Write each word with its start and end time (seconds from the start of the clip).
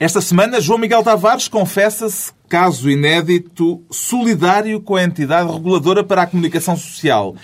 Esta 0.00 0.20
semana, 0.20 0.60
João 0.60 0.78
Miguel 0.78 1.02
Tavares 1.02 1.48
confessa-se, 1.48 2.30
caso 2.48 2.88
inédito, 2.88 3.82
solidário 3.90 4.80
com 4.80 4.94
a 4.94 5.02
entidade 5.02 5.50
reguladora 5.50 6.04
para 6.04 6.22
a 6.22 6.26
comunicação 6.26 6.76
social. 6.76 7.34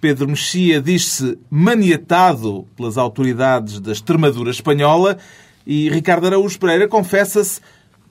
Pedro 0.00 0.26
Mexia 0.26 0.80
diz-se 0.80 1.38
maniatado 1.50 2.66
pelas 2.74 2.96
autoridades 2.96 3.78
da 3.78 3.92
Extremadura 3.92 4.50
espanhola 4.50 5.18
e 5.66 5.90
Ricardo 5.90 6.26
Araújo 6.26 6.58
Pereira 6.58 6.88
confessa-se 6.88 7.60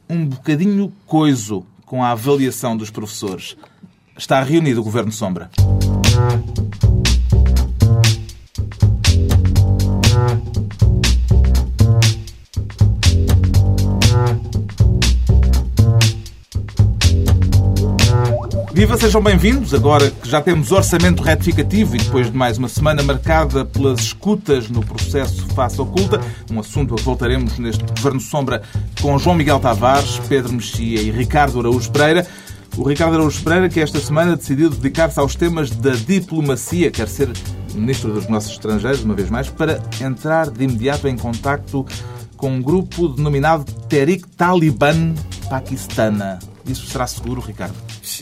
um 0.07 0.27
bocadinho 0.27 0.93
coiso 1.07 1.65
com 1.83 2.03
a 2.03 2.11
avaliação 2.11 2.77
dos 2.77 2.91
professores. 2.91 3.57
Está 4.15 4.43
reunido 4.43 4.81
o 4.81 4.83
Governo 4.83 5.11
Sombra. 5.11 5.49
Viva, 18.77 18.95
sejam 18.95 19.23
bem-vindos. 19.23 19.73
Agora 19.73 20.11
que 20.11 20.29
já 20.29 20.39
temos 20.39 20.71
orçamento 20.71 21.23
retificativo 21.23 21.95
e 21.95 21.97
depois 21.97 22.29
de 22.29 22.37
mais 22.37 22.59
uma 22.59 22.69
semana 22.69 23.01
marcada 23.01 23.65
pelas 23.65 23.99
escutas 24.01 24.69
no 24.69 24.85
processo 24.85 25.47
Face 25.47 25.81
Oculta, 25.81 26.21
um 26.51 26.59
assunto 26.59 26.93
a 26.93 26.97
que 26.97 27.01
voltaremos 27.01 27.57
neste 27.57 27.83
Governo 27.83 28.19
Sombra 28.19 28.61
com 29.01 29.17
João 29.17 29.35
Miguel 29.35 29.59
Tavares, 29.59 30.19
Pedro 30.29 30.53
Mexia 30.53 31.01
e 31.01 31.09
Ricardo 31.09 31.59
Araújo 31.59 31.91
Pereira. 31.91 32.27
O 32.77 32.87
Ricardo 32.87 33.15
Araújo 33.15 33.43
Pereira, 33.43 33.67
que 33.67 33.79
esta 33.79 33.99
semana 33.99 34.37
decidiu 34.37 34.69
dedicar-se 34.69 35.19
aos 35.19 35.33
temas 35.33 35.71
da 35.71 35.93
diplomacia, 35.93 36.91
quer 36.91 37.07
ser 37.07 37.31
Ministro 37.73 38.13
dos 38.13 38.25
Negócios 38.25 38.53
Estrangeiros, 38.53 39.03
uma 39.03 39.15
vez 39.15 39.31
mais, 39.31 39.49
para 39.49 39.81
entrar 39.99 40.51
de 40.51 40.63
imediato 40.63 41.07
em 41.07 41.17
contacto 41.17 41.83
com 42.35 42.51
um 42.51 42.61
grupo 42.61 43.07
denominado 43.07 43.65
Tehrik 43.89 44.27
Taliban 44.37 45.15
Paquistana. 45.49 46.37
Isso 46.67 46.87
será 46.87 47.07
seguro, 47.07 47.41
Ricardo? 47.41 47.75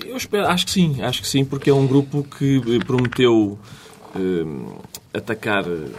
Eu 0.06 0.18
espero, 0.18 0.48
acho 0.48 0.66
que 0.66 0.72
sim, 0.72 1.02
acho 1.02 1.22
que 1.22 1.28
sim, 1.28 1.44
porque 1.44 1.70
é 1.70 1.74
um 1.74 1.88
grupo 1.88 2.24
que 2.24 2.58
eh, 2.58 2.86
prometeu 2.86 3.58
eh, 4.16 5.18
atacar 5.18 5.66
eh, 5.68 5.90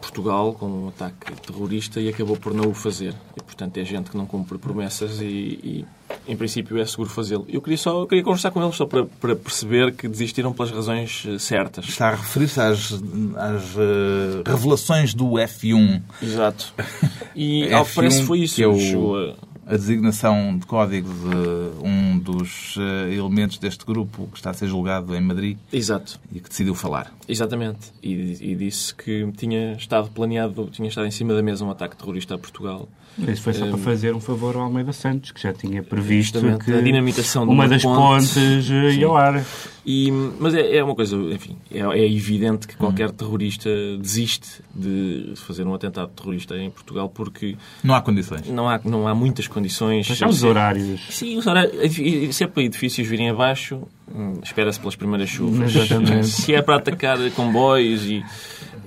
Portugal 0.00 0.54
com 0.54 0.66
um 0.66 0.88
ataque 0.88 1.32
terrorista 1.46 2.00
e 2.00 2.08
acabou 2.08 2.36
por 2.36 2.52
não 2.52 2.70
o 2.70 2.74
fazer. 2.74 3.14
E, 3.36 3.42
portanto, 3.42 3.76
é 3.76 3.84
gente 3.84 4.10
que 4.10 4.16
não 4.16 4.26
cumpre 4.26 4.58
promessas 4.58 5.20
e, 5.20 5.24
e 5.24 5.84
em 6.26 6.36
princípio, 6.36 6.78
é 6.78 6.84
seguro 6.84 7.08
fazê-lo. 7.08 7.46
Eu 7.48 7.60
queria 7.60 7.78
só 7.78 8.00
eu 8.00 8.06
queria 8.06 8.24
conversar 8.24 8.50
com 8.50 8.62
eles 8.62 8.76
só 8.76 8.86
para, 8.86 9.04
para 9.04 9.36
perceber 9.36 9.92
que 9.92 10.08
desistiram 10.08 10.52
pelas 10.52 10.70
razões 10.70 11.24
eh, 11.26 11.38
certas. 11.38 11.86
Está 11.86 12.08
a 12.08 12.14
referir-se 12.14 12.60
às, 12.60 12.92
às 12.92 13.74
uh, 13.76 14.42
revelações 14.44 15.14
do 15.14 15.32
F1. 15.32 16.02
Exato. 16.22 16.74
E, 17.32 17.72
ao 17.72 17.86
que 17.86 17.94
parece, 17.94 18.24
foi 18.24 18.40
isso. 18.40 18.56
Que 18.56 18.64
é 18.64 18.66
o 18.66 19.34
a 19.70 19.76
designação 19.76 20.58
de 20.58 20.66
código 20.66 21.08
de 21.08 21.86
um 21.86 22.18
dos 22.18 22.74
eh, 22.76 23.14
elementos 23.14 23.56
deste 23.58 23.86
grupo 23.86 24.28
que 24.32 24.36
está 24.36 24.50
a 24.50 24.52
ser 24.52 24.66
julgado 24.66 25.14
em 25.14 25.20
Madrid. 25.20 25.56
Exato. 25.72 26.18
E 26.32 26.40
que 26.40 26.48
decidiu 26.48 26.74
falar. 26.74 27.12
Exatamente. 27.28 27.92
E, 28.02 28.50
e 28.50 28.56
disse 28.56 28.92
que 28.92 29.30
tinha 29.36 29.74
estado 29.74 30.10
planeado, 30.10 30.68
tinha 30.72 30.88
estado 30.88 31.06
em 31.06 31.10
cima 31.12 31.34
da 31.34 31.42
mesa 31.42 31.64
um 31.64 31.70
ataque 31.70 31.96
terrorista 31.96 32.34
a 32.34 32.38
Portugal. 32.38 32.88
Isso 33.28 33.42
foi 33.42 33.54
só 33.54 33.64
um, 33.64 33.70
para 33.70 33.78
fazer 33.78 34.14
um 34.14 34.20
favor 34.20 34.56
ao 34.56 34.62
Almeida 34.62 34.92
Santos, 34.92 35.32
que 35.32 35.42
já 35.42 35.52
tinha 35.52 35.82
previsto 35.82 36.40
que 36.64 36.72
a 36.72 36.80
dinamitação 36.80 37.44
de 37.44 37.52
uma, 37.52 37.64
uma 37.64 37.68
das 37.68 37.82
pontes 37.82 38.36
ia 38.68 39.06
ao 39.06 39.16
ar. 39.16 39.44
E, 39.84 40.10
mas 40.38 40.54
é, 40.54 40.76
é, 40.76 40.84
uma 40.84 40.94
coisa, 40.94 41.16
enfim, 41.16 41.56
é, 41.72 41.80
é 41.80 42.12
evidente 42.12 42.68
que 42.68 42.76
qualquer 42.76 43.08
hum. 43.08 43.12
terrorista 43.12 43.70
desiste 43.98 44.62
de 44.74 45.32
fazer 45.36 45.66
um 45.66 45.74
atentado 45.74 46.10
terrorista 46.14 46.56
em 46.56 46.70
Portugal 46.70 47.08
porque... 47.08 47.56
Não 47.82 47.94
há 47.94 48.02
condições. 48.02 48.46
Não 48.48 48.68
há, 48.68 48.80
não 48.84 49.08
há 49.08 49.14
muitas 49.14 49.48
condições. 49.48 50.06
Mas 50.08 50.22
há 50.22 50.28
os 50.28 50.44
horários. 50.44 51.00
Sim, 51.10 51.38
os 51.38 51.46
horários. 51.46 52.36
Se 52.36 52.44
é 52.44 52.46
para 52.46 52.62
edifícios 52.62 53.08
virem 53.08 53.30
abaixo, 53.30 53.82
hum, 54.14 54.34
espera-se 54.42 54.78
pelas 54.78 54.96
primeiras 54.96 55.28
chuvas. 55.28 55.74
Exatamente. 55.74 56.26
Se 56.40 56.54
é 56.54 56.60
para 56.60 56.76
atacar 56.76 57.18
comboios 57.30 58.04
e 58.04 58.22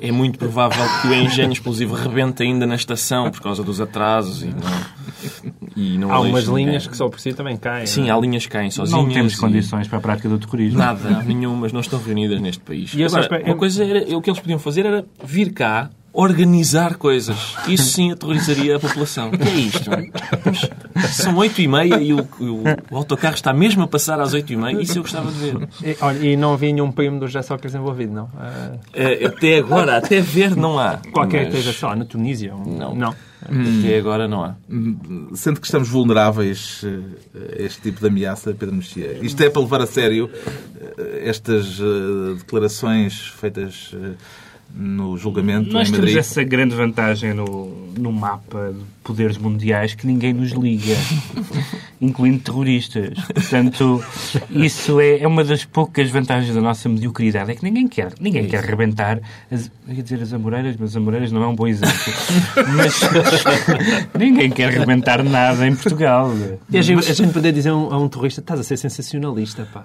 é 0.02 0.12
muito 0.12 0.38
provável 0.38 0.84
que 1.02 1.08
o 1.08 1.14
engenho 1.14 1.52
explosivo 1.52 1.96
rebente 1.96 2.44
ainda 2.44 2.66
na 2.66 2.76
estação 2.76 3.32
por 3.32 3.42
causa 3.42 3.64
dos 3.64 3.80
atrasos 3.80 4.44
e 4.44 4.48
não, 4.48 5.74
e 5.76 5.98
não 5.98 6.12
há 6.12 6.20
umas 6.20 6.46
linhas 6.46 6.88
que 6.88 6.96
só 6.96 7.10
por 7.10 7.20
si 7.20 7.34
também 7.34 7.58
caem. 7.58 7.86
Sim, 7.86 8.10
há 8.10 8.18
linhas 8.18 8.46
que 8.46 8.52
caem 8.52 8.72
sozinhas. 8.72 9.06
Não 9.06 9.12
temos 9.12 9.36
condições 9.36 9.88
para 9.88 9.98
a 9.98 10.02
prática 10.02 10.30
do 10.30 10.38
terrorismo. 10.38 10.80
Nada, 10.80 11.24
nenhumas, 11.24 11.72
não 11.72 11.82
estão 11.82 12.02
reunidas 12.02 12.40
neste 12.42 12.62
país. 12.62 12.94
E 12.94 13.04
Agora, 13.04 13.44
uma 13.46 13.56
coisa 13.56 13.84
era, 13.84 14.18
o 14.18 14.22
que 14.22 14.30
eles 14.30 14.40
podiam 14.40 14.60
fazer 14.60 14.86
era 14.86 15.06
vir 15.24 15.52
cá 15.54 15.90
organizar 16.14 16.96
coisas. 16.96 17.56
Isso 17.68 17.86
sim 17.86 18.12
aterrorizaria 18.12 18.76
a 18.76 18.80
população. 18.80 19.30
O 19.30 19.38
que 19.38 19.50
é 19.50 19.56
isto? 19.56 19.90
São 21.12 21.36
oito 21.38 21.60
e 21.60 21.68
meia 21.68 22.00
e 22.00 22.14
o, 22.14 22.20
o, 22.40 22.64
o, 22.92 22.98
autocarro 22.98 23.34
está 23.34 23.52
mesmo 23.52 23.82
a 23.82 23.88
passar 23.88 24.20
às 24.22 24.34
oito 24.34 24.54
e 24.54 24.56
meia. 24.56 24.80
Isso 24.80 25.00
eu 25.00 25.02
gostava 25.02 25.32
de 25.32 25.38
ver. 25.40 25.68
E, 25.84 25.98
olha, 26.00 26.20
e 26.20 26.38
não 26.38 26.54
havia 26.54 26.72
nenhum 26.72 26.92
primo 26.92 27.20
do 27.20 27.26
José 27.26 27.42
Sócrates 27.42 27.74
envolvido, 27.74 28.14
não? 28.14 28.26
Uh... 28.26 29.28
Até 29.28 29.58
agora, 29.58 29.98
até 29.98 30.22
ver, 30.22 30.56
não 30.56 30.78
há. 30.78 31.00
Qualquer 31.12 31.52
mas... 31.52 31.64
coisa, 31.64 31.88
lá, 31.88 31.96
na 31.96 32.06
Tunísia? 32.06 32.54
Não. 32.54 32.94
não. 32.94 33.16
Até 33.42 33.98
agora 33.98 34.28
não 34.28 34.44
há. 34.44 34.56
Sendo 35.34 35.60
que 35.60 35.66
estamos 35.66 35.90
vulneráveis 35.90 36.82
a 37.36 37.62
este 37.62 37.82
tipo 37.82 38.00
de 38.00 38.08
ameaça, 38.08 38.54
Pedro 38.54 38.76
Mexia, 38.76 39.18
isto 39.22 39.42
é 39.42 39.50
para 39.50 39.62
levar 39.62 39.82
a 39.82 39.86
sério 39.86 40.30
estas 41.24 41.80
declarações 42.38 43.28
feitas 43.40 43.94
no 44.76 45.18
julgamento 45.18 45.72
Nós 45.72 45.88
em 45.88 45.92
Madrid. 45.92 46.14
temos 46.14 46.28
essa 46.28 46.44
grande 46.44 46.76
vantagem 46.76 47.34
no, 47.34 47.92
no 47.98 48.12
mapa 48.12 48.74
de 48.74 48.84
poderes 49.04 49.38
mundiais 49.38 49.94
que 49.94 50.08
ninguém 50.08 50.34
nos 50.34 50.52
liga, 50.52 50.96
incluindo 52.02 52.40
terroristas. 52.40 53.14
Portanto, 53.34 54.04
isso 54.50 55.00
é, 55.00 55.20
é 55.20 55.28
uma 55.28 55.44
das 55.44 55.66
poucas 55.66 56.10
vantagens 56.10 56.56
da 56.56 56.62
nossa 56.62 56.88
mediocridade, 56.90 57.52
é 57.52 57.56
que 57.56 57.64
ninguém 57.64 57.88
quer, 57.88 58.14
ninguém 58.20 58.48
quer 58.48 58.64
arrebentar, 58.64 59.20
as, 59.52 59.70
ia 59.88 60.02
dizer 60.02 60.22
as 60.22 60.34
Amoreiras, 60.34 60.76
mas 60.80 60.92
as 60.92 60.96
Amoreiras 60.96 61.32
não 61.32 61.44
é 61.44 61.48
um 61.48 61.56
bom 61.56 61.68
exemplo. 61.68 61.94
mas 62.76 63.02
ninguém 64.18 64.50
quer 64.50 64.70
arrebentar 64.70 65.22
nada 65.24 65.68
em 65.68 65.76
Portugal. 65.76 66.32
E 66.70 66.78
a 66.78 66.82
gente, 66.82 67.12
a 67.12 67.14
gente 67.14 67.34
poder 67.34 67.52
dizer 67.52 67.70
a 67.70 67.76
um, 67.76 67.94
a 67.94 67.98
um 67.98 68.08
terrorista, 68.08 68.42
estás 68.42 68.60
a 68.60 68.64
ser 68.64 68.78
sensacionalista, 68.78 69.68
pá. 69.72 69.84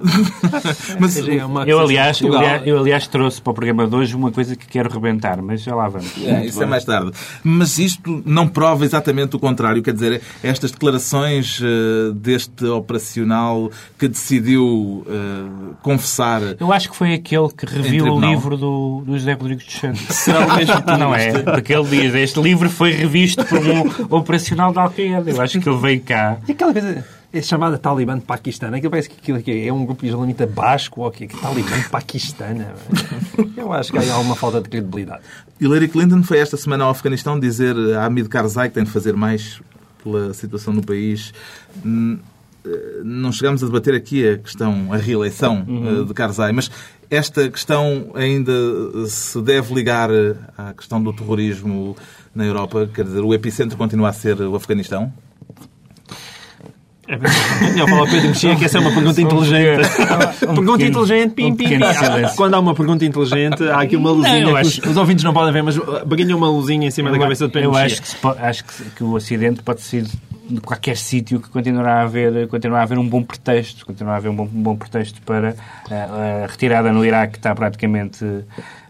mas, 0.98 1.18
é 1.18 1.44
eu, 1.66 1.80
aliás, 1.80 2.20
eu, 2.20 2.34
aliás, 2.34 2.66
eu, 2.66 2.78
aliás, 2.78 3.06
trouxe 3.08 3.42
para 3.42 3.50
o 3.50 3.54
programa 3.54 3.86
de 3.86 3.94
hoje 3.94 4.14
uma 4.14 4.30
coisa 4.30 4.54
que 4.54 4.77
quero 4.78 4.94
rebentar, 4.94 5.42
mas 5.42 5.62
já 5.62 5.74
lá 5.74 5.88
vamos. 5.88 6.12
É, 6.24 6.46
isso 6.46 6.62
é 6.62 6.66
mais 6.66 6.84
tarde. 6.84 7.10
Mas 7.42 7.78
isto 7.78 8.22
não 8.24 8.46
prova 8.46 8.84
exatamente 8.84 9.34
o 9.34 9.38
contrário. 9.38 9.82
Quer 9.82 9.92
dizer, 9.92 10.22
estas 10.42 10.70
declarações 10.70 11.60
uh, 11.60 12.12
deste 12.14 12.64
operacional 12.66 13.70
que 13.98 14.06
decidiu 14.06 15.04
uh, 15.04 15.74
confessar. 15.82 16.40
Eu 16.60 16.72
acho 16.72 16.90
que 16.90 16.96
foi 16.96 17.12
aquele 17.12 17.48
que 17.48 17.66
reviu 17.66 18.04
o 18.14 18.20
livro 18.20 18.56
do, 18.56 19.02
do 19.04 19.18
José 19.18 19.32
Rodrigues 19.32 19.66
dos 19.66 19.74
Santos. 19.74 20.02
Será 20.14 20.46
o 20.46 20.56
mesmo? 20.56 20.74
Não 20.98 21.14
é? 21.14 21.42
Porque 21.42 21.74
ele 21.74 21.88
diz: 21.88 22.14
este 22.14 22.40
livro 22.40 22.70
foi 22.70 22.92
revisto 22.92 23.44
por 23.44 23.58
um 23.58 24.06
operacional 24.16 24.72
da 24.72 24.82
Al-Qaeda. 24.82 25.30
Eu 25.30 25.40
acho 25.40 25.60
que 25.60 25.68
ele 25.68 25.78
veio 25.78 26.00
cá. 26.02 26.38
E 26.46 26.52
aquela 26.52 26.72
coisa 26.72 27.04
é 27.32 27.42
chamada 27.42 27.76
Talibã 27.76 28.18
de 28.18 28.24
Paquistão. 28.24 28.72
Aquilo 28.72 28.90
parece 28.90 29.08
que 29.10 29.32
aquilo 29.32 29.66
é 29.66 29.72
um 29.72 29.84
grupo 29.84 30.04
islamita 30.04 30.46
basco 30.46 31.02
ou 31.02 31.10
que 31.10 31.26
Talibã 31.28 31.78
de 31.78 31.88
Paquistão. 31.88 32.48
Eu 33.56 33.72
acho 33.72 33.92
que 33.92 33.98
há 33.98 34.14
alguma 34.14 34.34
falta 34.34 34.60
de 34.60 34.68
credibilidade. 34.68 35.22
Hillary 35.60 35.88
Clinton 35.88 36.22
foi 36.22 36.38
esta 36.38 36.56
semana 36.56 36.84
ao 36.84 36.90
Afeganistão 36.90 37.38
dizer 37.38 37.76
a 37.96 38.06
Hamid 38.06 38.28
Karzai 38.28 38.68
que 38.68 38.74
tem 38.74 38.84
de 38.84 38.90
fazer 38.90 39.14
mais 39.14 39.60
pela 40.02 40.32
situação 40.32 40.72
no 40.72 40.82
país. 40.82 41.34
Hum, 41.84 42.18
não 43.04 43.32
chegamos 43.32 43.62
a 43.62 43.66
debater 43.66 43.94
aqui 43.94 44.26
a 44.28 44.38
questão, 44.38 44.92
a 44.92 44.96
reeleição 44.96 45.64
uhum. 45.66 46.04
de 46.04 46.14
Karzai, 46.14 46.52
mas 46.52 46.70
esta 47.10 47.48
questão 47.48 48.10
ainda 48.14 48.52
se 49.06 49.40
deve 49.40 49.74
ligar 49.74 50.10
à 50.56 50.74
questão 50.74 51.02
do 51.02 51.12
terrorismo 51.12 51.96
na 52.34 52.44
Europa? 52.44 52.88
Quer 52.92 53.04
dizer, 53.04 53.20
o 53.20 53.32
epicentro 53.32 53.76
continua 53.76 54.10
a 54.10 54.12
ser 54.12 54.40
o 54.40 54.54
Afeganistão? 54.54 55.12
Eu 57.08 57.88
falo 57.88 58.02
ao 58.02 58.06
Pedro 58.06 58.28
Mexia 58.28 58.54
que 58.54 58.66
essa 58.66 58.76
é 58.76 58.80
uma 58.80 58.92
pergunta 58.92 59.20
inteligente. 59.20 59.88
Um 60.48 60.54
pergunta 60.54 60.78
pequeno, 60.78 61.02
inteligente, 61.02 61.34
pim, 61.34 61.54
pim, 61.54 61.68
pim. 61.68 61.80
Quando 62.36 62.54
há 62.54 62.60
uma 62.60 62.74
pergunta 62.74 63.04
inteligente, 63.04 63.62
há 63.68 63.80
aqui 63.80 63.96
uma 63.96 64.10
luzinha 64.10 64.40
não, 64.40 64.56
acho... 64.56 64.88
os, 64.88 64.96
ouvintes 64.96 65.24
não 65.24 65.32
podem 65.32 65.52
ver, 65.52 65.62
mas 65.62 65.76
baguinha 66.06 66.36
uma 66.36 66.48
luzinha 66.48 66.86
em 66.86 66.90
cima 66.90 67.08
eu, 67.08 67.12
da 67.14 67.18
cabeça 67.18 67.46
do 67.46 67.50
Pedro 67.50 67.70
Eu 67.70 67.76
acho, 67.76 68.02
que, 68.02 68.26
acho 68.26 68.64
que, 68.64 68.84
que, 68.96 69.04
o 69.04 69.16
acidente 69.16 69.62
pode 69.62 69.80
ser 69.80 70.04
de 70.04 70.60
qualquer 70.60 70.96
sítio 70.96 71.40
que 71.40 71.48
continuará 71.48 72.00
a 72.00 72.02
haver, 72.02 72.46
continuará 72.48 72.82
a 72.82 72.84
haver 72.84 72.98
um 72.98 73.06
bom 73.06 73.22
pretexto, 73.22 73.84
continuará 73.84 74.16
a 74.16 74.18
haver 74.18 74.30
um 74.30 74.36
bom, 74.36 74.44
um 74.44 74.62
bom 74.62 74.76
pretexto 74.76 75.20
para 75.22 75.56
a, 75.90 76.44
a 76.44 76.46
retirada 76.46 76.92
no 76.92 77.04
Iraque 77.04 77.34
que 77.34 77.38
está 77.38 77.54
praticamente 77.54 78.24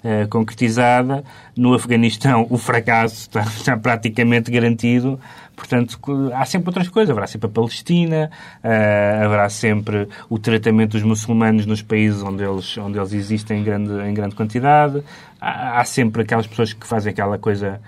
uh, 0.05 0.29
concretizada. 0.29 1.25
No 1.57 1.75
Afeganistão 1.75 2.47
o 2.51 2.59
fracasso 2.59 3.23
está, 3.23 3.43
está 3.43 3.77
praticamente 3.77 4.51
garantido. 4.51 5.19
Portanto, 5.57 5.99
há 6.35 6.45
sempre 6.45 6.69
outras 6.69 6.89
coisas. 6.89 7.11
Haverá 7.11 7.27
sempre 7.27 7.49
a 7.49 7.51
Palestina, 7.51 8.31
uh, 8.63 9.25
haverá 9.25 9.49
sempre 9.49 10.09
o 10.29 10.39
tratamento 10.39 10.93
dos 10.93 11.03
muçulmanos 11.03 11.67
nos 11.67 11.83
países 11.83 12.23
onde 12.23 12.45
eles, 12.45 12.79
onde 12.79 12.99
eles 12.99 13.13
existem 13.13 13.61
em 13.61 13.65
grande, 13.65 13.93
em 14.09 14.15
grande 14.15 14.35
quantidade. 14.35 15.03
Há, 15.41 15.81
há 15.81 15.85
sempre 15.85 16.23
aquelas 16.23 16.47
pessoas 16.47 16.73
que 16.73 16.87
fazem 16.87 17.11
aquela 17.11 17.39
coisa 17.39 17.81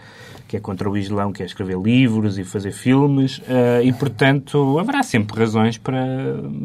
que 0.51 0.57
é 0.57 0.61
contra 0.61 0.91
o 0.91 0.99
Islão, 0.99 1.33
que 1.33 1.45
é 1.45 1.47
escrever 1.47 1.79
livros 1.79 2.37
e 2.37 2.43
fazer 2.43 2.73
filmes, 2.73 3.39
uh, 3.39 3.85
e 3.85 3.93
portanto 3.93 4.81
haverá 4.81 5.01
sempre 5.01 5.39
razões 5.39 5.79
para, 5.79 6.03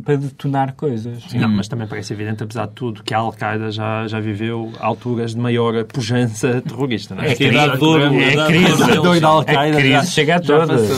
para 0.04 0.16
detonar 0.16 0.74
coisas. 0.74 1.24
Não, 1.36 1.48
mas 1.48 1.68
também 1.68 1.86
parece 1.86 2.12
evidente, 2.12 2.42
apesar 2.42 2.66
de 2.66 2.74
tudo, 2.74 3.04
que 3.04 3.14
a 3.14 3.20
Al-Qaeda 3.20 3.70
já, 3.70 4.08
já 4.08 4.20
viveu 4.20 4.72
alturas 4.80 5.36
de 5.36 5.40
maior 5.40 5.84
pujança 5.84 6.64
terrorista. 6.68 7.14
Não 7.14 7.22
é? 7.22 7.34
É, 7.34 7.36
crise, 7.36 7.56
é, 7.56 8.48
crise, 8.48 9.20
da 9.22 9.28
Al-Qaeda. 9.28 9.78
A 9.78 9.82
crise 9.82 10.12
chega 10.12 10.38
a 10.38 10.40
todas. 10.40 10.90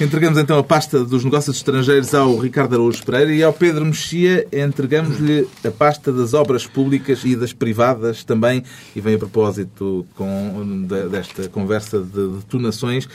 Entregamos 0.00 0.38
então 0.38 0.56
a 0.56 0.62
pasta 0.62 1.04
dos 1.04 1.24
negócios 1.24 1.56
estrangeiros 1.56 2.14
ao 2.14 2.38
Ricardo 2.38 2.74
Araújo 2.74 3.04
Pereira 3.04 3.32
e 3.32 3.42
ao 3.42 3.52
Pedro 3.52 3.84
Mexia 3.84 4.46
entregamos-lhe 4.52 5.48
a 5.64 5.70
pasta 5.72 6.12
das 6.12 6.32
obras 6.32 6.64
públicas 6.64 7.24
e 7.24 7.34
das 7.34 7.52
privadas 7.52 8.22
também, 8.22 8.62
e 8.94 9.00
vem 9.00 9.16
a 9.16 9.18
propósito 9.18 10.06
com, 10.14 10.86
desta 11.10 11.48
conversa 11.48 11.98
de 11.98 12.35
detonações, 12.36 13.08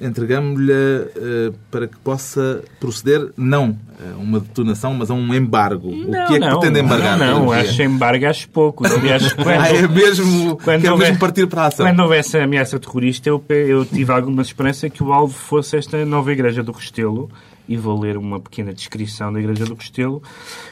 entregamos-lhe 0.00 0.72
uh, 0.72 1.54
para 1.70 1.86
que 1.86 1.96
possa 1.98 2.62
proceder 2.78 3.30
não 3.36 3.76
a 4.00 4.16
uma 4.16 4.40
detonação, 4.40 4.94
mas 4.94 5.10
a 5.10 5.14
um 5.14 5.34
embargo. 5.34 5.90
Não, 5.90 6.24
o 6.24 6.26
que 6.26 6.34
é 6.34 6.38
que 6.38 6.38
não, 6.38 6.60
pretende 6.60 6.80
embargar? 6.80 7.18
Não, 7.18 7.46
não 7.46 7.52
acho 7.52 7.82
embargo 7.82 8.26
acho 8.26 8.48
pouco. 8.48 8.86
Aliás, 8.86 9.32
quando, 9.34 9.48
ah, 9.48 9.68
é 9.68 9.88
mesmo, 9.88 10.56
quando 10.56 10.82
quer 10.82 10.96
mesmo 10.96 11.18
partir 11.18 11.46
para 11.46 11.62
a 11.62 11.66
ação. 11.66 11.86
Quando 11.86 12.00
houvesse 12.00 12.38
a 12.38 12.44
ameaça 12.44 12.78
terrorista, 12.78 13.28
eu, 13.28 13.42
eu 13.48 13.84
tive 13.84 14.12
alguma 14.12 14.42
esperança 14.42 14.88
que 14.88 15.02
o 15.02 15.12
alvo 15.12 15.34
fosse 15.34 15.76
esta 15.76 16.04
nova 16.04 16.32
igreja 16.32 16.62
do 16.62 16.72
Restelo, 16.72 17.28
e 17.68 17.76
vou 17.76 18.00
ler 18.00 18.16
uma 18.16 18.40
pequena 18.40 18.72
descrição 18.72 19.32
da 19.32 19.38
Igreja 19.38 19.64
do 19.66 19.74
Restelo. 19.74 20.22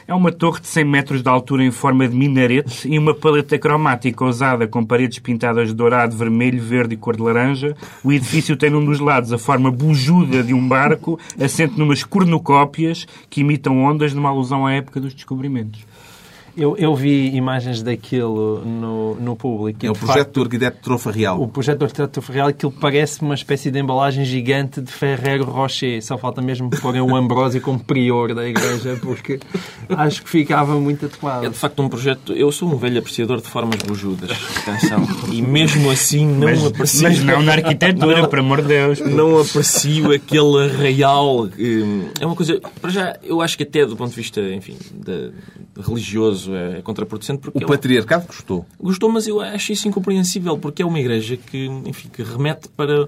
É 0.07 0.13
uma 0.13 0.31
torre 0.31 0.61
de 0.61 0.67
100 0.67 0.83
metros 0.83 1.21
de 1.21 1.29
altura 1.29 1.63
em 1.63 1.71
forma 1.71 2.07
de 2.07 2.15
minarete 2.15 2.87
e 2.87 2.97
uma 2.97 3.13
paleta 3.13 3.57
cromática 3.59 4.25
usada 4.25 4.67
com 4.67 4.83
paredes 4.83 5.19
pintadas 5.19 5.67
de 5.67 5.75
dourado, 5.75 6.15
vermelho, 6.15 6.61
verde 6.61 6.95
e 6.95 6.97
cor 6.97 7.15
de 7.15 7.21
laranja. 7.21 7.75
O 8.03 8.11
edifício 8.11 8.57
tem 8.57 8.69
num 8.69 8.83
dos 8.83 8.99
lados 8.99 9.31
a 9.31 9.37
forma 9.37 9.69
bujuda 9.71 10.41
de 10.41 10.53
um 10.53 10.67
barco, 10.67 11.19
assente 11.39 11.77
numas 11.77 12.03
cornucópias 12.03 13.05
que 13.29 13.41
imitam 13.41 13.83
ondas 13.83 14.13
numa 14.13 14.29
alusão 14.29 14.65
à 14.65 14.73
época 14.73 14.99
dos 14.99 15.13
descobrimentos. 15.13 15.85
Eu, 16.57 16.75
eu 16.75 16.95
vi 16.95 17.35
imagens 17.35 17.83
daquilo 17.83 18.65
no, 18.65 19.13
no 19.15 19.35
público. 19.35 19.85
É 19.85 19.91
o 19.91 19.93
projeto 19.93 20.17
facto, 20.17 20.33
do 20.33 20.41
arquiteto 20.41 20.77
Trofa 20.81 21.11
Real. 21.11 21.39
O 21.39 21.47
projeto 21.47 21.77
do 21.77 21.85
arquiteto 21.85 22.13
Trofa 22.13 22.33
Real, 22.33 22.47
aquilo 22.47 22.71
parece 22.71 23.21
uma 23.21 23.35
espécie 23.35 23.69
de 23.69 23.79
embalagem 23.79 24.25
gigante 24.25 24.81
de 24.81 24.91
Ferrero 24.91 25.43
Rocher. 25.43 26.03
Só 26.03 26.17
falta 26.17 26.41
mesmo 26.41 26.71
pôr 26.71 26.95
o 26.95 27.15
Ambrósio 27.15 27.61
como 27.61 27.77
prior 27.77 28.33
da 28.33 28.47
igreja, 28.47 28.97
porque 28.99 29.39
acho 29.87 30.23
que 30.23 30.29
ficava 30.31 30.79
muito 30.79 31.05
adequado. 31.05 31.43
É 31.43 31.49
de 31.49 31.55
facto 31.55 31.79
um 31.83 31.89
projeto... 31.89 32.33
Eu 32.33 32.51
sou 32.51 32.73
um 32.73 32.75
velho 32.75 32.97
apreciador 32.97 33.39
de 33.39 33.47
formas 33.47 33.79
bujudas. 33.83 34.31
Atenção. 34.57 35.07
E 35.31 35.43
mesmo 35.43 35.91
assim 35.91 36.25
não 36.25 36.47
mas, 36.47 36.65
aprecio... 36.65 37.03
Mas 37.03 37.23
não 37.23 37.43
na 37.43 37.51
arquitetura, 37.51 38.21
não, 38.23 38.29
por 38.29 38.39
amor 38.39 38.63
de 38.63 38.69
Deus. 38.69 38.99
Não 38.99 39.39
aprecio 39.39 40.11
aquele 40.11 40.71
arraial. 40.71 41.47
É 42.19 42.25
uma 42.25 42.35
coisa... 42.35 42.59
Para 42.81 42.89
já, 42.89 43.15
eu 43.21 43.41
acho 43.41 43.55
que 43.55 43.61
até 43.61 43.85
do 43.85 43.95
ponto 43.95 44.09
de 44.09 44.15
vista, 44.15 44.41
enfim, 44.41 44.75
de, 44.91 45.29
de 45.29 45.87
religioso 45.87 46.46
caso 46.47 46.55
é, 46.55 46.79
é 46.79 46.81
contraproducente. 46.81 47.41
Porque 47.41 47.63
o 47.63 47.67
patriarcado 47.67 48.25
gostou. 48.27 48.65
Gostou, 48.79 49.09
mas 49.11 49.27
eu 49.27 49.41
acho 49.41 49.73
isso 49.73 49.87
incompreensível, 49.87 50.57
porque 50.57 50.81
é 50.81 50.85
uma 50.85 50.99
igreja 50.99 51.37
que, 51.37 51.65
enfim, 51.85 52.09
que 52.09 52.23
remete 52.23 52.69
para 52.69 53.07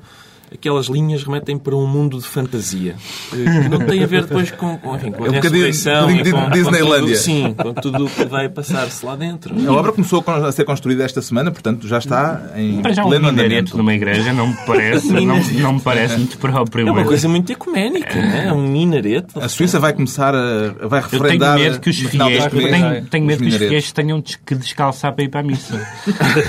aquelas 0.53 0.87
linhas 0.87 1.23
remetem 1.23 1.57
para 1.57 1.75
um 1.75 1.87
mundo 1.87 2.17
de 2.17 2.25
fantasia 2.25 2.95
que 3.29 3.69
não 3.69 3.79
tem 3.79 4.03
a 4.03 4.07
ver 4.07 4.25
depois 4.25 4.51
com, 4.51 4.77
com, 4.77 4.95
enfim, 4.95 5.11
com 5.11 5.23
a 5.23 5.27
é 5.27 5.29
um 5.29 5.33
ressurreição 5.33 6.11
e. 6.11 6.29
Com 6.29 6.49
tudo, 6.51 7.15
sim, 7.15 7.53
com 7.53 7.73
tudo 7.73 8.05
o 8.05 8.09
que 8.09 8.25
vai 8.25 8.49
passar-se 8.49 9.05
lá 9.05 9.15
dentro. 9.15 9.55
A 9.67 9.73
obra 9.73 9.91
começou 9.91 10.23
a 10.25 10.51
ser 10.51 10.63
construída 10.65 11.03
esta 11.03 11.21
semana, 11.21 11.51
portanto 11.51 11.87
já 11.87 11.97
está 11.97 12.51
em 12.55 12.81
Para 12.81 12.93
já 12.93 13.03
pleno 13.03 13.27
um 13.27 13.29
andamento. 13.29 13.77
numa 13.77 13.93
igreja 13.93 14.33
não 14.33 14.47
me 14.47 14.57
parece, 14.65 15.11
não, 15.11 15.39
não 15.39 15.73
me 15.73 15.81
parece 15.81 16.17
muito 16.17 16.37
próprio. 16.37 16.87
É 16.87 16.91
uma 16.91 17.05
coisa 17.05 17.27
muito 17.27 17.51
ecuménica, 17.51 18.17
é 18.17 18.51
um 18.51 18.67
minareto. 18.67 19.39
A 19.39 19.49
Suíça 19.49 19.79
vai 19.79 19.93
começar 19.93 20.33
a 20.35 20.87
vai 20.87 21.01
referendar. 21.01 21.57
Eu 21.57 21.57
tenho 21.57 21.69
medo 21.71 21.79
que 21.81 21.89
os 21.89 21.99
fiéis, 21.99 22.45
tenho, 22.47 23.05
tenho 23.05 23.25
medo 23.25 23.43
que 23.43 23.49
os 23.49 23.55
fiéis 23.55 23.91
tenham 23.91 24.21
que 24.21 24.55
descalçar 24.55 25.13
para 25.13 25.23
ir 25.23 25.29
para 25.29 25.41
a 25.41 25.43
missa. 25.43 25.79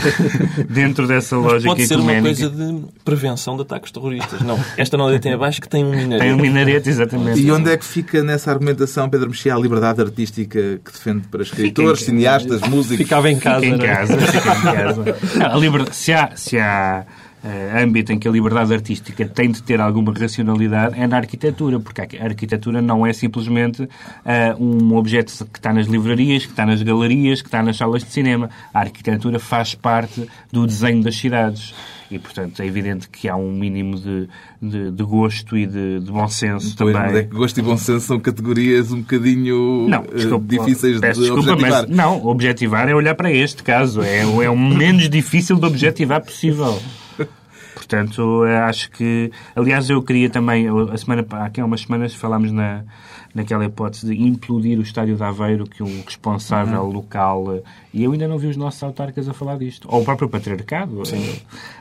Dentro 0.69 1.07
dessa 1.07 1.37
lógica 1.37 1.71
Pode 1.71 1.87
ser 1.87 1.99
uma 1.99 2.21
coisa 2.21 2.49
de 2.49 2.85
prevenção 3.05 3.57
de 3.57 3.63
ataques 3.63 3.90
terroristas. 3.91 4.41
Não, 4.43 4.59
esta 4.77 4.97
não 4.97 5.19
tem 5.19 5.33
abaixo 5.33 5.61
que 5.61 5.69
tem 5.69 5.85
um 5.85 5.91
minarete. 5.91 6.21
Tem 6.21 6.33
um 6.33 6.37
minarete, 6.37 6.89
exatamente. 6.89 7.41
E 7.41 7.51
onde 7.51 7.71
é 7.71 7.77
que 7.77 7.85
fica 7.85 8.23
nessa 8.23 8.51
argumentação, 8.51 9.09
Pedro 9.09 9.29
Mexia, 9.29 9.55
a 9.55 9.59
liberdade 9.59 10.01
artística 10.01 10.81
que 10.85 10.93
defende 10.93 11.29
para 11.29 11.43
escritores, 11.43 12.03
cineastas, 12.03 12.61
músicos? 12.63 12.99
Ficava 12.99 13.31
em 13.31 13.39
casa. 13.39 13.61
Fica 13.61 13.77
em 13.77 13.83
é? 13.83 13.95
casa, 13.95 14.19
fica 14.19 14.59
em 14.59 14.63
casa. 14.63 15.17
Não, 15.39 15.47
a 15.47 15.57
liberdade, 15.57 15.97
se 15.97 16.13
há, 16.13 16.31
se 16.35 16.59
há 16.59 17.05
âmbito 17.83 18.13
em 18.13 18.19
que 18.19 18.29
a 18.29 18.31
liberdade 18.31 18.73
artística 18.73 19.27
tem 19.27 19.51
de 19.51 19.63
ter 19.63 19.81
alguma 19.81 20.13
racionalidade 20.13 20.99
é 20.99 21.07
na 21.07 21.17
arquitetura, 21.17 21.81
porque 21.81 22.01
a 22.01 22.25
arquitetura 22.25 22.83
não 22.83 23.07
é 23.07 23.13
simplesmente 23.13 23.83
uh, 23.83 23.89
um 24.59 24.95
objeto 24.97 25.33
que 25.47 25.59
está 25.59 25.73
nas 25.73 25.87
livrarias, 25.87 26.45
que 26.45 26.53
está 26.53 26.67
nas 26.67 26.83
galerias, 26.83 27.41
que 27.41 27.49
está 27.49 27.63
nas 27.63 27.77
salas 27.77 28.05
de 28.05 28.11
cinema. 28.11 28.51
A 28.73 28.81
arquitetura 28.81 29.39
faz 29.39 29.75
parte 29.75 30.27
do 30.53 30.67
desenho 30.67 31.03
das 31.03 31.17
cidades. 31.17 31.75
E, 32.11 32.19
portanto, 32.19 32.61
é 32.61 32.67
evidente 32.67 33.09
que 33.09 33.29
há 33.29 33.37
um 33.37 33.53
mínimo 33.53 33.97
de, 33.97 34.29
de, 34.61 34.91
de 34.91 35.03
gosto 35.05 35.57
e 35.57 35.65
de, 35.65 36.01
de, 36.01 36.11
bom 36.11 36.27
senso 36.27 36.75
pois, 36.77 36.93
também. 36.93 37.13
Mas 37.13 37.21
é 37.21 37.23
que 37.23 37.35
gosto 37.37 37.59
e 37.59 37.63
bom 37.63 37.77
senso 37.77 38.01
são 38.01 38.19
categorias 38.19 38.91
um 38.91 38.99
bocadinho 38.99 39.89
não, 39.89 40.03
eh, 40.03 40.17
desculpa, 40.17 40.45
difíceis 40.49 41.01
de 41.01 41.13
desculpa, 41.13 41.53
objetivar. 41.53 41.87
Mas, 41.87 41.97
não, 41.97 42.27
objetivar 42.27 42.89
é 42.89 42.95
olhar 42.97 43.15
para 43.15 43.31
este 43.31 43.63
caso. 43.63 44.03
É, 44.03 44.23
é 44.23 44.51
o 44.51 44.59
menos 44.59 45.09
difícil 45.09 45.55
de 45.57 45.67
objetivar 45.67 46.21
possível. 46.21 46.81
Portanto, 47.75 48.43
acho 48.67 48.91
que. 48.91 49.31
Aliás, 49.55 49.89
eu 49.89 50.03
queria 50.03 50.29
também. 50.29 50.67
A 50.69 50.97
semana, 50.97 51.25
aqui 51.45 51.61
há 51.61 51.65
umas 51.65 51.83
semanas 51.83 52.15
falámos 52.15 52.53
na, 52.53 52.83
naquela 53.35 53.65
hipótese 53.65 54.07
de 54.07 54.23
implodir 54.23 54.79
o 54.79 54.83
estádio 54.83 55.17
de 55.17 55.23
Aveiro, 55.23 55.67
que 55.67 55.83
um 55.83 56.03
responsável 56.03 56.83
uhum. 56.83 56.93
local. 56.93 57.63
E 57.93 58.03
eu 58.03 58.13
ainda 58.13 58.27
não 58.27 58.39
vi 58.39 58.49
os 58.49 58.57
nossos 58.57 58.83
autarcas 58.83 59.29
a 59.29 59.33
falar 59.33 59.57
disto. 59.59 59.89
Ou 59.91 60.03
o 60.03 60.05
próprio 60.05 60.29
patriarcado. 60.29 61.05
Sim. 61.05 61.41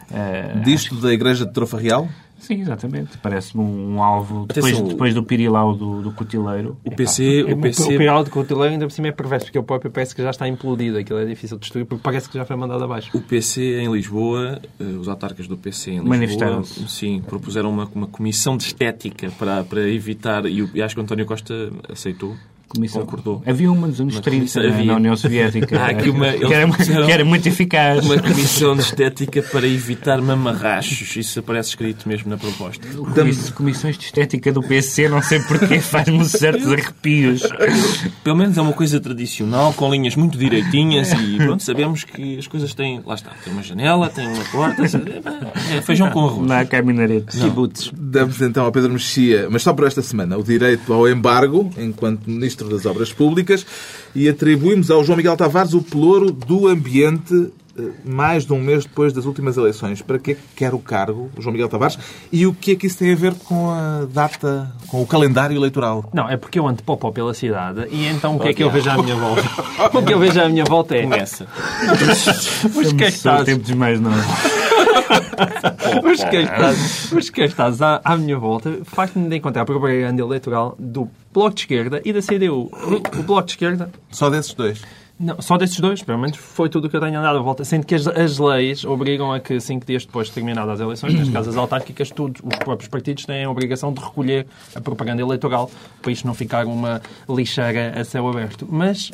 Uh, 0.09 0.61
Disto 0.61 0.95
da 0.95 1.13
Igreja 1.13 1.45
de 1.45 1.53
Trofa 1.53 1.77
Real? 1.77 2.07
Sim, 2.39 2.61
exatamente. 2.61 3.17
Parece-me 3.17 3.63
um, 3.63 4.01
alvo. 4.01 4.45
Depois, 4.47 4.81
depois 4.81 5.13
do 5.13 5.23
pirilau 5.23 5.75
do, 5.75 6.01
do 6.01 6.11
cotileiro. 6.11 6.77
O 6.83 6.91
PC. 6.91 7.43
o, 7.43 7.57
PC... 7.57 7.83
o 7.83 7.87
pirilau 7.87 8.23
do 8.23 8.31
cotileiro 8.31 8.73
ainda 8.73 8.87
por 8.87 8.91
cima 8.91 9.07
é 9.07 9.11
perverso, 9.11 9.45
porque 9.45 9.59
o 9.59 9.63
próprio 9.63 9.91
parece 9.91 10.15
que 10.15 10.21
já 10.21 10.29
está 10.29 10.47
implodido. 10.47 10.97
Aquilo 10.97 11.19
é 11.19 11.25
difícil 11.25 11.57
de 11.57 11.61
destruir, 11.61 11.85
porque 11.85 12.01
parece 12.01 12.29
que 12.29 12.37
já 12.37 12.45
foi 12.45 12.55
mandado 12.55 12.83
abaixo. 12.83 13.15
O 13.15 13.21
PC 13.21 13.79
em 13.81 13.91
Lisboa, 13.91 14.61
eh, 14.79 14.83
os 14.83 15.07
autarcas 15.07 15.47
do 15.47 15.57
PC 15.57 15.91
em 15.91 15.99
Lisboa. 15.99 16.63
Sim, 16.63 17.21
propuseram 17.21 17.69
uma, 17.69 17.89
uma 17.93 18.07
comissão 18.07 18.57
de 18.57 18.63
estética 18.63 19.29
para, 19.37 19.63
para 19.63 19.87
evitar. 19.89 20.45
E 20.45 20.81
acho 20.81 20.95
que 20.95 21.01
o 21.01 21.03
António 21.03 21.25
Costa 21.25 21.71
aceitou 21.89 22.35
Comissão. 22.69 23.01
Concordou. 23.01 23.41
Havia 23.47 23.71
uma 23.71 23.87
nos 23.87 23.99
anos 23.99 24.15
uma 24.15 24.21
30 24.21 24.59
havia. 24.59 24.85
na 24.85 24.95
União 24.95 25.15
Soviética. 25.17 25.75
Há 25.81 25.87
aqui 25.87 26.09
uma, 26.11 26.31
que, 26.31 26.53
era, 26.53 26.71
que, 26.71 27.11
era, 27.11 27.25
muito 27.25 27.47
eficaz. 27.47 28.05
Uma 28.05 28.19
comissão 28.19 28.75
de 28.75 28.83
estética 28.83 29.41
para 29.41 29.67
evitar 29.67 30.21
mamarrachos. 30.21 31.15
Isso 31.15 31.39
aparece 31.39 31.69
escrito 31.69 32.07
mesmo 32.07 32.29
na 32.29 32.37
proposta. 32.37 32.87
Comiss, 32.87 33.49
comissões 33.49 33.97
de 33.97 34.05
estética 34.05 34.51
do 34.51 34.61
PC, 34.61 35.09
não 35.09 35.21
sei 35.21 35.39
porquê, 35.39 35.79
faz-me 35.81 36.23
certos 36.25 36.71
arrepios. 36.71 37.41
Pelo 38.23 38.35
menos 38.35 38.55
é 38.57 38.61
uma 38.61 38.73
coisa 38.73 38.99
tradicional, 38.99 39.73
com 39.73 39.91
linhas 39.91 40.15
muito 40.15 40.37
direitinhas 40.37 41.11
e 41.13 41.37
pronto, 41.37 41.63
sabemos 41.63 42.03
que 42.03 42.37
as 42.37 42.45
coisas 42.45 42.73
têm. 42.75 43.01
Lá 43.03 43.15
está, 43.15 43.31
tem 43.43 43.51
uma 43.51 43.63
janela, 43.63 44.09
tem 44.09 44.27
uma 44.27 44.45
porta. 44.45 44.83
É 45.75 45.81
feijão 45.81 46.11
com 46.11 46.25
arroz. 46.25 46.47
Não 46.47 46.55
há 46.55 46.65
caminharetes. 46.65 47.41
Kibbutz. 47.41 47.91
Damos 47.97 48.39
então 48.41 48.65
ao 48.65 48.71
Pedro 48.71 48.93
Mexia, 48.93 49.47
mas 49.49 49.63
só 49.63 49.73
por 49.73 49.87
esta 49.87 50.03
semana, 50.03 50.37
o 50.37 50.43
direito 50.43 50.93
ao 50.93 51.07
embargo, 51.07 51.71
enquanto 51.77 52.29
Ministro 52.29 52.58
Ministro 52.59 52.69
das 52.69 52.85
Obras 52.85 53.13
Públicas 53.13 53.65
e 54.13 54.27
atribuímos 54.27 54.91
ao 54.91 55.03
João 55.03 55.17
Miguel 55.17 55.37
Tavares 55.37 55.73
o 55.73 55.81
pelouro 55.81 56.31
do 56.31 56.67
ambiente 56.67 57.51
eh, 57.77 57.81
mais 58.03 58.45
de 58.45 58.53
um 58.53 58.59
mês 58.59 58.85
depois 58.85 59.13
das 59.13 59.25
últimas 59.25 59.57
eleições. 59.57 60.01
Para 60.01 60.19
que 60.19 60.35
quer 60.55 60.73
o 60.73 60.79
cargo, 60.79 61.29
o 61.37 61.41
João 61.41 61.53
Miguel 61.53 61.69
Tavares? 61.69 61.97
E 62.31 62.45
o 62.45 62.53
que 62.53 62.71
é 62.71 62.75
que 62.75 62.87
isso 62.87 62.97
tem 62.97 63.13
a 63.13 63.15
ver 63.15 63.33
com 63.45 63.69
a 63.69 64.05
data, 64.11 64.71
com 64.87 65.01
o 65.01 65.07
calendário 65.07 65.55
eleitoral? 65.55 66.09
Não, 66.13 66.29
é 66.29 66.35
porque 66.37 66.59
eu 66.59 66.67
ando 66.67 66.83
popó 66.83 67.11
pela 67.11 67.33
cidade 67.33 67.87
e 67.91 68.05
então 68.07 68.35
o 68.35 68.39
que 68.39 68.49
é 68.49 68.53
que 68.53 68.63
eu 68.63 68.69
vejo 68.69 68.89
à 68.89 69.01
minha 69.01 69.15
volta? 69.15 69.43
O 69.93 70.03
que 70.03 70.13
eu 70.13 70.19
vejo 70.19 70.41
à 70.41 70.49
minha 70.49 70.65
volta 70.65 70.95
é... 70.95 71.03
Começa. 71.03 71.47
Mas 72.75 72.93
que 72.93 73.03
é 73.03 73.11
que 73.11 73.17
estás? 73.17 73.45
tempos 73.45 73.71
mais 73.71 73.99
não. 73.99 74.11
Os 76.03 76.23
que 76.23 76.37
estás, 76.37 77.11
os 77.11 77.29
que 77.29 77.41
estás 77.41 77.81
à, 77.81 78.01
à 78.03 78.17
minha 78.17 78.37
volta 78.37 78.79
faz-me 78.83 79.27
de 79.29 79.37
encontrar 79.37 79.63
a 79.63 79.65
propaganda 79.65 80.21
eleitoral 80.21 80.75
do 80.77 81.09
Bloco 81.33 81.55
de 81.55 81.61
Esquerda 81.61 82.01
e 82.03 82.11
da 82.11 82.21
CDU. 82.21 82.69
O 83.17 83.23
Bloco 83.23 83.45
de 83.45 83.51
Esquerda... 83.53 83.91
Só 84.11 84.29
desses 84.29 84.53
dois? 84.53 84.81
Não, 85.19 85.41
só 85.41 85.57
desses 85.57 85.77
dois, 85.81 86.01
pelo 86.01 86.17
menos 86.17 86.37
foi 86.37 86.69
tudo 86.69 86.85
o 86.85 86.89
que 86.89 86.95
eu 86.95 87.01
tenho 87.01 87.19
andado 87.19 87.37
à 87.37 87.41
volta. 87.41 87.65
Sendo 87.65 87.85
que 87.85 87.93
as, 87.93 88.07
as 88.07 88.39
leis 88.39 88.85
obrigam 88.85 89.33
a 89.33 89.39
que 89.39 89.59
cinco 89.59 89.85
dias 89.85 90.05
depois 90.05 90.27
de 90.27 90.33
terminadas 90.33 90.75
as 90.75 90.79
eleições, 90.79 91.13
nas 91.13 91.29
casas 91.29 91.57
autárquicas, 91.57 92.09
tudo, 92.09 92.39
os 92.41 92.57
próprios 92.59 92.87
partidos 92.89 93.25
têm 93.25 93.43
a 93.43 93.49
obrigação 93.49 93.91
de 93.91 93.99
recolher 93.99 94.47
a 94.73 94.79
propaganda 94.79 95.21
eleitoral 95.21 95.69
para 96.01 96.11
isto 96.11 96.25
não 96.25 96.33
ficar 96.33 96.65
uma 96.65 97.01
lixeira 97.27 97.99
a 97.99 98.03
céu 98.05 98.29
aberto. 98.29 98.65
Mas 98.69 99.11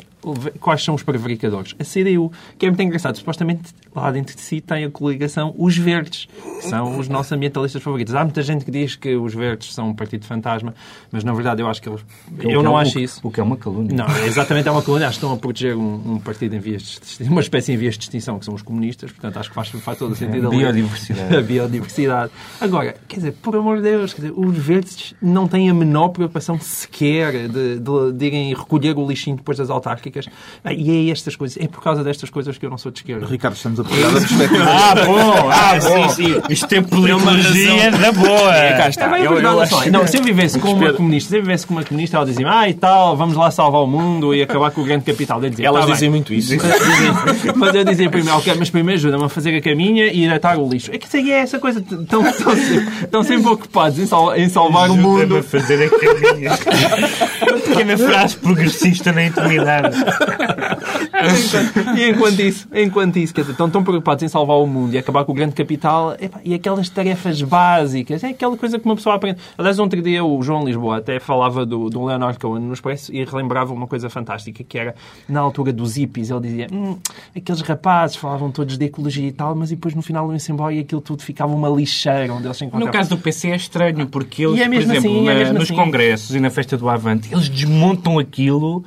quais 0.60 0.82
são 0.82 0.94
os 0.94 1.02
prevaricadores? 1.02 1.74
A 1.78 1.84
CDU, 1.84 2.32
que 2.58 2.66
é 2.66 2.68
muito 2.68 2.82
engraçado. 2.82 3.16
Supostamente, 3.16 3.72
lá 3.94 4.10
dentro 4.10 4.34
de 4.34 4.40
si 4.40 4.60
tem 4.60 4.84
a 4.84 4.90
coligação 4.90 5.54
Os 5.56 5.76
Verdes, 5.76 6.26
que 6.60 6.68
são 6.68 6.98
os 6.98 7.08
nossos 7.08 7.32
ambientalistas 7.32 7.82
favoritos. 7.82 8.14
Há 8.14 8.24
muita 8.24 8.42
gente 8.42 8.64
que 8.64 8.70
diz 8.70 8.96
que 8.96 9.14
os 9.14 9.34
Verdes 9.34 9.72
são 9.74 9.90
um 9.90 9.94
partido 9.94 10.24
fantasma, 10.24 10.74
mas 11.10 11.24
na 11.24 11.32
verdade 11.32 11.62
eu 11.62 11.68
acho 11.68 11.80
que 11.80 11.88
eles... 11.88 12.04
Eu 12.40 12.62
não 12.62 12.76
acho 12.76 12.98
isso. 12.98 13.20
O 13.22 13.30
que 13.30 13.40
é 13.40 13.42
uma 13.42 13.56
calúnia. 13.56 13.96
Não, 13.96 14.06
exatamente, 14.24 14.68
é 14.68 14.70
uma 14.70 14.82
calúnia. 14.82 15.08
Acho 15.08 15.18
que 15.18 15.24
estão 15.24 15.36
a 15.36 15.38
proteger 15.38 15.76
um, 15.76 16.14
um 16.14 16.18
partido 16.18 16.54
em 16.54 16.58
vias 16.58 16.82
de 16.82 16.88
extinção, 16.88 17.32
uma 17.32 17.40
espécie 17.40 17.72
em 17.72 17.76
vias 17.76 17.96
de 17.96 18.04
extinção, 18.04 18.38
que 18.38 18.44
são 18.44 18.54
os 18.54 18.62
comunistas. 18.62 19.12
Portanto, 19.12 19.38
acho 19.38 19.48
que 19.48 19.54
faz, 19.54 19.68
faz 19.68 19.98
todo 19.98 20.12
o 20.12 20.16
sentido. 20.16 20.48
A 20.48 20.50
biodiversidade. 20.50 21.36
A 21.36 21.40
biodiversidade. 21.40 22.32
Agora, 22.60 22.96
quer 23.06 23.16
dizer, 23.16 23.32
por 23.32 23.54
amor 23.56 23.76
de 23.76 23.82
Deus, 23.82 24.14
dizer, 24.14 24.32
os 24.36 24.56
Verdes 24.56 25.14
não 25.20 25.46
têm 25.46 25.70
a 25.70 25.74
menor 25.74 26.08
preocupação 26.08 26.58
sequer 26.58 27.48
de, 27.48 27.78
de, 27.78 28.12
de 28.12 28.26
irem 28.26 28.54
recolher 28.54 28.96
o 28.96 29.06
lixinho 29.06 29.36
depois 29.36 29.58
das 29.58 29.70
autárquicas. 29.70 30.15
E 30.70 31.08
é 31.08 31.12
estas 31.12 31.36
coisas, 31.36 31.56
é 31.60 31.68
por 31.68 31.82
causa 31.82 32.02
destas 32.02 32.30
coisas 32.30 32.56
que 32.58 32.66
eu 32.66 32.70
não 32.70 32.78
sou 32.78 32.92
de 32.92 32.98
esquerda. 33.00 33.26
Ricardo, 33.26 33.54
estamos 33.54 33.80
a 33.80 33.84
pegar 33.84 34.08
a 34.08 34.12
perspectiva. 34.12 34.64
ah, 34.68 34.94
bom, 35.04 35.50
ah, 35.50 35.78
bom. 35.82 36.08
Sim, 36.08 36.24
sim. 36.24 36.42
Isto 36.50 36.68
tem 36.68 36.82
politologia 36.82 37.90
da 37.90 38.12
boa. 38.12 38.54
É, 38.54 38.76
cá 38.76 38.88
está. 38.88 39.18
É, 39.18 39.26
eu, 39.26 39.38
eu, 39.38 39.60
acho... 39.60 39.90
Não, 39.90 40.06
se 40.06 40.16
eu 40.16 40.22
vivesse 40.22 40.58
com 40.58 40.72
uma 40.72 40.92
comunista, 40.92 41.30
se 41.30 41.36
eu 41.36 41.42
vivesse 41.42 41.66
com 41.66 41.74
uma 41.74 41.84
comunista, 41.84 42.16
ela 42.16 42.26
dizia 42.26 42.46
ah, 42.48 42.68
e 42.68 42.74
tal, 42.74 43.16
vamos 43.16 43.36
lá 43.36 43.50
salvar 43.50 43.82
o 43.82 43.86
mundo 43.86 44.34
e 44.34 44.42
acabar 44.42 44.70
com 44.70 44.80
o 44.80 44.84
grande 44.84 45.04
capital. 45.04 45.42
Eu 45.42 45.50
dizia, 45.50 45.66
Elas 45.66 45.86
tá 45.86 45.92
dizem 45.92 46.10
bem. 46.10 46.18
muito 46.18 46.32
isso. 46.32 46.54
mas 47.56 47.74
eu 47.74 47.84
dizia 47.84 48.08
primeiro, 48.10 48.38
ok, 48.38 48.54
mas 48.58 48.70
primeiro 48.70 48.98
ajuda-me 48.98 49.24
a 49.24 49.28
fazer 49.28 49.56
a 49.56 49.60
caminha 49.60 50.06
e 50.06 50.28
deitar 50.28 50.58
o 50.58 50.68
lixo. 50.68 50.90
É 50.92 50.98
que 50.98 51.32
é 51.32 51.38
essa 51.38 51.58
coisa, 51.58 51.80
estão, 51.80 52.26
estão, 52.26 52.52
estão 53.02 53.22
sempre 53.22 53.48
ocupados 53.48 53.98
em, 53.98 54.06
sal, 54.06 54.34
em 54.36 54.48
salvar 54.48 54.90
o 54.90 54.96
mundo. 54.96 55.36
a 55.36 55.42
fazer 55.42 55.84
a 55.84 55.90
caminha. 55.90 56.50
uma 57.42 57.58
pequena 57.60 57.98
frase 57.98 58.36
progressista 58.36 59.12
na 59.12 59.24
intimidade. 59.24 59.95
E 61.96 62.08
enquanto 62.10 62.40
isso, 62.40 62.68
enquanto 62.74 63.16
isso 63.18 63.34
quer 63.34 63.40
dizer, 63.42 63.52
estão 63.52 63.68
tão 63.70 63.82
preocupados 63.82 64.22
em 64.22 64.28
salvar 64.28 64.56
o 64.58 64.66
mundo 64.66 64.94
e 64.94 64.98
acabar 64.98 65.24
com 65.24 65.32
o 65.32 65.34
grande 65.34 65.54
capital, 65.54 66.14
epá, 66.20 66.40
e 66.44 66.54
aquelas 66.54 66.88
tarefas 66.88 67.40
básicas, 67.42 68.22
é 68.24 68.28
aquela 68.28 68.56
coisa 68.56 68.78
que 68.78 68.84
uma 68.84 68.96
pessoa 68.96 69.14
aprende. 69.16 69.38
Aliás, 69.56 69.78
ontem 69.78 70.02
dia 70.02 70.24
o 70.24 70.42
João 70.42 70.64
Lisboa 70.64 70.98
até 70.98 71.18
falava 71.18 71.64
do, 71.64 71.88
do 71.90 72.04
Leonard 72.04 72.38
Cohen 72.38 72.62
no 72.62 72.72
Expresso 72.72 73.12
e 73.14 73.24
relembrava 73.24 73.72
uma 73.72 73.86
coisa 73.86 74.08
fantástica, 74.10 74.62
que 74.64 74.78
era, 74.78 74.94
na 75.28 75.40
altura 75.40 75.72
dos 75.72 75.96
hippies, 75.96 76.30
ele 76.30 76.40
dizia, 76.40 76.66
hum, 76.72 76.98
aqueles 77.34 77.60
rapazes 77.60 78.16
falavam 78.16 78.50
todos 78.50 78.76
de 78.76 78.84
ecologia 78.84 79.26
e 79.28 79.32
tal, 79.32 79.54
mas 79.54 79.70
depois 79.70 79.94
no 79.94 80.02
final 80.02 80.30
iam-se 80.30 80.52
embora 80.52 80.74
e 80.74 80.80
aquilo 80.80 81.00
tudo 81.00 81.22
ficava 81.22 81.54
uma 81.54 81.68
lixeira 81.68 82.32
onde 82.32 82.46
eles 82.46 82.56
se 82.56 82.64
encontravam. 82.64 82.86
No 82.86 82.92
caso 82.92 83.10
do 83.10 83.18
PC 83.18 83.50
é 83.50 83.56
estranho, 83.56 84.06
porque 84.06 84.44
eles, 84.44 84.60
é 84.60 84.64
por 84.66 84.74
exemplo, 84.74 84.98
assim, 84.98 85.28
é 85.28 85.32
na- 85.32 85.38
mesmo 85.38 85.54
nos 85.54 85.64
assim. 85.64 85.74
congressos 85.74 86.34
e 86.34 86.40
na 86.40 86.50
festa 86.50 86.76
do 86.76 86.88
Avante, 86.88 87.28
eles 87.32 87.48
desmontam 87.48 88.18
aquilo 88.18 88.84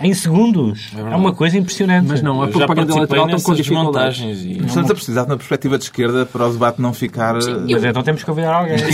em 0.00 0.14
segundos. 0.14 0.90
É, 0.96 1.16
uma 1.16 1.32
coisa 1.32 1.58
impressionante. 1.58 2.06
Mas 2.08 2.22
não, 2.22 2.42
a 2.42 2.46
Eu 2.46 2.52
já 2.52 2.58
propaganda 2.58 2.92
eleitoral 2.92 3.26
estão 3.26 3.40
com 3.40 3.54
dificuldades. 3.54 4.18
desmontagens 4.18 4.62
e... 4.62 4.66
Estamos 4.66 4.90
a 4.90 4.94
precisar 4.94 5.22
de 5.24 5.30
uma 5.30 5.36
perspectiva 5.36 5.78
de 5.78 5.84
esquerda 5.84 6.26
para 6.26 6.46
o 6.46 6.52
debate 6.52 6.80
não 6.80 6.92
ficar... 6.92 7.36
eh, 7.36 7.40
Mas 7.70 7.84
então 7.84 8.02
temos 8.02 8.22
que 8.22 8.26
convidar 8.26 8.54
alguém. 8.54 8.76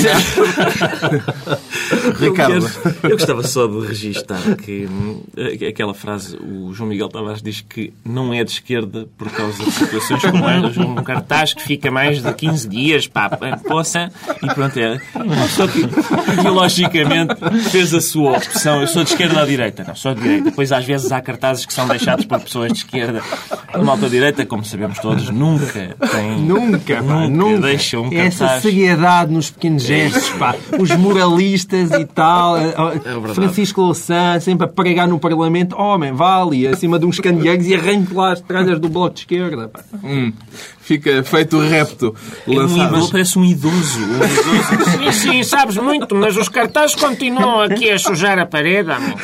Ricardo. 2.18 2.66
Eu 3.02 3.10
gostava 3.10 3.42
só 3.42 3.66
de 3.66 3.86
registar 3.86 4.38
que 4.56 4.86
hum, 4.86 5.22
aquela 5.68 5.94
frase, 5.94 6.36
o 6.36 6.72
João 6.72 6.88
Miguel 6.88 7.08
Tavares 7.08 7.42
diz 7.42 7.60
que 7.60 7.92
não 8.04 8.32
é 8.32 8.42
de 8.44 8.50
esquerda 8.50 9.06
por 9.16 9.30
causa 9.30 9.62
de 9.64 9.70
situações 9.70 10.22
como 10.22 10.48
esta. 10.48 10.80
Um 10.80 10.94
cartaz 10.96 11.54
que 11.54 11.62
fica 11.62 11.90
mais 11.90 12.22
de 12.22 12.32
15 12.32 12.68
dias, 12.68 13.06
pá, 13.06 13.28
poça, 13.66 14.10
e 14.42 14.46
pronto, 14.54 14.78
é. 14.78 14.98
Pessoa 15.46 15.68
que 15.68 15.80
ideologicamente 16.32 17.34
fez 17.70 17.94
a 17.94 18.00
sua 18.00 18.36
opção. 18.38 18.80
Eu 18.80 18.86
sou 18.86 19.04
de 19.04 19.10
esquerda 19.10 19.40
ou 19.40 19.46
direita? 19.46 19.84
Não, 19.86 19.94
sou 19.94 20.14
de 20.14 20.20
direita. 20.22 20.44
Depois 20.46 20.72
às 20.72 20.84
vezes 20.84 20.95
há 21.12 21.20
cartazes 21.20 21.64
que 21.66 21.72
são 21.72 21.86
deixados 21.88 22.24
por 22.24 22.40
pessoas 22.40 22.72
de 22.72 22.78
esquerda. 22.78 23.22
A 23.72 23.78
malta 23.78 24.08
direita, 24.08 24.44
como 24.46 24.64
sabemos 24.64 24.98
todos, 24.98 25.28
nunca 25.30 25.94
tem. 26.10 26.40
Nunca, 26.40 26.96
pá, 26.96 27.02
nunca, 27.02 27.28
nunca. 27.28 27.60
deixa 27.66 28.00
um 28.00 28.12
Essa 28.12 28.44
cartaz. 28.44 28.62
seriedade 28.62 29.32
nos 29.32 29.50
pequenos 29.50 29.82
gestos, 29.82 30.28
pá. 30.38 30.54
Os 30.78 30.90
moralistas 30.96 31.90
e 31.92 32.04
tal. 32.04 32.56
eh, 32.58 32.72
verdade. 33.04 33.34
Francisco 33.34 33.80
Louçã 33.82 34.38
sempre 34.40 34.64
a 34.66 34.68
pregar 34.68 35.06
no 35.08 35.18
Parlamento. 35.18 35.76
Homem, 35.76 36.12
vale, 36.12 36.66
acima 36.66 36.98
de 36.98 37.06
uns 37.06 37.20
candeeiros 37.20 37.66
e 37.66 37.74
arranque 37.74 38.14
lá 38.14 38.32
as 38.32 38.40
tralhas 38.40 38.78
do 38.80 38.88
Bloco 38.88 39.14
de 39.14 39.20
Esquerda. 39.20 39.68
Pá. 39.68 39.80
Hum, 40.02 40.32
fica 40.86 41.22
feito 41.24 41.56
o 41.56 41.60
repto 41.60 42.14
É 42.46 42.50
um 42.50 42.54
lançado. 42.54 42.94
idoso, 42.94 43.10
parece 43.10 43.38
um 43.38 43.44
idoso. 43.44 43.98
Um 44.00 44.14
idoso. 44.14 45.12
Sim, 45.12 45.12
sim, 45.32 45.42
sabes 45.42 45.76
muito, 45.76 46.14
mas 46.14 46.36
os 46.36 46.48
cartazes 46.48 46.94
continuam 46.94 47.60
aqui 47.62 47.90
a 47.90 47.98
sujar 47.98 48.38
a 48.38 48.46
parede. 48.46 48.90
amigo. 48.90 49.18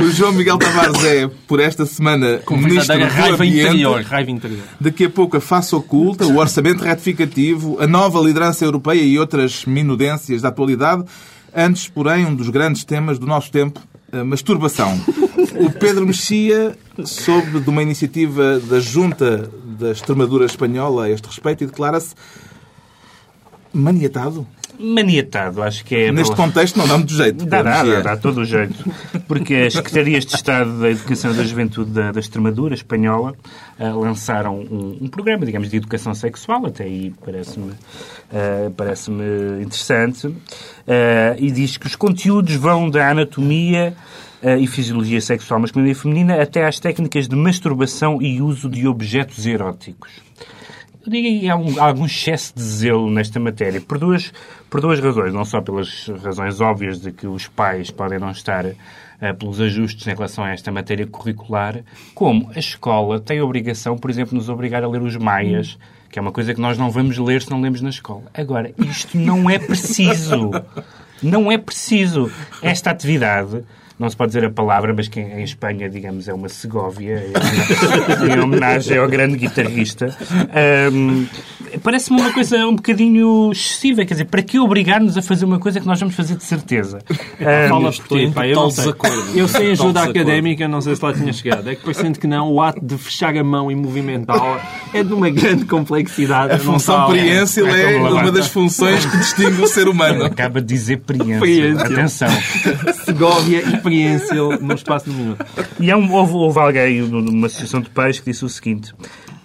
O 0.00 0.10
João 0.12 0.32
Miguel 0.32 0.58
Tavares 0.58 1.04
é, 1.04 1.28
por 1.48 1.58
esta 1.60 1.84
semana, 1.84 2.40
ministro 2.50 2.98
do 2.98 3.04
raiva 3.04 3.34
Ambiente. 3.44 3.66
interior. 3.68 4.02
Raiva 4.02 4.30
interior. 4.30 4.60
Daqui 4.80 5.04
a 5.06 5.10
pouco 5.10 5.36
a 5.36 5.40
face 5.40 5.74
oculta, 5.74 6.24
o 6.26 6.36
orçamento 6.38 6.82
retificativo, 6.84 7.78
a 7.80 7.86
nova 7.86 8.20
liderança 8.20 8.64
europeia 8.64 9.02
e 9.02 9.18
outras 9.18 9.64
minudências 9.64 10.40
da 10.40 10.48
atualidade. 10.48 11.04
Antes, 11.54 11.88
porém, 11.88 12.24
um 12.24 12.34
dos 12.34 12.48
grandes 12.48 12.84
temas 12.84 13.18
do 13.18 13.26
nosso 13.26 13.50
tempo, 13.50 13.80
a 14.12 14.24
masturbação. 14.24 14.98
O 15.58 15.70
Pedro 15.70 16.06
Mexia 16.06 16.76
soube 17.04 17.60
de 17.60 17.68
uma 17.68 17.82
iniciativa 17.82 18.58
da 18.60 18.78
Junta 18.80 19.50
da 19.82 19.92
Extremadura 19.92 20.46
Espanhola 20.46 21.04
a 21.04 21.10
este 21.10 21.26
respeito 21.26 21.64
e 21.64 21.66
declara-se 21.66 22.14
maniatado. 23.72 24.46
Maniatado, 24.78 25.62
acho 25.62 25.84
que 25.84 25.94
é. 25.94 26.12
Neste 26.12 26.34
contexto 26.34 26.76
não 26.76 26.88
dá 26.88 26.96
muito 26.96 27.12
jeito. 27.12 27.44
Dá, 27.44 27.62
Pedro 27.62 28.02
dá, 28.02 28.16
todo 28.16 28.40
o 28.40 28.44
jeito. 28.44 28.74
Porque 29.28 29.54
as 29.54 29.74
Secretarias 29.74 30.24
de 30.24 30.34
Estado 30.34 30.80
da 30.80 30.90
Educação 30.90 31.32
e 31.32 31.36
da 31.36 31.44
Juventude 31.44 31.90
da, 31.90 32.10
da 32.10 32.18
Extremadura 32.18 32.74
espanhola 32.74 33.34
ah, 33.78 33.90
lançaram 33.90 34.58
um, 34.58 34.98
um 35.02 35.08
programa, 35.08 35.44
digamos, 35.44 35.70
de 35.70 35.76
educação 35.76 36.14
sexual, 36.14 36.66
até 36.66 36.84
aí 36.84 37.12
parece-me 37.24 37.72
ah, 38.32 38.70
parece-me 38.76 39.62
interessante, 39.62 40.34
ah, 40.88 41.36
e 41.38 41.50
diz 41.50 41.76
que 41.76 41.86
os 41.86 41.94
conteúdos 41.94 42.54
vão 42.54 42.88
da 42.88 43.10
anatomia 43.10 43.94
e 44.58 44.66
fisiologia 44.66 45.20
sexual 45.20 45.60
masculina 45.60 45.90
e 45.90 45.94
feminina 45.94 46.42
até 46.42 46.66
às 46.66 46.80
técnicas 46.80 47.28
de 47.28 47.36
masturbação 47.36 48.20
e 48.20 48.42
uso 48.42 48.68
de 48.68 48.86
objetos 48.86 49.46
eróticos. 49.46 50.10
Eu 51.04 51.10
digo 51.10 51.40
que 51.40 51.48
há, 51.48 51.56
um, 51.56 51.82
algum 51.82 52.06
excesso 52.06 52.54
de 52.54 52.62
zelo 52.62 53.10
nesta 53.10 53.40
matéria, 53.40 53.80
por 53.80 53.98
duas, 53.98 54.32
por 54.70 54.80
duas 54.80 55.00
razões. 55.00 55.34
Não 55.34 55.44
só 55.44 55.60
pelas 55.60 56.08
razões 56.22 56.60
óbvias 56.60 57.00
de 57.00 57.10
que 57.10 57.26
os 57.26 57.48
pais 57.48 57.90
podem 57.90 58.20
não 58.20 58.30
estar 58.30 58.64
eh, 58.66 59.32
pelos 59.32 59.60
ajustes 59.60 60.06
em 60.06 60.14
relação 60.14 60.44
a 60.44 60.50
esta 60.50 60.70
matéria 60.70 61.06
curricular, 61.06 61.82
como 62.14 62.50
a 62.54 62.58
escola 62.58 63.18
tem 63.18 63.40
a 63.40 63.44
obrigação, 63.44 63.96
por 63.96 64.10
exemplo, 64.10 64.30
de 64.30 64.36
nos 64.36 64.48
obrigar 64.48 64.84
a 64.84 64.88
ler 64.88 65.02
os 65.02 65.16
maias, 65.16 65.76
que 66.08 66.20
é 66.20 66.22
uma 66.22 66.30
coisa 66.30 66.54
que 66.54 66.60
nós 66.60 66.78
não 66.78 66.88
vamos 66.88 67.18
ler 67.18 67.42
se 67.42 67.50
não 67.50 67.60
lemos 67.60 67.80
na 67.80 67.90
escola. 67.90 68.24
Agora, 68.32 68.72
isto 68.78 69.16
não 69.16 69.50
é 69.50 69.58
preciso. 69.58 70.50
Não 71.22 71.52
é 71.52 71.56
preciso. 71.56 72.32
Esta 72.60 72.90
atividade 72.90 73.62
não 73.98 74.08
se 74.08 74.16
pode 74.16 74.30
dizer 74.30 74.44
a 74.44 74.50
palavra, 74.50 74.92
mas 74.94 75.08
que 75.08 75.20
em 75.20 75.42
Espanha, 75.42 75.88
digamos, 75.88 76.28
é 76.28 76.34
uma 76.34 76.48
Segóvia, 76.48 77.24
em 78.28 78.40
homenagem 78.40 78.98
ao 78.98 79.08
grande 79.08 79.36
guitarrista. 79.36 80.16
Ahm, 80.54 81.26
Parece-me 81.82 82.20
uma 82.20 82.32
coisa 82.32 82.66
um 82.66 82.76
bocadinho 82.76 83.50
excessiva. 83.50 84.04
Quer 84.04 84.14
dizer, 84.14 84.24
para 84.26 84.42
que 84.42 84.58
obrigar-nos 84.58 85.16
a 85.16 85.22
fazer 85.22 85.44
uma 85.44 85.58
coisa 85.58 85.80
que 85.80 85.86
nós 85.86 85.98
vamos 85.98 86.14
fazer 86.14 86.36
de 86.36 86.44
certeza? 86.44 86.98
Ahm, 87.40 87.68
Fala 87.68 87.88
estou 87.90 88.06
por 88.08 88.18
ti, 88.18 88.30
pá, 88.30 88.46
eu 88.46 88.56
não 88.56 88.70
sei. 88.70 88.84
desacordo. 88.84 89.16
Eu 89.34 89.48
sem 89.48 89.60
Total 89.60 89.72
ajuda 89.72 90.02
académica, 90.02 90.68
não 90.68 90.80
sei 90.80 90.96
se 90.96 91.04
lá 91.04 91.12
tinha 91.14 91.32
chegado. 91.32 91.68
É 91.70 91.74
que 91.74 91.82
parecendo 91.82 92.18
que 92.18 92.26
não, 92.26 92.52
o 92.52 92.60
ato 92.60 92.84
de 92.84 92.98
fechar 92.98 93.36
a 93.36 93.44
mão 93.44 93.70
e 93.70 93.74
movimentá-la 93.74 94.60
é 94.92 95.02
de 95.02 95.12
uma 95.14 95.30
grande 95.30 95.64
complexidade. 95.64 96.52
A 96.54 96.58
função 96.58 97.08
priênsil 97.08 97.66
é 97.66 97.98
lá 98.00 98.10
uma 98.22 98.32
das 98.32 98.48
funções 98.48 99.06
que 99.06 99.16
distingue 99.16 99.62
o 99.62 99.66
ser 99.66 99.88
humano. 99.88 100.24
Acaba 100.24 100.60
de 100.60 100.66
dizer. 100.66 101.00
Priência. 101.02 101.80
Atenção. 101.80 102.28
Segóvia 103.04 103.81
e 103.88 103.92
Priênsil 103.92 104.60
no 104.60 104.74
espaço 104.74 105.06
de 105.06 105.10
um 105.10 105.18
minuto. 105.18 105.46
E 105.80 105.90
há 105.90 105.96
um, 105.96 106.12
houve, 106.12 106.32
houve 106.34 106.58
alguém 106.58 107.02
numa 107.02 107.46
associação 107.46 107.80
de 107.80 107.90
pais 107.90 108.20
que 108.20 108.30
disse 108.30 108.44
o 108.44 108.48
seguinte: 108.48 108.92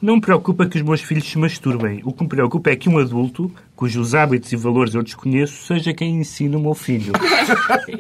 Não 0.01 0.15
me 0.15 0.21
preocupa 0.21 0.65
que 0.65 0.77
os 0.77 0.83
meus 0.83 1.01
filhos 1.01 1.25
se 1.25 1.37
masturbem. 1.37 2.01
O 2.03 2.13
que 2.13 2.23
me 2.23 2.29
preocupa 2.29 2.69
é 2.69 2.75
que 2.75 2.89
um 2.89 2.97
adulto, 2.97 3.51
cujos 3.75 4.13
hábitos 4.13 4.51
e 4.53 4.55
valores 4.55 4.93
eu 4.93 5.03
desconheço, 5.03 5.65
seja 5.65 5.93
quem 5.93 6.17
ensina 6.17 6.57
o 6.57 6.61
meu 6.61 6.73
filho. 6.73 7.13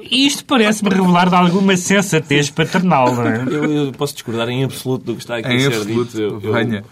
Isto 0.09 0.45
parece-me 0.45 0.89
revelar 0.89 1.29
de 1.29 1.35
alguma 1.35 1.75
sensatez 1.75 2.49
paternal, 2.49 3.13
não 3.15 3.27
é? 3.27 3.43
Eu, 3.49 3.71
eu 3.71 3.91
posso 3.91 4.13
discordar 4.13 4.49
em 4.49 4.63
absoluto 4.63 5.05
do 5.05 5.15
que 5.15 5.21
está 5.21 5.37
aqui 5.37 5.49
Em 5.49 5.57
a 5.57 5.59
ser 5.59 5.67
absoluto, 5.67 6.11
dito. 6.11 6.47
Eu, 6.47 6.83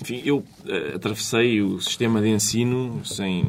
enfim, 0.00 0.22
eu 0.24 0.44
eh, 0.66 0.92
atravessei 0.96 1.62
o 1.62 1.80
sistema 1.80 2.20
de 2.20 2.28
ensino 2.28 3.00
sem 3.04 3.46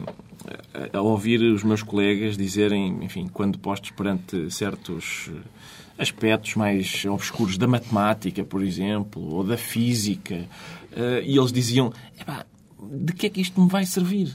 eh, 0.73 0.89
a 0.93 1.01
ouvir 1.01 1.41
os 1.41 1.63
meus 1.63 1.81
colegas 1.83 2.37
dizerem, 2.37 2.99
enfim, 3.03 3.27
quando 3.31 3.57
postos 3.59 3.91
perante 3.91 4.49
certos 4.53 5.29
eh, 5.33 5.39
aspectos 5.97 6.55
mais 6.55 7.05
obscuros 7.05 7.57
da 7.57 7.67
matemática, 7.67 8.43
por 8.43 8.61
exemplo, 8.63 9.21
ou 9.21 9.43
da 9.43 9.57
física, 9.57 10.45
eh, 10.95 11.23
e 11.25 11.37
eles 11.37 11.51
diziam, 11.51 11.91
"Epá, 12.19 12.45
de 12.91 13.13
que 13.13 13.25
é 13.27 13.29
que 13.29 13.41
isto 13.41 13.59
me 13.61 13.69
vai 13.69 13.85
servir? 13.85 14.33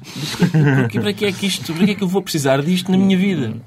Que- 0.91 0.99
para 1.01 1.13
que 1.13 1.25
é 1.27 1.33
que 1.33 1.47
isto, 1.47 1.73
para 1.75 1.85
que 1.85 1.93
é 1.93 1.95
que 1.95 2.03
eu 2.03 2.09
vou 2.09 2.23
precisar 2.23 2.63
disto 2.63 2.91
na 2.91 2.99
minha 2.99 3.17
vida? 3.17 3.61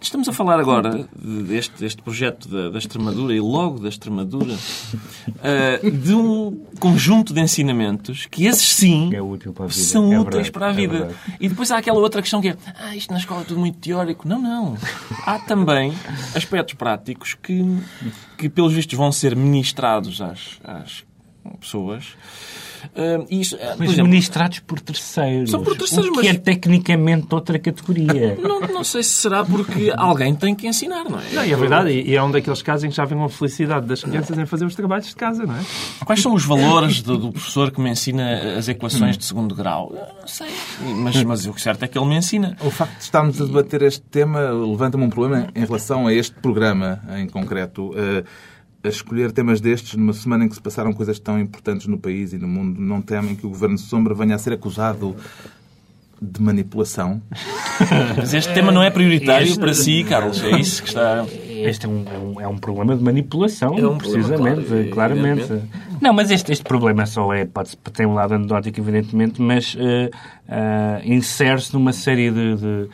Estamos 0.00 0.28
a 0.28 0.32
falar 0.32 0.58
agora 0.58 1.06
deste, 1.14 1.78
deste 1.78 2.02
projeto 2.02 2.48
da, 2.48 2.70
da 2.70 2.78
Extremadura 2.78 3.34
e 3.34 3.40
logo 3.40 3.78
da 3.78 3.88
Extremadura 3.88 4.54
uh, 4.54 5.90
de 5.90 6.14
um 6.14 6.64
conjunto 6.80 7.34
de 7.34 7.40
ensinamentos 7.40 8.26
que 8.26 8.46
esses 8.46 8.66
sim 8.72 9.14
É 9.14 9.20
útil 9.20 9.54
são 9.68 10.10
É 10.12 10.18
úteis 10.18 10.48
verdade, 10.48 10.50
para 10.52 10.66
a 10.66 10.70
é 10.70 10.72
vida. 10.72 10.92
verdade. 10.92 11.18
e 11.38 11.48
depois 11.50 11.70
há 11.70 11.76
aquela 11.78 11.98
outra 11.98 12.22
questão 12.22 12.40
que 12.40 12.48
é 12.48 12.56
ah, 12.78 12.96
isto 12.96 13.12
na 13.12 13.18
escola 13.18 13.42
é 13.42 13.44
tudo 13.44 13.60
muito 13.60 13.78
teórico. 13.78 14.26
Não, 14.26 14.40
não. 14.40 14.76
Há 15.26 15.38
também 15.40 15.92
aspectos 16.34 16.74
práticos 16.74 17.34
que, 17.34 17.62
que 18.38 18.48
pelos 18.48 18.72
vistos, 18.72 18.96
vão 18.96 19.12
ser 19.12 19.36
ministrados 19.36 20.20
às, 20.22 20.58
às 20.64 21.04
pessoas. 21.60 22.04
Uh, 22.94 23.22
uh, 23.22 23.26
Mas 23.78 23.90
exemplo, 23.90 24.04
ministrados 24.04 24.58
por 24.60 24.80
terceiros. 24.80 25.50
São 25.50 25.62
por 25.62 25.76
terceiros, 25.76 26.08
o 26.08 26.12
que 26.12 26.26
mas- 26.26 26.26
é 26.26 26.34
tecnicamente 26.34 27.26
outra 27.30 27.58
categoria. 27.58 28.36
não, 28.42 28.60
não 28.60 28.84
sei 28.84 29.02
se 29.02 29.10
será 29.10 29.44
porque 29.44 29.92
alguém 29.96 30.34
tem 30.34 30.54
que 30.54 30.66
ensinar, 30.66 31.04
não 31.04 31.18
é? 31.18 31.24
Não, 31.32 31.44
e 31.44 31.52
é 31.52 31.56
verdade, 31.56 31.90
e 31.90 32.14
é 32.14 32.22
um 32.22 32.30
daqueles 32.30 32.62
casos 32.62 32.84
em 32.84 32.90
que 32.90 32.96
já 32.96 33.04
vem 33.04 33.16
uma 33.16 33.28
felicidade 33.28 33.86
das 33.86 34.02
crianças 34.02 34.36
em 34.36 34.46
fazer 34.46 34.64
os 34.64 34.74
trabalhos 34.74 35.08
de 35.08 35.16
casa, 35.16 35.44
não 35.44 35.54
é? 35.54 35.60
Quais 36.04 36.20
são 36.20 36.34
os 36.34 36.44
valores 36.44 37.02
do, 37.02 37.16
do 37.16 37.32
professor 37.32 37.70
que 37.70 37.80
me 37.80 37.90
ensina 37.90 38.56
as 38.56 38.68
equações 38.68 39.16
de 39.16 39.24
segundo 39.24 39.54
grau? 39.54 39.92
Eu 39.94 40.20
não 40.20 40.28
sei. 40.28 40.48
Mas, 40.96 41.22
mas 41.24 41.46
o 41.46 41.52
que 41.52 41.60
certo 41.60 41.82
é 41.84 41.88
que 41.88 41.98
ele 41.98 42.06
me 42.06 42.16
ensina. 42.16 42.56
O 42.60 42.70
facto 42.70 42.96
de 42.96 43.04
estarmos 43.04 43.40
a 43.40 43.44
debater 43.44 43.82
este 43.82 44.02
tema 44.02 44.40
levanta-me 44.50 45.04
um 45.04 45.10
problema 45.10 45.48
em 45.54 45.64
relação 45.64 46.06
a 46.06 46.14
este 46.14 46.34
programa 46.36 47.00
em 47.16 47.28
concreto. 47.28 47.92
Eh, 47.96 48.24
a 48.82 48.88
escolher 48.88 49.32
temas 49.32 49.60
destes 49.60 49.94
numa 49.94 50.12
semana 50.12 50.44
em 50.44 50.48
que 50.48 50.54
se 50.54 50.60
passaram 50.60 50.92
coisas 50.92 51.18
tão 51.18 51.38
importantes 51.38 51.86
no 51.86 51.98
país 51.98 52.32
e 52.32 52.38
no 52.38 52.48
mundo, 52.48 52.80
não 52.80 53.02
temem 53.02 53.34
que 53.34 53.46
o 53.46 53.50
Governo 53.50 53.76
de 53.76 53.82
Sombra 53.82 54.14
venha 54.14 54.34
a 54.34 54.38
ser 54.38 54.52
acusado 54.52 55.14
de 56.20 56.42
manipulação? 56.42 57.20
Mas 58.16 58.34
este 58.34 58.52
tema 58.52 58.70
não 58.70 58.82
é 58.82 58.90
prioritário 58.90 59.58
para 59.58 59.72
si, 59.74 60.04
Carlos. 60.04 60.42
É 60.42 60.58
isso 60.58 60.82
que 60.82 60.88
está. 60.88 61.26
Este 61.48 61.86
é 61.86 61.88
um, 61.88 62.04
é 62.06 62.18
um, 62.18 62.40
é 62.40 62.48
um 62.48 62.56
problema 62.56 62.96
de 62.96 63.02
manipulação, 63.02 63.78
É 63.78 63.86
um 63.86 63.98
problema, 63.98 63.98
precisamente, 63.98 64.66
claro, 64.66 64.82
e- 64.82 64.88
claramente. 64.90 65.42
evidente. 65.42 65.68
Não, 66.00 66.14
mas 66.14 66.30
este, 66.30 66.52
este 66.52 66.64
problema 66.64 67.04
só 67.04 67.32
é, 67.34 67.44
pode, 67.44 67.76
tem 67.92 68.06
um 68.06 68.14
lado 68.14 68.34
anedótico, 68.34 68.80
evidentemente, 68.80 69.42
mas 69.42 69.76
eh, 69.78 70.10
ah, 70.48 71.00
insere-se 71.04 71.74
numa 71.74 71.92
série 71.92 72.30
de, 72.30 72.56
de 72.56 72.88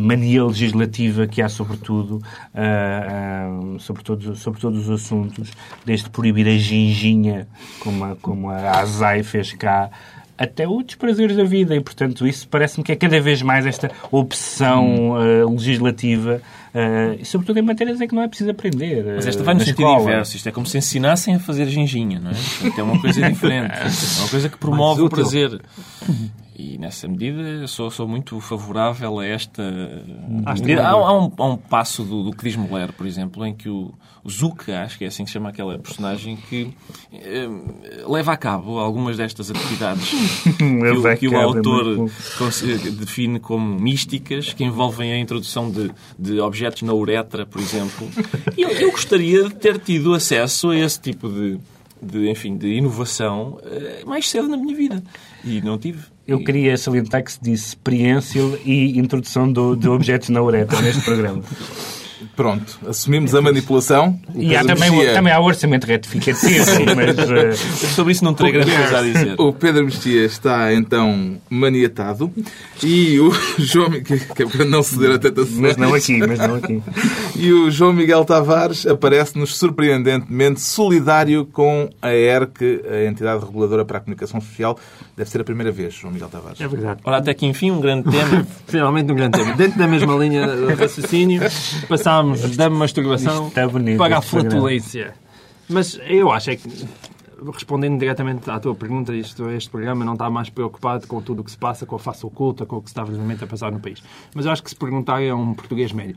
mania 0.00 0.44
legislativa 0.44 1.26
que 1.26 1.42
há, 1.42 1.48
sobretudo, 1.48 2.22
ah, 2.54 3.06
ah, 3.08 3.78
sobre, 3.78 4.02
todos, 4.02 4.38
sobre 4.40 4.60
todos 4.60 4.88
os 4.88 5.02
assuntos, 5.02 5.50
desde 5.84 6.10
proibir 6.10 6.46
a 6.48 6.56
ginginha, 6.56 7.46
como 7.80 8.04
a, 8.04 8.16
como 8.16 8.50
a 8.50 8.80
ASAI 8.80 9.22
fez 9.22 9.52
cá, 9.52 9.90
até 10.36 10.66
outros 10.66 10.96
prazeres 10.96 11.36
da 11.36 11.44
vida. 11.44 11.74
E, 11.74 11.80
portanto, 11.80 12.26
isso 12.26 12.48
parece-me 12.48 12.84
que 12.84 12.92
é 12.92 12.96
cada 12.96 13.20
vez 13.20 13.42
mais 13.42 13.66
esta 13.66 13.90
opção 14.10 15.16
eh, 15.22 15.44
legislativa, 15.44 16.42
eh, 16.74 17.18
e 17.20 17.24
sobretudo 17.24 17.58
em 17.58 17.62
matérias 17.62 18.00
em 18.00 18.08
que 18.08 18.14
não 18.14 18.22
é 18.22 18.28
preciso 18.28 18.50
aprender. 18.50 19.04
Mas 19.16 19.26
esta 19.26 19.44
vai 19.44 19.54
no 19.54 19.60
sentido 19.60 19.82
escola. 19.82 20.02
inverso. 20.02 20.36
Isto 20.36 20.48
é 20.48 20.52
como 20.52 20.66
se 20.66 20.78
ensinassem 20.78 21.34
a 21.34 21.38
fazer 21.38 21.66
ginginha, 21.66 22.18
não 22.18 22.30
é? 22.30 22.34
Portanto, 22.34 22.78
é 22.78 22.82
uma 22.82 23.00
coisa 23.00 23.28
diferente. 23.28 23.72
É 23.72 24.20
uma 24.20 24.28
coisa 24.28 24.48
que 24.48 24.58
promove 24.58 25.02
o 25.02 25.08
prazer. 25.08 25.60
E 26.54 26.76
nessa 26.76 27.08
medida 27.08 27.66
sou, 27.66 27.90
sou 27.90 28.06
muito 28.06 28.38
favorável 28.40 29.18
a 29.18 29.26
esta. 29.26 29.62
medida. 30.54 30.86
Há, 30.86 30.90
há 30.90 31.18
um, 31.18 31.32
há 31.36 31.46
um 31.46 31.56
passo 31.56 32.04
do, 32.04 32.24
do 32.24 32.36
que 32.36 32.44
diz 32.44 32.56
Moller, 32.56 32.92
por 32.92 33.06
exemplo, 33.06 33.46
em 33.46 33.54
que 33.54 33.70
o, 33.70 33.92
o 34.22 34.30
Zuck, 34.30 34.70
acho 34.70 34.98
que 34.98 35.04
é 35.04 35.08
assim 35.08 35.24
que 35.24 35.30
se 35.30 35.34
chama 35.34 35.48
aquela 35.48 35.78
personagem, 35.78 36.36
que 36.36 36.74
eh, 37.12 37.48
leva 38.06 38.32
a 38.32 38.36
cabo 38.36 38.78
algumas 38.78 39.16
destas 39.16 39.50
atividades 39.50 40.10
que, 40.44 40.52
que 41.18 41.28
o 41.28 41.34
é 41.34 41.42
autor 41.42 42.10
define 42.98 43.40
como 43.40 43.80
místicas, 43.80 44.52
que 44.52 44.62
envolvem 44.62 45.12
a 45.12 45.18
introdução 45.18 45.70
de, 45.70 45.90
de 46.18 46.38
objetos 46.38 46.82
na 46.82 46.92
uretra, 46.92 47.46
por 47.46 47.60
exemplo. 47.62 48.08
E 48.56 48.62
eu, 48.62 48.70
eu 48.70 48.90
gostaria 48.90 49.44
de 49.44 49.54
ter 49.54 49.78
tido 49.78 50.12
acesso 50.12 50.68
a 50.68 50.76
esse 50.76 51.00
tipo 51.00 51.28
de, 51.28 51.58
de, 52.02 52.30
enfim, 52.30 52.56
de 52.56 52.68
inovação 52.74 53.58
eh, 53.64 54.02
mais 54.04 54.28
cedo 54.28 54.48
na 54.48 54.56
minha 54.56 54.76
vida. 54.76 55.02
E 55.44 55.60
não 55.60 55.78
tive. 55.78 55.98
Eu 56.26 56.42
queria 56.42 56.76
salientar 56.76 57.22
que 57.24 57.32
se 57.32 57.40
disse 57.42 57.68
experiência 57.68 58.40
e 58.64 58.98
introdução 58.98 59.50
do, 59.52 59.74
de 59.76 59.88
objetos 59.88 60.28
na 60.28 60.40
uretra 60.42 60.80
neste 60.80 61.02
programa. 61.02 61.42
Pronto, 62.36 62.78
assumimos 62.86 63.34
a 63.34 63.42
manipulação. 63.42 64.18
E 64.36 64.54
há 64.54 64.64
também, 64.64 64.90
Mexia- 64.92 65.12
também 65.12 65.32
há 65.32 65.40
orçamento 65.40 65.84
retificativo, 65.88 66.64
mas 66.96 67.18
eh, 67.18 67.52
Sobre 67.94 68.12
isso 68.12 68.24
não 68.24 68.32
terei 68.32 68.52
grande 68.52 68.70
coisa 68.70 68.98
a 68.98 69.02
dizer. 69.02 69.34
O 69.40 69.52
Pedro 69.52 69.84
Mexia 69.84 70.24
está 70.24 70.72
então 70.72 71.36
maniatado 71.50 72.32
e 72.82 73.18
o 73.18 73.32
João 73.58 73.90
Mi- 73.90 74.02
que, 74.02 74.18
que 74.20 74.42
é 74.44 74.46
para 74.46 74.64
não 74.64 74.84
ceder 74.84 75.10
a 75.10 75.18
tanta 75.18 75.44
mas 75.56 75.76
não 75.76 75.92
aqui, 75.94 76.18
mas 76.18 76.38
não 76.38 76.54
aqui. 76.54 76.80
E 77.34 77.52
o 77.52 77.70
João 77.72 77.92
Miguel 77.92 78.24
Tavares 78.24 78.86
aparece-nos 78.86 79.56
surpreendentemente 79.56 80.60
solidário 80.60 81.44
com 81.46 81.90
a 82.00 82.14
ERC, 82.14 82.82
a 82.88 83.04
entidade 83.08 83.44
reguladora 83.44 83.84
para 83.84 83.98
a 83.98 84.00
comunicação 84.00 84.40
social. 84.40 84.78
Deve 85.22 85.30
ser 85.30 85.40
a 85.40 85.44
primeira 85.44 85.70
vez, 85.70 85.94
João 85.94 86.12
Miguel 86.12 86.28
Tavares. 86.28 86.60
É 86.60 86.66
verdade. 86.66 87.00
Ora, 87.04 87.18
até 87.18 87.32
que 87.32 87.46
enfim, 87.46 87.70
um 87.70 87.80
grande 87.80 88.10
tema. 88.10 88.44
Finalmente 88.66 89.12
um 89.12 89.14
grande 89.14 89.38
tema. 89.38 89.54
Dentro 89.54 89.78
da 89.78 89.86
mesma 89.86 90.16
linha 90.16 90.48
de 90.48 90.74
raciocínio, 90.74 91.40
passámos 91.88 92.56
da 92.56 92.68
masturbação 92.68 93.46
está 93.46 93.68
bonito, 93.68 93.98
para 93.98 94.16
a 94.16 94.20
programa. 94.20 94.50
flatulência. 94.50 95.14
Mas 95.68 95.96
eu 96.08 96.32
acho 96.32 96.50
é 96.50 96.56
que, 96.56 96.68
respondendo 97.54 98.00
diretamente 98.00 98.50
à 98.50 98.58
tua 98.58 98.74
pergunta, 98.74 99.14
isto, 99.14 99.48
este 99.50 99.70
programa 99.70 100.04
não 100.04 100.14
está 100.14 100.28
mais 100.28 100.50
preocupado 100.50 101.06
com 101.06 101.22
tudo 101.22 101.42
o 101.42 101.44
que 101.44 101.52
se 101.52 101.56
passa, 101.58 101.86
com 101.86 101.94
a 101.94 102.00
face 102.00 102.26
oculta, 102.26 102.66
com 102.66 102.78
o 102.78 102.82
que 102.82 102.88
se 102.88 102.92
está 102.92 103.02
verdadeiramente 103.02 103.44
a 103.44 103.46
passar 103.46 103.70
no 103.70 103.78
país. 103.78 104.02
Mas 104.34 104.44
eu 104.44 104.50
acho 104.50 104.60
que 104.60 104.70
se 104.70 104.76
perguntarem 104.76 105.30
a 105.30 105.36
um 105.36 105.54
português 105.54 105.92
médio, 105.92 106.16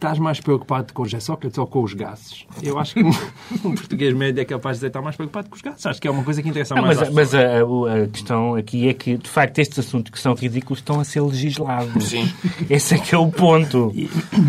estás 0.00 0.18
mais 0.18 0.40
preocupado 0.40 0.92
com 0.94 1.02
o 1.02 1.20
Sócrates 1.20 1.58
ou 1.58 1.66
com 1.66 1.82
os 1.82 1.92
gases? 1.92 2.46
Eu 2.62 2.78
acho 2.78 2.94
que 2.94 3.02
um, 3.02 3.10
um 3.64 3.74
português 3.74 4.14
médio 4.14 4.40
é 4.40 4.44
capaz 4.46 4.76
de 4.76 4.78
dizer 4.78 4.86
que 4.86 4.90
está 4.90 5.02
mais 5.02 5.14
preocupado 5.14 5.50
com 5.50 5.56
os 5.56 5.60
gases. 5.62 5.84
Acho 5.84 6.00
que 6.00 6.08
é 6.08 6.10
uma 6.10 6.24
coisa 6.24 6.42
que 6.42 6.48
interessa 6.48 6.74
Não, 6.74 6.82
mais 6.82 6.98
mas 6.98 7.10
mas 7.10 7.34
a, 7.34 7.64
o- 7.64 7.86
a 7.86 8.06
questão 8.06 8.54
aqui 8.54 8.88
é 8.88 8.94
que, 8.94 9.18
de 9.18 9.28
facto, 9.28 9.58
estes 9.58 9.78
assuntos 9.78 10.10
que 10.10 10.18
são 10.18 10.34
ridículos 10.34 10.78
estão 10.78 10.98
a 11.00 11.04
ser 11.04 11.20
legislados. 11.20 12.04
Sim. 12.04 12.32
Esse 12.70 12.94
é 12.94 12.98
que 12.98 13.14
é 13.14 13.18
o 13.18 13.28
ponto. 13.30 13.92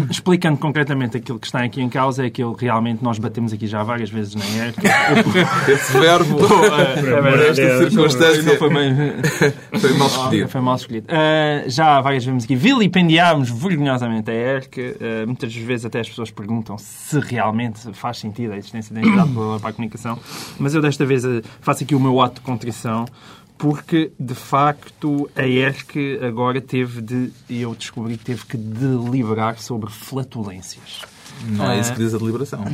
Explicando 0.10 0.58
concretamente 0.58 1.18
aquilo 1.18 1.38
que 1.38 1.48
está 1.48 1.64
aqui 1.64 1.82
em 1.82 1.90
causa, 1.90 2.24
é 2.24 2.28
aquilo 2.28 2.56
que 2.56 2.64
realmente 2.66 3.04
nós 3.04 3.20
batemos 3.20 3.52
aqui 3.52 3.68
já 3.68 3.84
várias 3.84 4.10
vezes 4.10 4.36
na 4.36 4.46
ERC. 4.46 4.78
Esse 5.70 5.92
verbo, 6.00 6.36
por 6.38 7.40
esta 7.50 7.90
circunstância, 7.90 8.44
Não 8.44 8.56
foi 8.58 8.70
bem, 8.70 9.80
foi 9.80 9.94
mal 9.98 10.08
escolhido. 10.08 10.48
foi 10.50 10.62
mal 10.62 10.76
escolhido. 10.76 11.08
Ah, 11.10 11.64
já 11.68 12.00
várias 12.02 12.24
vezes 12.26 12.46
aqui 12.46 12.56
vilipendiámos 12.56 13.50
vergonhosamente 13.50 14.30
a 14.32 14.34
ERC. 14.34 14.96
Ah, 15.02 15.26
muitas 15.41 15.56
vezes 15.56 15.86
até 15.86 15.99
as 15.99 16.10
pessoas 16.10 16.30
perguntam 16.30 16.77
se 16.77 17.19
realmente 17.19 17.80
faz 17.93 18.19
sentido 18.19 18.54
a 18.54 18.58
existência 18.58 18.93
da 18.93 19.01
entidade 19.01 19.32
para 19.60 19.69
a 19.69 19.73
comunicação. 19.73 20.19
Mas 20.60 20.75
eu 20.75 20.82
desta 20.82 21.06
vez 21.06 21.25
ah, 21.25 21.41
faço 21.62 21.84
aqui 21.84 21.95
o 21.95 21.99
meu 21.99 22.21
ato 22.21 22.36
de 22.36 22.41
contrição. 22.41 23.06
Porque, 23.58 24.12
de 24.19 24.34
facto, 24.34 25.30
a 25.36 25.45
ERC 25.45 26.19
agora 26.27 26.60
teve 26.60 26.99
de, 26.99 27.32
e 27.47 27.62
eu 27.62 27.75
descobri 27.75 28.17
que 28.17 28.25
teve 28.25 28.43
que 28.43 28.58
deliberar 28.58 29.60
sobre 29.60 29.91
flatulências. 29.91 31.01
Não 31.45 31.69
é 31.69 31.80
isso 31.80 31.93
que 31.93 31.99
diz 31.99 32.15
a 32.15 32.17
deliberação. 32.17 32.65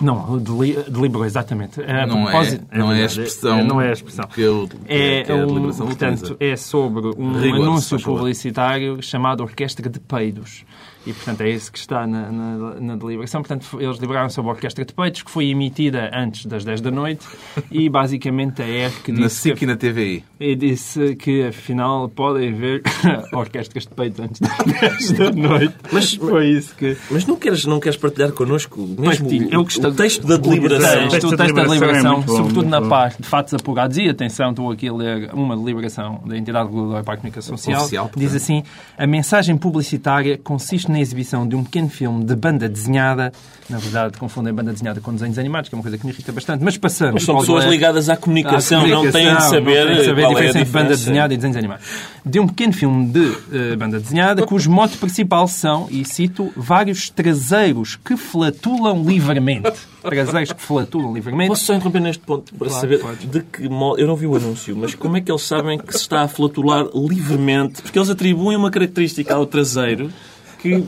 Não, 0.00 0.38
deli 0.38 0.74
deliberou, 0.88 1.26
exatamente. 1.26 1.82
A 1.82 2.06
Não 2.06 2.28
é, 2.28 2.32
não 2.72 2.92
é 2.92 3.04
a 3.04 3.06
verdade, 3.06 3.06
expressão 3.06 3.64
Não 3.64 3.80
é 3.80 3.88
a 3.88 3.92
expressão. 3.92 4.26
que, 4.28 4.40
eu, 4.40 4.68
É, 4.86 5.24
que 5.24 5.32
a 5.32 5.34
um, 5.34 5.46
deliberação 5.46 5.86
portanto, 5.86 6.22
utiliza. 6.22 6.36
é 6.40 6.56
sobre 6.56 7.06
um 7.18 7.38
Rigor, 7.38 7.62
anúncio 7.62 8.00
publicitário 8.00 9.02
chamado 9.02 9.42
Orquestra 9.42 9.90
de 9.90 10.00
Peidos. 10.00 10.64
E, 11.08 11.12
portanto, 11.14 11.40
é 11.40 11.48
esse 11.50 11.72
que 11.72 11.78
está 11.78 12.06
na, 12.06 12.30
na, 12.30 12.74
na 12.80 12.96
deliberação. 12.96 13.40
Portanto, 13.40 13.66
eles 13.80 13.96
deliberaram 13.98 14.28
sobre 14.28 14.50
a 14.50 14.54
Orquestra 14.54 14.84
de 14.84 14.92
Peidos, 14.92 15.22
que 15.22 15.30
foi 15.30 15.48
emitida 15.48 16.10
antes 16.14 16.44
das 16.44 16.64
10 16.64 16.82
da 16.82 16.90
noite. 16.90 17.26
E, 17.70 17.88
basicamente, 17.88 18.60
a 18.60 18.68
ERC 18.68 19.10
Na 19.12 19.26
disse, 19.26 19.36
SIC 19.40 19.62
e 19.62 19.66
na 19.66 19.76
TVI. 19.76 20.24
e 20.38 20.54
disse 20.54 21.16
que, 21.16 21.44
afinal, 21.46 22.08
podem 22.10 22.52
ver 22.52 22.82
orquestras 23.32 23.84
de 23.86 23.94
peitos 23.94 24.20
antes 24.20 24.40
das 24.40 24.56
10 24.58 25.12
da 25.12 25.30
noite. 25.30 25.74
Mas- 25.90 26.14
foi 26.14 26.48
isso 26.50 26.74
que... 26.74 26.96
Mas 27.10 27.26
não 27.26 27.36
queres, 27.36 27.64
não 27.64 27.80
queres 27.80 27.96
partilhar 27.98 28.32
connosco 28.32 28.78
mesmo 28.80 29.04
Partilho. 29.04 29.48
o, 29.48 29.52
Eu 29.54 29.60
o 29.62 29.94
texto 29.94 30.26
da 30.26 30.34
O 30.34 30.38
deliberação? 30.38 31.08
texto 31.08 31.26
o 31.32 31.36
texto 31.36 31.54
da 31.54 31.62
deliberação 31.64 32.12
é 32.18 32.20
bom, 32.20 32.36
sobretudo 32.36 32.68
na 32.68 32.80
bom. 32.80 32.88
parte 32.90 33.22
de 33.22 33.26
fatos 33.28 33.54
apurados, 33.54 33.96
e 33.96 34.08
atenção, 34.08 34.50
estou 34.50 34.70
aqui 34.70 34.88
a 34.88 34.92
ler 34.92 35.30
uma 35.32 35.56
deliberação 35.56 36.22
da 36.26 36.36
entidade 36.36 36.68
reguladora 36.68 37.02
para 37.02 37.14
a 37.14 37.16
comunicação 37.16 37.56
social, 37.56 37.80
Oficial, 37.82 38.10
diz 38.16 38.34
assim, 38.34 38.62
a 38.98 39.06
mensagem 39.06 39.56
publicitária 39.56 40.36
consiste 40.38 40.90
na 40.90 40.97
exibição 41.00 41.46
de 41.46 41.54
um 41.56 41.64
pequeno 41.64 41.88
filme 41.88 42.24
de 42.24 42.34
banda 42.34 42.68
desenhada, 42.68 43.32
na 43.68 43.78
verdade 43.78 44.16
confundem 44.18 44.52
banda 44.52 44.72
desenhada 44.72 45.00
com 45.00 45.12
desenhos 45.12 45.38
animados, 45.38 45.68
que 45.68 45.74
é 45.74 45.76
uma 45.76 45.82
coisa 45.82 45.98
que 45.98 46.06
me 46.06 46.12
irrita 46.12 46.32
bastante, 46.32 46.64
mas 46.64 46.76
passamos... 46.76 47.14
Mas 47.14 47.24
são 47.24 47.38
pessoas 47.38 47.64
delé- 47.64 47.76
ligadas 47.76 48.08
à 48.08 48.16
comunicação, 48.16 48.82
à 48.82 48.86
não 48.86 49.02
têm 49.02 49.10
de 49.10 49.12
comunicação, 49.12 49.50
saber, 49.50 49.78
não 49.80 49.86
têm 49.86 49.96
de 49.96 50.04
saber 50.04 50.24
a 50.24 50.24
é 50.24 50.28
a 50.28 50.28
diferença 50.28 50.58
entre 50.58 50.72
banda 50.72 50.84
diferença. 50.84 51.04
desenhada 51.04 51.34
e 51.34 51.36
desenhos 51.36 51.56
animados. 51.56 51.86
De 52.24 52.40
um 52.40 52.46
pequeno 52.46 52.72
filme 52.72 53.06
de 53.08 53.32
eh, 53.52 53.76
banda 53.76 53.98
desenhada, 54.00 54.46
cujo 54.46 54.70
mote 54.70 54.96
principal 54.96 55.48
são, 55.48 55.86
e 55.90 56.04
cito, 56.04 56.52
vários 56.56 57.10
traseiros 57.10 57.96
que 57.96 58.16
flatulam 58.16 59.02
livremente. 59.04 59.72
Traseiros 60.02 60.52
que 60.52 60.62
flatulam 60.62 61.12
livremente. 61.14 61.48
Posso 61.48 61.64
só 61.64 61.74
interromper 61.74 62.00
neste 62.00 62.22
ponto 62.22 62.54
para 62.54 62.68
Claro, 62.68 62.80
saber 62.80 62.98
podes. 63.00 63.30
de 63.30 63.40
que 63.42 63.68
modo. 63.68 64.00
Eu 64.00 64.06
não 64.06 64.16
vi 64.16 64.26
o 64.26 64.34
anúncio, 64.36 64.76
mas 64.76 64.94
como 64.94 65.16
é 65.16 65.20
que 65.20 65.30
eles 65.30 65.42
sabem 65.42 65.78
que 65.78 65.92
se 65.92 66.00
está 66.00 66.22
a 66.22 66.28
flatular 66.28 66.86
livremente? 66.94 67.82
Porque 67.82 67.98
eles 67.98 68.08
atribuem 68.10 68.56
uma 68.56 68.70
característica 68.70 69.34
ao 69.34 69.44
traseiro 69.46 70.10
que 70.58 70.84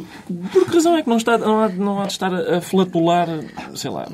por 0.52 0.66
que 0.66 0.74
razão 0.74 0.96
é 0.96 1.02
que 1.02 1.08
não, 1.08 1.16
está, 1.16 1.38
não, 1.38 1.60
há, 1.62 1.68
não 1.68 2.00
há 2.02 2.06
de 2.06 2.12
estar 2.12 2.32
a 2.34 2.60
flatular, 2.60 3.28
sei 3.74 3.90
lá, 3.90 4.08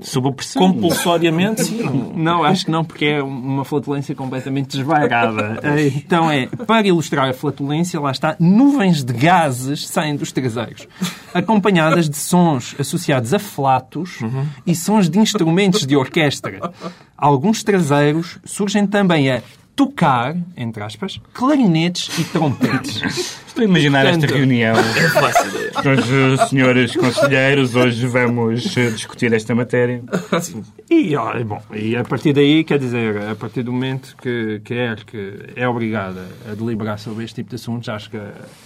Sob 0.00 0.32
pressão. 0.32 0.62
compulsoriamente? 0.62 1.64
Sim, 1.64 2.12
não- 2.16 2.42
acho 2.42 2.64
que 2.64 2.70
não, 2.70 2.82
porque 2.82 3.04
é 3.04 3.22
uma 3.22 3.66
flatulência 3.66 4.14
completamente 4.14 4.78
desvairada. 4.78 5.60
Então 5.94 6.30
é, 6.30 6.46
para 6.46 6.86
ilustrar 6.86 7.28
a 7.28 7.34
flatulência, 7.34 8.00
lá 8.00 8.10
está, 8.10 8.34
nuvens 8.40 9.04
de 9.04 9.12
gases 9.12 9.86
saem 9.86 10.16
dos 10.16 10.32
traseiros, 10.32 10.88
acompanhadas 11.34 12.08
de 12.08 12.16
sons 12.16 12.74
associados 12.78 13.34
a 13.34 13.38
flatos 13.38 14.20
e 14.66 14.74
sons 14.74 15.10
de 15.10 15.18
instrumentos 15.18 15.86
de 15.86 15.94
orquestra. 15.96 16.72
Alguns 17.16 17.62
traseiros 17.62 18.38
surgem 18.44 18.86
também 18.86 19.30
a 19.30 19.42
tocar, 19.76 20.36
entre 20.56 20.82
aspas, 20.82 21.20
clarinetes 21.32 22.18
e 22.18 22.24
trompetes. 22.24 23.42
Estou 23.54 23.62
a 23.62 23.68
imaginar 23.68 24.04
esta 24.06 24.18
Portanto, 24.18 24.36
reunião 24.36 24.74
faço 25.14 25.48
ideia. 25.48 25.70
com 25.70 26.42
os 26.42 26.48
senhores 26.48 26.96
conselheiros. 26.96 27.74
Hoje 27.76 28.04
vamos 28.06 28.76
eh, 28.76 28.90
discutir 28.90 29.32
esta 29.32 29.54
matéria. 29.54 30.02
E, 30.90 31.14
olha, 31.16 31.44
bom, 31.44 31.62
e 31.72 31.96
a 31.96 32.02
partir 32.02 32.32
daí, 32.32 32.64
quer 32.64 32.80
dizer, 32.80 33.16
a 33.30 33.36
partir 33.36 33.62
do 33.62 33.72
momento 33.72 34.16
que 34.20 34.60
quer 34.64 35.04
que 35.04 35.52
é 35.54 35.68
obrigada 35.68 36.26
a 36.50 36.54
deliberar 36.54 36.98
sobre 36.98 37.24
este 37.24 37.36
tipo 37.36 37.50
de 37.50 37.56
assuntos, 37.56 37.88
acho 37.88 38.10
que 38.10 38.18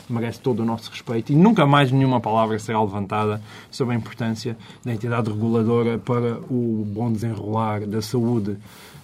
merece 0.09 0.41
todo 0.41 0.61
o 0.61 0.65
nosso 0.65 0.91
respeito 0.91 1.33
e 1.33 1.37
nunca 1.37 1.67
mais 1.67 1.93
nenhuma 1.93 2.19
palavra 2.21 2.59
será 2.59 2.81
levantada 2.81 3.43
sobre 3.71 3.95
a 3.95 3.99
importância 3.99 4.57
da 4.83 4.93
entidade 4.93 5.31
reguladora 5.31 5.99
para 5.99 6.39
o 6.51 6.83
bom 6.87 7.13
desenrolar 7.13 7.81
da 7.81 8.01
saúde 8.01 8.57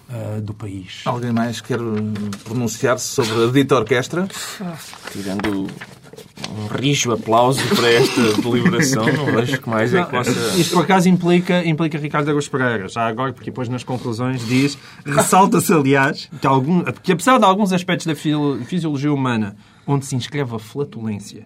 ah, 0.09 0.39
do 0.41 0.53
país. 0.53 1.01
Alguém 1.05 1.31
mais 1.31 1.61
quer 1.61 1.79
pronunciar-se 2.43 3.07
sobre 3.07 3.45
a 3.45 3.47
dita 3.47 3.75
orquestra? 3.75 4.27
Tirando 5.11 5.67
um 6.57 6.67
rijo 6.79 7.11
aplauso 7.11 7.59
para 7.75 7.91
esta 7.91 8.41
deliberação, 8.41 9.05
não 9.05 9.25
vejo 9.25 9.59
que 9.61 9.69
mais 9.69 9.93
é 9.93 10.03
que 10.03 10.11
possa... 10.11 10.31
Isto, 10.57 10.75
por 10.75 10.83
acaso, 10.83 11.09
implica, 11.09 11.65
implica 11.65 11.97
Ricardo 11.97 12.29
Agostinho 12.29 12.59
Pereira. 12.59 12.87
Já 12.87 13.07
agora, 13.07 13.33
porque 13.33 13.49
depois 13.49 13.67
nas 13.67 13.83
conclusões 13.83 14.45
diz... 14.47 14.77
Ressalta-se, 15.05 15.73
aliás, 15.73 16.29
que, 16.39 16.47
algum, 16.47 16.83
que 17.03 17.11
apesar 17.11 17.37
de 17.37 17.45
alguns 17.45 17.73
aspectos 17.73 18.07
da 18.07 18.15
fisi- 18.15 18.63
fisiologia 18.65 19.11
humana 19.11 19.57
onde 19.87 20.05
se 20.05 20.15
inscreve 20.15 20.55
a 20.55 20.59
flatulência, 20.59 21.45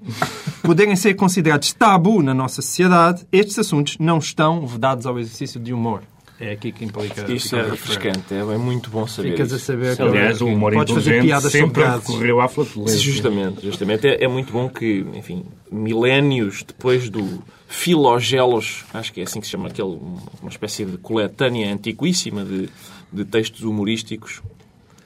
poderem 0.62 0.96
ser 0.96 1.14
considerados 1.16 1.74
tabu 1.74 2.22
na 2.22 2.34
nossa 2.34 2.62
sociedade, 2.62 3.26
estes 3.32 3.60
assuntos 3.60 3.98
não 4.00 4.18
estão 4.18 4.66
vedados 4.66 5.06
ao 5.06 5.20
exercício 5.20 5.60
de 5.60 5.74
humor. 5.74 6.04
É 6.40 6.52
aqui 6.52 6.72
que 6.72 6.86
implica... 6.86 7.30
Isso 7.32 7.56
é 7.56 7.70
refrescante, 7.70 8.34
é, 8.34 8.38
é 8.38 8.58
muito 8.58 8.90
bom 8.90 9.06
saber 9.06 9.32
Ficas 9.32 9.52
a 9.52 9.60
saber 9.60 9.96
que 9.98 10.02
Aliás, 10.02 10.42
o 10.42 10.48
humor 10.48 10.74
inteligente 10.74 11.26
piadas 11.26 11.52
sobre 11.52 11.68
sempre 11.68 11.84
recorreu 11.84 12.40
à 12.40 12.48
flatulência. 12.48 12.98
Justamente, 12.98 13.66
justamente. 13.66 14.08
É, 14.08 14.24
é 14.24 14.28
muito 14.28 14.54
bom 14.54 14.70
que, 14.70 15.06
enfim, 15.14 15.44
milénios 15.70 16.64
depois 16.64 17.10
do 17.10 17.44
Filogelos, 17.68 18.86
acho 18.94 19.12
que 19.12 19.20
é 19.20 19.24
assim 19.24 19.42
que 19.42 19.48
se 19.48 19.52
chama, 19.52 19.68
aquele, 19.68 20.00
uma 20.42 20.50
espécie 20.50 20.86
de 20.86 20.98
coletânea 20.98 21.74
antiquíssima 21.74 22.46
de, 22.46 22.70
de 23.12 23.26
textos 23.26 23.64
humorísticos, 23.64 24.42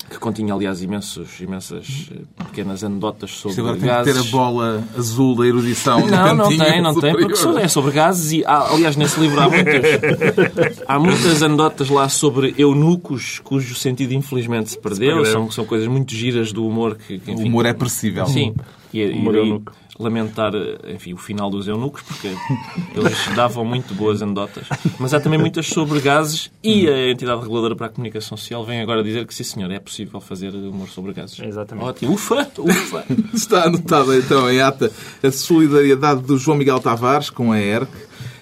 que 0.09 0.17
continha, 0.19 0.53
aliás, 0.53 0.81
imensos, 0.81 1.39
imensas 1.39 2.09
eh, 2.11 2.19
pequenas 2.45 2.83
anedotas 2.83 3.31
Isto 3.31 3.49
sobre 3.49 3.61
agora 3.61 3.73
tem 3.77 3.81
que 3.81 3.95
gases. 3.95 4.13
ter 4.13 4.27
a 4.27 4.31
bola 4.31 4.83
azul 4.97 5.35
da 5.35 5.45
erudição. 5.45 5.99
Não, 6.05 6.35
não 6.35 6.43
cantinho 6.45 6.65
tem, 6.65 6.81
não 6.81 6.95
tem, 6.99 7.11
porque 7.15 7.33
é 7.59 7.67
sobre 7.67 7.91
gases 7.91 8.31
e, 8.31 8.45
há, 8.45 8.71
aliás, 8.71 8.95
nesse 8.95 9.19
livro 9.19 9.39
há 9.39 9.49
muitas, 9.49 10.83
há 10.87 10.99
muitas 10.99 11.41
anedotas 11.43 11.89
lá 11.89 12.07
sobre 12.09 12.53
eunucos 12.57 13.39
cujo 13.43 13.75
sentido 13.75 14.13
infelizmente 14.13 14.71
se 14.71 14.77
perdeu. 14.77 15.15
perdeu. 15.15 15.31
São, 15.31 15.51
são 15.51 15.65
coisas 15.65 15.87
muito 15.87 16.13
giras 16.13 16.51
do 16.51 16.65
humor 16.65 16.95
que, 16.95 17.19
que, 17.19 17.31
O 17.31 17.33
enfim, 17.33 17.47
humor 17.47 17.65
é 17.65 17.73
perecível. 17.73 18.25
Sim. 18.27 18.53
E, 18.93 18.99
e 19.01 19.11
Humor 19.13 19.33
daí 19.33 19.41
eunuco. 19.41 19.73
lamentar 19.97 20.53
enfim, 20.87 21.13
o 21.13 21.17
final 21.17 21.49
dos 21.49 21.67
eunucos, 21.67 22.03
porque 22.03 22.27
eles 22.95 23.35
davam 23.35 23.65
muito 23.65 23.93
boas 23.95 24.21
anedotas. 24.21 24.67
Mas 24.99 25.13
há 25.13 25.19
também 25.19 25.39
muitas 25.39 25.67
sobre 25.67 25.99
gases 25.99 26.51
e 26.63 26.87
a 26.87 27.09
entidade 27.09 27.41
reguladora 27.41 27.75
para 27.75 27.87
a 27.87 27.89
comunicação 27.89 28.37
social 28.37 28.63
vem 28.63 28.81
agora 28.81 29.03
dizer 29.03 29.25
que, 29.25 29.33
sim 29.33 29.43
senhor, 29.43 29.71
é 29.71 29.79
possível 29.79 30.21
fazer 30.21 30.53
humor 30.53 30.87
sobre 30.89 31.13
gases. 31.13 31.39
Exatamente. 31.39 31.85
Ótimo. 31.85 32.13
Ufa! 32.13 32.51
Ufa! 32.59 33.05
Está 33.33 33.63
anotada 33.63 34.15
então 34.15 34.49
em 34.49 34.61
ata 34.61 34.91
a 35.23 35.31
solidariedade 35.31 36.21
do 36.21 36.37
João 36.37 36.57
Miguel 36.57 36.79
Tavares 36.79 37.29
com 37.29 37.51
a 37.51 37.59
ERC. 37.59 37.91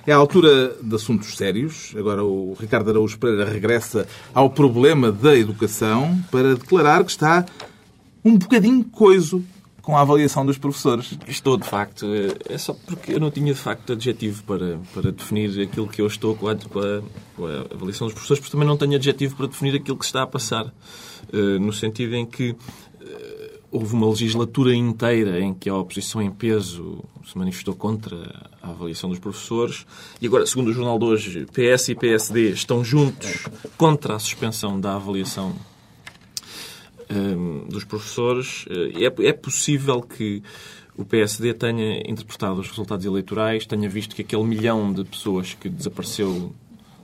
É 0.06 0.12
a 0.12 0.18
altura 0.18 0.76
de 0.82 0.96
assuntos 0.96 1.38
sérios. 1.38 1.94
Agora 1.96 2.24
o 2.24 2.56
Ricardo 2.60 2.90
Araújo 2.90 3.20
Pereira 3.20 3.46
regressa 3.46 4.08
ao 4.34 4.50
problema 4.50 5.12
da 5.12 5.38
educação 5.38 6.20
para 6.32 6.56
declarar 6.56 7.04
que 7.04 7.12
está 7.12 7.46
um 8.26 8.36
bocadinho 8.38 8.84
coiso 8.84 9.44
com 9.82 9.98
a 9.98 10.02
avaliação 10.02 10.46
dos 10.46 10.58
professores. 10.58 11.18
Estou, 11.28 11.58
de 11.58 11.68
facto, 11.68 12.06
é 12.48 12.58
só 12.58 12.74
porque 12.74 13.14
eu 13.14 13.20
não 13.20 13.32
tinha, 13.32 13.54
de 13.54 13.60
facto, 13.60 13.94
adjetivo 13.94 14.44
para, 14.44 14.80
para 14.94 15.12
definir 15.12 15.60
aquilo 15.62 15.88
que 15.88 16.02
eu 16.02 16.08
estou 16.08 16.36
com 16.36 16.48
a, 16.48 16.56
com 16.56 16.80
a- 16.80 17.74
avaliação 17.74 18.08
dos 18.08 18.14
professores, 18.14 18.40
porque 18.40 18.52
também 18.52 18.68
não 18.68 18.78
tenho 18.78 18.96
adjetivo 18.96 19.36
para 19.36 19.48
definir 19.48 19.76
aquilo 19.76 19.98
que 19.98 20.06
está 20.06 20.22
a 20.24 20.28
passar. 20.28 20.72
Eh, 21.34 21.60
no 21.60 21.72
sentido 21.74 22.16
em 22.16 22.26
que 22.26 22.56
eh, 23.02 23.60
houve 23.72 23.94
uma 23.94 24.08
legislatura 24.10 24.76
inteira 24.76 25.40
em 25.40 25.54
que 25.54 25.70
a 25.70 25.76
oposição 25.76 26.22
em 26.22 26.30
peso 26.30 27.04
se 27.26 27.38
manifestou 27.38 27.74
contra 27.76 28.50
a 28.62 28.70
avaliação 28.72 29.10
dos 29.10 29.20
professores 29.20 29.86
e 30.22 30.28
agora, 30.28 30.46
segundo 30.46 30.68
o 30.70 30.74
jornal 30.74 31.00
de 31.00 31.06
hoje, 31.06 31.46
PS 31.54 31.90
e 31.90 31.96
PSD 31.96 32.50
estão 32.52 32.84
juntos 32.84 33.48
contra 33.78 34.16
a 34.16 34.20
suspensão 34.20 34.80
da 34.80 34.96
avaliação 34.96 35.56
hum, 37.12 37.66
dos 37.70 37.84
professores. 37.84 38.66
Eh, 38.70 39.06
É, 39.06 39.28
é 39.28 39.34
possível 39.34 40.02
que 40.02 40.42
o 40.96 41.06
PSD 41.06 41.54
tenha 41.54 42.00
interpretado 42.10 42.60
os 42.60 42.68
resultados 42.68 43.06
eleitorais, 43.06 43.66
tenha 43.66 43.90
visto 43.90 44.16
que 44.16 44.22
aquele 44.22 44.44
milhão 44.44 44.92
de 44.94 45.04
pessoas 45.04 45.54
que 45.54 45.70
desapareceu, 45.70 46.54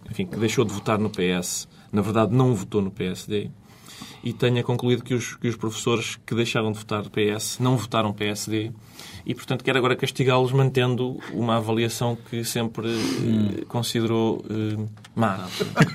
enfim, 0.10 0.26
que 0.26 0.38
deixou 0.38 0.66
de 0.66 0.74
votar 0.74 1.00
no 1.00 1.10
PS, 1.10 1.68
na 1.92 2.02
verdade 2.02 2.34
não 2.34 2.54
votou 2.54 2.82
no 2.82 2.92
PSD, 2.92 3.50
e 4.24 4.34
tenha 4.34 4.64
concluído 4.64 5.04
que 5.04 5.14
os, 5.14 5.36
que 5.36 5.48
os 5.48 5.56
professores 5.56 6.18
que 6.26 6.36
deixaram 6.36 6.72
de 6.72 6.78
votar 6.78 7.04
PS 7.10 7.60
não 7.60 7.78
votaram 7.78 8.14
PSD 8.14 8.72
e, 9.26 9.34
portanto, 9.36 9.64
quer 9.64 9.76
agora 9.78 9.96
castigá-los 9.96 10.52
mantendo 10.52 11.18
uma 11.34 11.58
avaliação 11.58 12.18
que 12.30 12.44
sempre 12.44 12.88
eh, 12.90 13.66
considerou 13.68 14.44
eh, 14.50 14.78
má. 15.16 15.48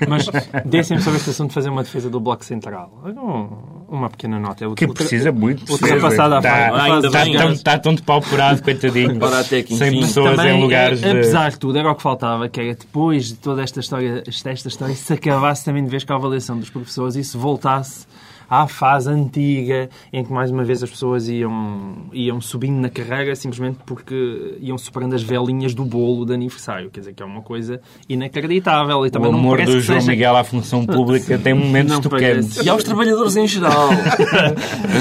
Mas 0.07 0.27
deixem-me 0.65 1.01
sobre 1.01 1.17
este 1.19 1.31
assunto 1.31 1.53
fazer 1.53 1.69
uma 1.69 1.83
defesa 1.83 2.09
do 2.09 2.19
Bloco 2.19 2.45
Central. 2.45 2.91
Um- 3.05 3.83
uma 3.93 4.09
pequena 4.09 4.39
nota. 4.39 4.65
Que 4.75 4.87
precisa 4.87 5.31
muito. 5.31 5.71
Ultrapassada 5.71 6.35
a 6.35 6.39
está, 6.39 6.67
a 6.67 6.71
fase 6.71 7.07
está, 7.07 7.23
dos 7.23 7.37
tão, 7.37 7.51
está 7.51 7.79
tão 7.79 7.93
depauperado, 7.95 8.63
coitadinho. 8.63 9.19
Sem 9.67 9.99
pessoas 9.99 10.35
Também, 10.35 10.57
em 10.57 10.61
lugares 10.61 11.03
eh, 11.03 11.11
de... 11.11 11.19
Apesar 11.19 11.51
de 11.51 11.59
tudo, 11.59 11.77
era 11.77 11.91
o 11.91 11.95
que 11.95 12.01
faltava, 12.01 12.49
que 12.49 12.59
era 12.59 12.73
depois 12.73 13.27
de 13.27 13.35
toda 13.35 13.61
esta 13.61 13.79
história, 13.79 14.23
esta 14.27 14.49
esta 14.49 14.67
história, 14.67 14.95
se 14.95 15.13
acabasse 15.13 15.65
também 15.65 15.83
de 15.83 15.89
vez 15.89 16.03
com 16.03 16.13
a 16.13 16.15
avaliação 16.15 16.57
dos 16.57 16.69
professores 16.69 17.15
e 17.15 17.23
se 17.23 17.37
voltasse 17.37 18.07
à 18.49 18.67
fase 18.67 19.09
antiga 19.09 19.89
em 20.11 20.23
que 20.23 20.31
mais 20.31 20.51
uma 20.51 20.63
vez 20.63 20.83
as 20.83 20.89
pessoas 20.89 21.27
iam, 21.29 21.95
iam 22.13 22.39
subindo 22.41 22.79
na 22.79 22.89
carreira 22.89 23.35
simplesmente 23.35 23.79
porque 23.85 24.57
iam 24.59 24.77
superando 24.77 25.13
as 25.15 25.23
velinhas 25.23 25.73
do 25.73 25.83
bolo 25.85 26.25
de 26.25 26.33
aniversário. 26.33 26.89
Quer 26.89 26.99
dizer, 27.01 27.13
que 27.13 27.23
é 27.23 27.25
uma 27.25 27.41
coisa 27.41 27.79
inacreditável. 28.07 29.05
E 29.05 29.09
O 29.09 29.11
também 29.11 29.31
não 29.31 29.39
amor 29.39 29.61
do 29.63 29.79
João 29.79 29.99
seja- 29.99 30.11
Miguel 30.11 30.35
à 30.35 30.43
função 30.43 30.85
pública 30.87 31.37
tem 31.37 31.53
momentos 31.53 31.99
tocantes. 31.99 32.57
E 32.57 32.69
aos 32.69 32.83
trabalhadores 32.83 33.35
em 33.35 33.47
geral. 33.47 33.89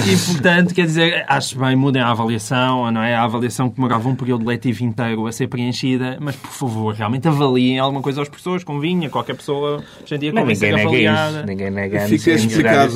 E, 0.04 0.32
portanto, 0.32 0.74
quer 0.74 0.86
dizer, 0.86 1.24
acho 1.28 1.58
bem, 1.58 1.76
mudem 1.76 2.00
a 2.02 2.10
avaliação, 2.10 2.90
não 2.90 3.02
é? 3.02 3.14
A 3.14 3.22
avaliação 3.24 3.68
que 3.68 3.76
demorava 3.76 4.08
um 4.08 4.14
período 4.14 4.44
letivo 4.46 4.82
inteiro 4.84 5.26
a 5.26 5.32
ser 5.32 5.46
preenchida, 5.48 6.16
mas, 6.20 6.34
por 6.36 6.50
favor, 6.50 6.94
realmente 6.94 7.28
avaliem 7.28 7.78
alguma 7.78 8.02
coisa 8.02 8.20
aos 8.20 8.28
professores, 8.28 8.64
convinha, 8.64 9.08
qualquer 9.10 9.36
pessoa 9.36 9.82
hoje 10.02 10.14
em 10.14 10.18
dia 10.18 10.32
Não, 10.32 10.44
ninguém 10.46 10.72
nega 10.72 10.90
isso. 11.36 11.46
Ninguém 11.46 11.70
nega 11.70 12.00
Fica 12.08 12.30
explicado. 12.32 12.92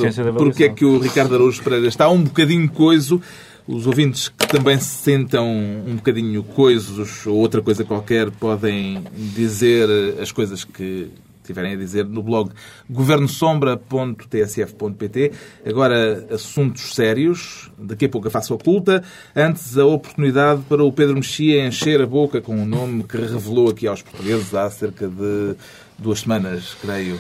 Porque 0.46 0.62
é 0.62 0.68
que 0.68 0.85
o 0.85 1.00
Ricardo 1.00 1.35
Araújo 1.35 1.61
Pereira 1.61 1.88
está 1.88 2.09
um 2.09 2.22
bocadinho 2.22 2.68
coiso. 2.68 3.20
Os 3.66 3.85
ouvintes 3.85 4.28
que 4.28 4.46
também 4.46 4.78
se 4.78 5.02
sentam 5.02 5.44
um 5.44 5.96
bocadinho 5.96 6.40
coisos 6.44 7.26
ou 7.26 7.35
outra 7.35 7.61
coisa 7.61 7.82
qualquer 7.82 8.30
podem 8.30 9.02
dizer 9.12 9.88
as 10.22 10.30
coisas 10.30 10.62
que 10.62 11.11
tiverem 11.42 11.72
a 11.72 11.76
dizer 11.76 12.04
no 12.04 12.22
blog 12.22 12.52
governosombra.tsf.pt. 12.88 15.32
Agora, 15.64 16.28
assuntos 16.30 16.94
sérios. 16.94 17.68
Daqui 17.76 18.04
a 18.04 18.09
pouco 18.09 18.28
a 18.28 18.30
face 18.30 18.52
oculta. 18.52 19.02
Antes, 19.35 19.76
a 19.76 19.85
oportunidade 19.85 20.62
para 20.68 20.85
o 20.85 20.92
Pedro 20.92 21.16
Mexia 21.16 21.66
encher 21.66 22.00
a 22.00 22.06
boca 22.06 22.40
com 22.40 22.54
um 22.54 22.64
nome 22.64 23.02
que 23.02 23.16
revelou 23.16 23.68
aqui 23.68 23.88
aos 23.88 24.00
portugueses 24.00 24.54
há 24.54 24.70
cerca 24.70 25.09
de 25.09 25.56
duas 25.98 26.20
semanas, 26.20 26.76
creio. 26.80 27.18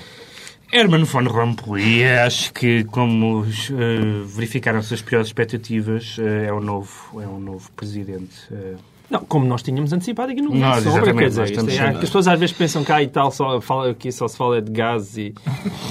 Herman 0.72 1.04
von 1.04 1.26
Rompuy, 1.26 2.04
acho 2.04 2.52
que 2.52 2.84
como 2.84 3.44
eh, 3.44 4.22
verificaram-se 4.26 4.94
as 4.94 5.02
piores 5.02 5.28
expectativas, 5.28 6.16
eh, 6.18 6.46
é 6.48 6.52
o 6.52 6.60
novo, 6.60 7.20
é 7.20 7.26
um 7.26 7.38
novo 7.38 7.70
presidente. 7.72 8.34
eh. 8.50 8.74
Não, 9.08 9.20
como 9.20 9.46
nós 9.46 9.62
tínhamos 9.62 9.92
antecipado 9.92 10.32
aqui 10.32 10.42
no 10.42 10.52
Nós, 10.52 10.82
quer 10.82 11.28
dizer, 11.28 11.44
isto 11.44 11.60
é, 11.70 11.90
que 11.92 11.98
as 11.98 12.00
pessoas 12.00 12.26
às 12.26 12.40
vezes 12.40 12.56
pensam 12.56 12.82
que 12.82 12.90
ah, 12.90 13.00
e 13.00 13.06
tal, 13.06 13.30
só 13.30 13.60
fala, 13.60 13.90
aqui 13.92 14.10
só 14.10 14.26
se 14.26 14.36
fala 14.36 14.60
de 14.60 14.72
gás 14.72 15.16
e, 15.16 15.32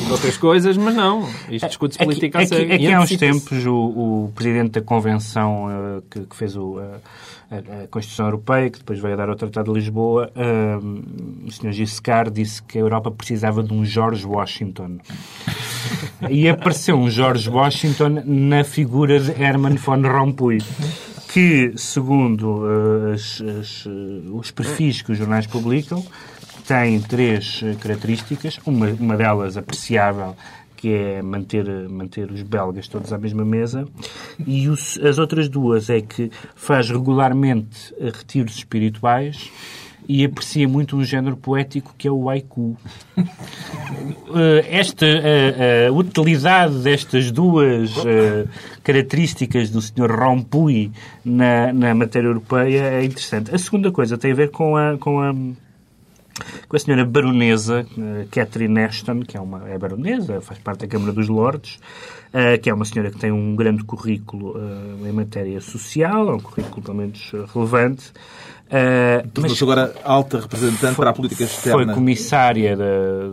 e 0.01 0.05
de 0.05 0.11
outras 0.11 0.35
coisas, 0.35 0.75
mas 0.75 0.93
não. 0.93 1.21
Isto 1.49 1.67
discute-se 1.69 2.01
Aqui, 2.01 2.05
política 2.09 2.39
a 2.39 2.41
aqui, 2.41 2.49
sério. 2.49 2.73
aqui 2.73 2.83
E 2.83 2.93
há 2.93 2.99
uns 2.99 3.15
tempos 3.15 3.65
o, 3.65 3.73
o 3.73 4.31
presidente 4.35 4.71
da 4.71 4.81
convenção 4.81 6.03
que, 6.11 6.19
que 6.25 6.35
fez 6.35 6.57
o, 6.57 6.77
a, 7.49 7.87
Constituição 7.87 8.25
Europeia, 8.25 8.69
que 8.69 8.79
depois 8.79 8.99
veio 8.99 9.13
a 9.13 9.17
dar 9.17 9.29
ao 9.29 9.35
Tratado 9.35 9.71
de 9.71 9.79
Lisboa, 9.79 10.31
o 11.45 11.51
Sr. 11.51 11.71
Giscard 11.71 12.31
disse 12.31 12.61
que 12.63 12.77
a 12.77 12.81
Europa 12.81 13.11
precisava 13.11 13.63
de 13.63 13.73
um 13.73 13.85
George 13.85 14.25
Washington. 14.25 14.97
E 16.29 16.49
apareceu 16.49 16.97
um 16.97 17.09
George 17.09 17.49
Washington 17.49 18.23
na 18.25 18.63
figura 18.63 19.19
de 19.19 19.31
Herman 19.31 19.75
von 19.75 20.01
Rompuy 20.01 20.59
que, 21.35 21.73
segundo 21.75 22.63
uh, 22.63 23.11
as, 23.13 23.41
as, 23.41 23.85
uh, 23.85 24.37
os 24.37 24.51
perfis 24.51 25.01
que 25.01 25.11
os 25.11 25.17
jornais 25.17 25.45
publicam, 25.45 26.01
tem 26.65 27.01
três 27.01 27.61
uh, 27.61 27.75
características. 27.77 28.57
Uma, 28.65 28.87
uma 28.91 29.17
delas 29.17 29.57
apreciável, 29.57 30.33
que 30.75 30.93
é 30.93 31.21
manter, 31.21 31.65
manter 31.89 32.31
os 32.31 32.41
belgas 32.41 32.87
todos 32.87 33.11
à 33.13 33.17
mesma 33.17 33.45
mesa, 33.45 33.87
e 34.45 34.67
os, 34.67 34.97
as 34.99 35.17
outras 35.17 35.49
duas 35.49 35.89
é 35.89 36.01
que 36.01 36.31
faz 36.55 36.89
regularmente 36.89 37.93
retiros 37.99 38.55
espirituais 38.55 39.51
e 40.07 40.23
aprecia 40.23 40.67
muito 40.67 40.95
um 40.95 41.03
género 41.03 41.35
poético 41.35 41.93
que 41.97 42.07
é 42.07 42.11
o 42.11 42.29
haiku. 42.29 42.77
Esta 44.69 45.05
a, 45.05 45.89
a 45.89 45.91
utilidade 45.91 46.75
destas 46.79 47.31
duas 47.31 47.91
características 48.83 49.69
do 49.69 49.81
Sr. 49.81 50.11
Rompuy 50.11 50.91
na, 51.23 51.73
na 51.73 51.95
matéria 51.95 52.27
europeia 52.27 52.81
é 52.81 53.03
interessante. 53.03 53.53
A 53.53 53.57
segunda 53.57 53.91
coisa 53.91 54.17
tem 54.17 54.31
a 54.31 54.35
ver 54.35 54.51
com 54.51 54.77
a, 54.77 54.97
com 54.97 55.19
a 55.19 55.33
com 56.67 56.75
a 56.75 56.79
senhora 56.79 57.05
baronesa 57.05 57.85
Catherine 58.31 58.79
Ashton, 58.81 59.21
que 59.21 59.37
é 59.37 59.39
uma 59.39 59.69
é 59.69 59.77
baronesa, 59.77 60.41
faz 60.41 60.59
parte 60.59 60.81
da 60.81 60.87
Câmara 60.87 61.13
dos 61.13 61.27
Lordes, 61.27 61.79
uh, 62.33 62.59
que 62.61 62.69
é 62.69 62.73
uma 62.73 62.85
senhora 62.85 63.11
que 63.11 63.17
tem 63.17 63.31
um 63.31 63.55
grande 63.55 63.83
currículo 63.83 64.57
uh, 64.57 65.07
em 65.07 65.11
matéria 65.11 65.61
social, 65.61 66.29
é 66.29 66.33
um 66.33 66.39
currículo 66.39 66.81
pelo 66.81 66.97
menos 66.97 67.31
relevante. 67.53 68.11
Uh, 68.67 69.27
Tornou-se 69.29 69.63
agora 69.63 69.93
alta 70.03 70.39
representante 70.39 70.95
foi, 70.95 71.03
para 71.03 71.11
a 71.11 71.13
política 71.13 71.43
externa. 71.43 71.85
Foi 71.85 71.93
comissária 71.93 72.75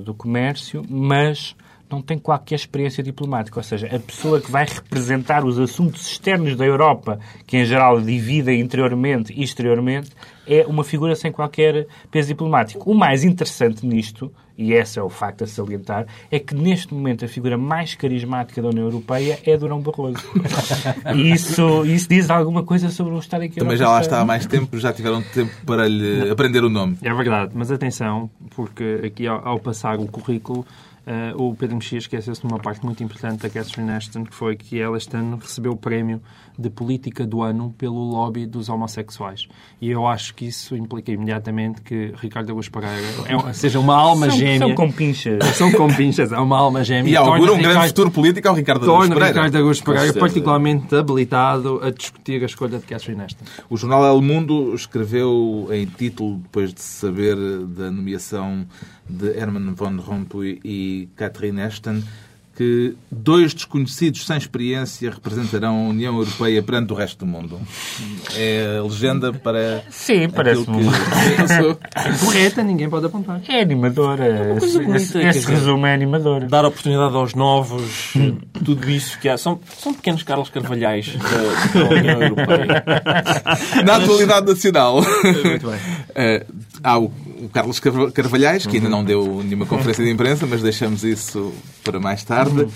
do 0.04 0.14
comércio, 0.14 0.84
mas 0.88 1.56
não 1.92 2.02
tem 2.02 2.18
qualquer 2.18 2.56
experiência 2.56 3.02
diplomática. 3.02 3.58
Ou 3.58 3.62
seja, 3.62 3.86
a 3.86 3.98
pessoa 3.98 4.40
que 4.40 4.50
vai 4.50 4.66
representar 4.66 5.44
os 5.44 5.58
assuntos 5.58 6.06
externos 6.10 6.56
da 6.56 6.64
Europa, 6.64 7.18
que 7.46 7.56
em 7.56 7.64
geral 7.64 8.00
dividem 8.00 8.60
interiormente 8.60 9.32
e 9.32 9.42
exteriormente, 9.42 10.10
é 10.46 10.66
uma 10.66 10.82
figura 10.82 11.14
sem 11.14 11.30
qualquer 11.30 11.86
peso 12.10 12.28
diplomático. 12.28 12.90
O 12.90 12.94
mais 12.94 13.22
interessante 13.24 13.86
nisto, 13.86 14.32
e 14.56 14.72
esse 14.72 14.98
é 14.98 15.02
o 15.02 15.08
facto 15.08 15.44
a 15.44 15.46
salientar, 15.46 16.06
é 16.30 16.38
que 16.38 16.54
neste 16.54 16.92
momento 16.92 17.24
a 17.24 17.28
figura 17.28 17.56
mais 17.56 17.94
carismática 17.94 18.60
da 18.60 18.68
União 18.68 18.84
Europeia 18.84 19.38
é 19.44 19.56
Durão 19.56 19.80
Barroso. 19.80 20.18
e 21.14 21.32
isso, 21.32 21.84
isso 21.86 22.08
diz 22.08 22.28
alguma 22.28 22.62
coisa 22.62 22.90
sobre 22.90 23.14
o 23.14 23.18
estado 23.18 23.44
em 23.44 23.50
que 23.50 23.60
Também 23.60 23.76
já 23.76 23.88
lá 23.88 24.00
está 24.00 24.20
há 24.20 24.24
mais 24.24 24.46
tempo, 24.46 24.78
já 24.78 24.92
tiveram 24.92 25.22
tempo 25.22 25.52
para 25.64 25.88
lhe 25.88 26.30
aprender 26.30 26.64
o 26.64 26.68
nome. 26.68 26.98
É 27.02 27.12
verdade, 27.14 27.52
mas 27.54 27.70
atenção, 27.70 28.28
porque 28.54 29.00
aqui 29.04 29.26
ao, 29.26 29.46
ao 29.46 29.60
passar 29.60 29.98
o 29.98 30.06
currículo, 30.06 30.66
Uh, 31.04 31.42
o 31.42 31.54
Pedro 31.56 31.76
Mexia 31.76 31.98
esqueceu-se 31.98 32.40
de 32.40 32.46
uma 32.46 32.58
parte 32.58 32.84
muito 32.84 33.02
importante 33.02 33.42
da 33.42 33.50
Catherine 33.50 33.90
Ashton, 33.90 34.24
que 34.24 34.34
foi 34.34 34.56
que 34.56 34.80
ela 34.80 34.96
este 34.96 35.16
ano 35.16 35.36
recebeu 35.36 35.72
o 35.72 35.76
prémio 35.76 36.22
de 36.58 36.70
política 36.70 37.26
do 37.26 37.42
ano 37.42 37.74
pelo 37.76 38.02
lobby 38.02 38.46
dos 38.46 38.68
homossexuais. 38.68 39.48
E 39.80 39.90
eu 39.90 40.06
acho 40.06 40.34
que 40.34 40.46
isso 40.46 40.76
implica 40.76 41.10
imediatamente 41.10 41.80
que 41.82 42.12
Ricardo 42.20 42.50
Augusto 42.50 42.72
Pereira 42.72 43.06
é, 43.48 43.52
seja 43.52 43.78
uma 43.78 43.94
alma 43.94 44.28
são, 44.28 44.38
gêmea. 44.38 44.58
São 44.58 44.74
compinchas. 44.74 45.44
São 45.56 45.72
compinchas, 45.72 46.32
é 46.32 46.38
uma 46.38 46.58
alma 46.58 46.84
gêmea. 46.84 47.10
E 47.10 47.16
augura 47.16 47.52
um 47.52 47.56
Ricardo, 47.56 47.74
grande 47.74 47.88
futuro 47.88 48.10
político 48.10 48.48
ao 48.48 48.54
Ricardo 48.54 48.82
Augusto 48.82 48.98
Torna 48.98 49.14
Pereira. 49.14 49.34
Ricardo 49.34 49.58
Augusto 49.58 49.84
Pereira 49.84 50.12
particularmente 50.14 50.94
habilitado 50.94 51.80
a 51.82 51.90
discutir 51.90 52.42
a 52.42 52.46
escolha 52.46 52.78
de 52.78 52.84
Catherine 52.86 53.22
Ashton. 53.22 53.44
O 53.68 53.76
jornal 53.76 54.04
El 54.04 54.20
Mundo 54.20 54.74
escreveu 54.74 55.68
em 55.70 55.86
título, 55.86 56.36
depois 56.36 56.72
de 56.72 56.80
saber 56.80 57.36
da 57.66 57.90
nomeação 57.90 58.66
de 59.08 59.36
Herman 59.36 59.74
von 59.74 59.96
Rompuy 59.96 60.60
e 60.64 61.08
Catherine 61.16 61.60
Ashton, 61.60 62.02
que 62.56 62.94
dois 63.10 63.54
desconhecidos 63.54 64.26
sem 64.26 64.36
experiência 64.36 65.10
representarão 65.10 65.86
a 65.86 65.88
União 65.88 66.16
Europeia 66.16 66.62
perante 66.62 66.92
o 66.92 66.96
resto 66.96 67.20
do 67.20 67.26
mundo. 67.26 67.60
É 68.36 68.78
a 68.78 68.82
legenda 68.82 69.32
para. 69.32 69.82
Sim, 69.90 70.28
parece 70.28 70.62
aquilo 70.62 71.76
que... 71.76 72.20
Correta, 72.24 72.62
ninguém 72.62 72.90
pode 72.90 73.06
apontar. 73.06 73.40
É 73.48 73.62
animadora. 73.62 74.56
coisa 74.58 74.66
Esse, 74.66 74.78
bonita, 74.78 74.96
esse, 74.96 75.12
quer 75.12 75.28
esse 75.28 75.40
dizer, 75.40 75.52
resumo 75.54 75.86
é 75.86 75.94
animador. 75.94 76.46
Dar 76.46 76.64
oportunidade 76.64 77.14
aos 77.14 77.34
novos, 77.34 78.12
tudo 78.64 78.90
isso 78.90 79.18
que 79.18 79.28
há. 79.28 79.38
São, 79.38 79.58
são 79.78 79.94
pequenos 79.94 80.22
Carlos 80.22 80.50
Carvalhais 80.50 81.14
da, 81.16 81.80
da 81.80 81.88
União 81.88 82.22
Europeia. 82.22 82.84
Na 83.84 83.96
atualidade 83.96 84.46
nacional. 84.46 85.00
Muito 85.02 85.68
bem. 85.68 85.80
Eh, 86.14 86.44
há 86.84 86.98
o, 86.98 87.10
o 87.42 87.48
Carlos 87.48 87.80
Carva- 87.80 88.10
Carvalhais, 88.12 88.66
que 88.66 88.76
ainda 88.76 88.88
não 88.88 89.04
deu 89.04 89.42
nenhuma 89.42 89.66
conferência 89.66 90.04
de 90.04 90.10
imprensa, 90.10 90.46
mas 90.46 90.62
deixamos 90.62 91.02
isso 91.04 91.52
para 91.84 91.98
mais 91.98 92.22
tarde. 92.22 92.68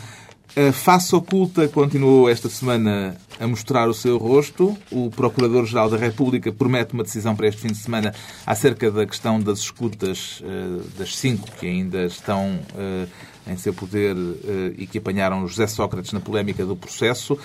A 0.56 0.72
face 0.72 1.14
oculta 1.14 1.68
continuou 1.68 2.30
esta 2.30 2.48
semana 2.48 3.14
a 3.38 3.46
mostrar 3.46 3.88
o 3.90 3.94
seu 3.94 4.16
rosto. 4.16 4.76
O 4.90 5.10
Procurador-Geral 5.10 5.90
da 5.90 5.98
República 5.98 6.50
promete 6.50 6.94
uma 6.94 7.02
decisão 7.02 7.36
para 7.36 7.46
este 7.46 7.60
fim 7.60 7.68
de 7.68 7.76
semana 7.76 8.14
acerca 8.46 8.90
da 8.90 9.04
questão 9.04 9.38
das 9.38 9.58
escutas 9.58 10.42
eh, 10.42 10.80
das 10.98 11.14
cinco 11.16 11.46
que 11.60 11.66
ainda 11.66 12.04
estão 12.06 12.58
eh, 12.74 13.06
em 13.46 13.56
seu 13.56 13.72
poder 13.72 14.16
eh, 14.44 14.72
e 14.78 14.86
que 14.86 14.98
apanharam 14.98 15.46
José 15.46 15.66
Sócrates 15.66 16.12
na 16.12 16.20
polémica 16.20 16.64
do 16.66 16.74
processo. 16.76 17.38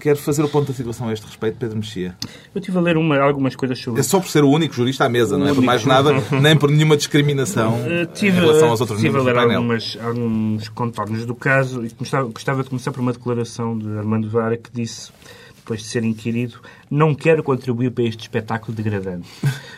Quero 0.00 0.16
fazer 0.18 0.42
o 0.44 0.48
ponto 0.48 0.68
da 0.68 0.74
situação 0.74 1.08
a 1.08 1.12
este 1.12 1.26
respeito, 1.26 1.56
Pedro 1.58 1.76
Mexia. 1.76 2.16
Eu 2.54 2.58
estive 2.60 2.78
a 2.78 2.80
ler 2.80 2.96
uma- 2.96 3.18
algumas 3.18 3.54
coisas 3.56 3.78
sobre 3.78 4.00
É 4.00 4.02
só 4.02 4.20
por 4.20 4.28
ser 4.28 4.44
o 4.44 4.50
único 4.50 4.74
jurista 4.74 5.04
à 5.04 5.08
mesa, 5.08 5.36
não 5.38 5.48
é 5.48 5.54
por 5.54 5.62
mais 5.62 5.84
nada, 5.84 6.12
nem 6.40 6.56
por 6.56 6.70
nenhuma 6.70 6.96
discriminação 6.96 7.74
Uh, 7.80 8.02
em 8.02 8.06
tive, 8.06 8.40
relação 8.40 8.70
aos 8.70 8.80
outros 8.80 9.00
tive 9.00 9.18
a 9.18 9.22
ler 9.22 9.36
algumas, 9.36 9.96
alguns 10.02 10.68
contornos 10.68 11.24
do 11.26 11.34
caso 11.34 11.84
e 11.84 11.88
gostava, 11.90 12.28
gostava 12.28 12.62
de 12.62 12.68
começar 12.70 12.92
por 12.92 13.00
uma 13.00 13.12
declaração 13.12 13.76
de 13.78 13.88
Armando 13.98 14.28
Vara 14.30 14.56
que 14.56 14.70
disse, 14.72 15.10
depois 15.56 15.80
de 15.82 15.86
ser 15.86 16.02
inquirido, 16.04 16.60
não 16.90 17.14
quero 17.14 17.42
contribuir 17.42 17.90
para 17.90 18.04
este 18.04 18.20
espetáculo 18.22 18.74
degradante. 18.76 19.28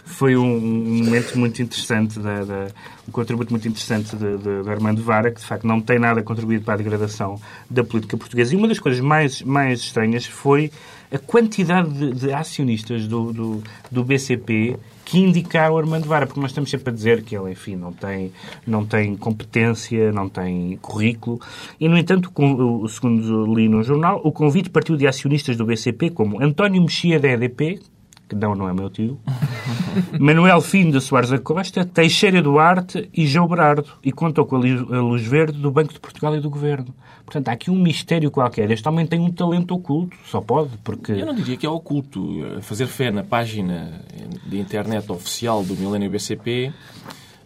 Foi 0.04 0.36
um, 0.36 0.56
um 0.56 1.04
momento 1.04 1.38
muito 1.38 1.60
interessante, 1.62 2.18
da, 2.18 2.44
da- 2.44 2.66
um 3.08 3.12
contributo 3.12 3.50
muito 3.52 3.66
interessante 3.66 4.14
de, 4.16 4.70
Armando 4.70 5.02
Vara, 5.02 5.30
que 5.30 5.40
de 5.40 5.46
facto 5.46 5.66
não 5.66 5.80
tem 5.80 5.98
nada 5.98 6.20
a 6.20 6.22
contribuir 6.22 6.60
para 6.60 6.74
a 6.74 6.76
degradação 6.76 7.40
da 7.68 7.82
política 7.82 8.16
portuguesa. 8.16 8.54
E 8.54 8.56
uma 8.56 8.68
das 8.68 8.78
coisas 8.78 9.00
mais, 9.00 9.42
mais 9.42 9.80
estranhas 9.80 10.26
foi 10.26 10.70
a 11.12 11.18
quantidade 11.18 11.90
de, 11.90 12.12
de 12.12 12.32
acionistas 12.32 13.06
do, 13.08 13.32
do, 13.32 13.62
do 13.90 14.04
BCP 14.04 14.76
que 15.04 15.18
indicaram 15.18 15.76
Armando 15.76 16.06
Vara, 16.06 16.24
porque 16.24 16.38
nós 16.40 16.50
estamos 16.52 16.70
sempre 16.70 16.90
a 16.90 16.92
dizer 16.94 17.22
que 17.24 17.36
ele, 17.36 17.50
enfim, 17.50 17.74
não 17.74 17.92
tem, 17.92 18.30
não 18.64 18.86
tem 18.86 19.16
competência, 19.16 20.12
não 20.12 20.28
tem 20.28 20.78
currículo. 20.80 21.40
E, 21.80 21.88
no 21.88 21.98
entanto, 21.98 22.30
com- 22.30 22.86
segundo 22.86 23.52
li 23.54 23.68
no 23.68 23.82
jornal, 23.82 24.20
o 24.22 24.30
convite 24.30 24.70
partiu 24.70 24.96
de 24.96 25.08
acionistas 25.08 25.56
do 25.56 25.64
BCP 25.64 26.10
como 26.10 26.40
António 26.40 26.80
Mexia 26.80 27.18
da 27.18 27.28
EDP, 27.28 27.80
que 28.30 28.36
não, 28.36 28.54
não 28.54 28.68
é 28.68 28.72
meu 28.72 28.88
tio, 28.88 29.18
Manuel 30.20 30.60
Fim 30.60 30.88
de 30.88 31.00
Soares 31.00 31.30
da 31.30 31.38
Costa, 31.38 31.84
Teixeira 31.84 32.40
Duarte 32.40 33.10
e 33.12 33.26
João 33.26 33.48
Berardo, 33.48 33.90
e 34.04 34.12
contou 34.12 34.46
com 34.46 34.54
a 34.54 34.58
luz 35.00 35.26
verde 35.26 35.58
do 35.58 35.68
Banco 35.68 35.92
de 35.92 35.98
Portugal 35.98 36.36
e 36.36 36.40
do 36.40 36.48
Governo. 36.48 36.94
Portanto, 37.24 37.48
há 37.48 37.52
aqui 37.52 37.72
um 37.72 37.76
mistério 37.76 38.30
qualquer. 38.30 38.70
Este 38.70 38.88
homem 38.88 39.04
tem 39.04 39.18
um 39.18 39.32
talento 39.32 39.74
oculto, 39.74 40.16
só 40.24 40.40
pode, 40.40 40.70
porque... 40.84 41.10
Eu 41.10 41.26
não 41.26 41.34
diria 41.34 41.56
que 41.56 41.66
é 41.66 41.68
oculto. 41.68 42.20
Fazer 42.60 42.86
fé 42.86 43.10
na 43.10 43.24
página 43.24 44.00
de 44.46 44.60
internet 44.60 45.10
oficial 45.10 45.64
do 45.64 45.76
Milênio 45.76 46.08
BCP, 46.08 46.72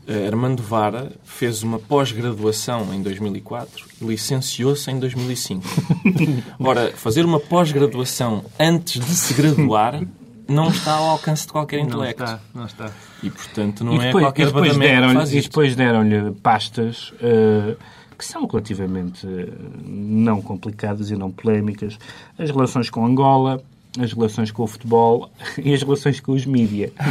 eh, 0.07 0.27
Armando 0.27 0.62
Vara 0.62 1.12
fez 1.25 1.62
uma 1.62 1.79
pós-graduação 1.79 2.92
em 2.92 3.03
2004 3.03 3.87
e 4.03 4.05
licenciou-se 4.05 4.90
em 4.90 4.99
2005. 4.99 5.64
Ora, 6.61 6.92
fazer 6.94 7.25
uma 7.25 7.40
pós-graduação 7.40 8.44
antes 8.59 9.03
de 9.03 9.14
se 9.14 9.33
graduar 9.33 10.03
não 10.48 10.68
está 10.68 10.92
ao 10.94 11.04
alcance 11.11 11.46
de 11.46 11.52
qualquer 11.52 11.78
Não 11.78 11.87
intelecto. 11.87 12.22
está, 12.22 12.40
não 12.54 12.64
está. 12.66 12.90
E, 13.22 13.30
portanto, 13.30 13.85
não 13.85 13.94
e 13.94 13.98
é 13.98 14.07
depois, 14.07 14.24
qualquer 14.24 14.42
e 14.42 14.46
depois 14.46 14.76
deram, 14.76 15.12
faz 15.14 15.33
e 15.35 15.40
depois 15.40 15.76
deram-lhe 15.76 16.30
pastas 16.42 17.12
eh, 17.20 17.76
que 18.18 18.24
são 18.24 18.46
relativamente 18.46 19.26
eh, 19.26 19.48
não 19.85 20.40
complicadas 20.42 21.11
e 21.11 21.16
não 21.16 21.30
polémicas. 21.30 21.98
As 22.38 22.50
relações 22.50 22.90
com 22.90 23.04
Angola, 23.07 23.62
as 23.98 24.12
relações 24.12 24.50
com 24.50 24.64
o 24.64 24.66
futebol 24.66 25.30
e 25.62 25.72
as 25.72 25.83
relações 25.83 26.20
com 26.20 26.33
os 26.33 26.44
mídia. 26.46 26.92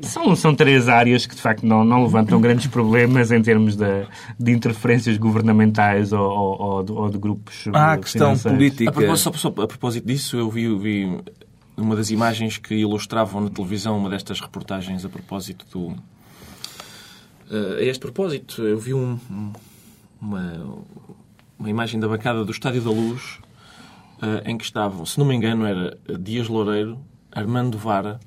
São, 0.00 0.36
são 0.36 0.54
três 0.54 0.88
áreas 0.88 1.26
que, 1.26 1.34
de 1.34 1.40
facto, 1.42 1.66
não, 1.66 1.84
não 1.84 2.04
levantam 2.04 2.40
grandes 2.40 2.68
problemas 2.68 3.32
em 3.32 3.42
termos 3.42 3.74
de, 3.74 4.06
de 4.38 4.52
interferências 4.52 5.16
governamentais 5.18 6.12
ou, 6.12 6.20
ou- 6.20 6.60
ou 6.62 6.82
de, 6.84 6.92
ou 6.92 7.10
de 7.10 7.18
grupos 7.18 7.64
Há 7.72 7.94
a 7.94 7.98
questão 7.98 8.28
financeiros. 8.36 8.46
A 8.46 8.56
política. 8.56 8.92
propósito, 8.92 9.36
só- 9.38 9.50
só- 9.52 9.62
a 9.62 9.66
propósito 9.66 10.06
disso, 10.06 10.36
eu 10.36 10.48
vi, 10.48 10.72
vi 10.78 11.18
uma 11.78 11.96
das 11.96 12.10
imagens 12.10 12.58
que 12.58 12.74
ilustravam 12.74 13.40
na 13.42 13.50
televisão 13.50 13.96
uma 13.96 14.10
destas 14.10 14.40
reportagens 14.40 15.04
a 15.04 15.08
propósito 15.08 15.64
do. 15.72 15.96
Eh, 17.50 17.78
a 17.80 17.82
este 17.84 18.00
propósito, 18.00 18.62
eu 18.62 18.78
vi 18.78 18.92
um- 18.94 19.18
um- 19.30 19.52
uma, 20.20 20.74
uma 21.58 21.70
imagem 21.70 21.98
da 22.00 22.08
bancada 22.08 22.44
do 22.44 22.50
Estádio 22.52 22.82
da 22.82 22.90
Luz 22.90 23.38
eh, 24.20 24.50
em 24.50 24.58
que 24.58 24.64
estavam, 24.64 25.06
se 25.06 25.18
não 25.18 25.24
me 25.26 25.34
engano, 25.34 25.64
era 25.64 25.96
Dias 26.20 26.48
Loureiro, 26.48 26.98
Armando 27.32 27.78
Vara, 27.78 28.18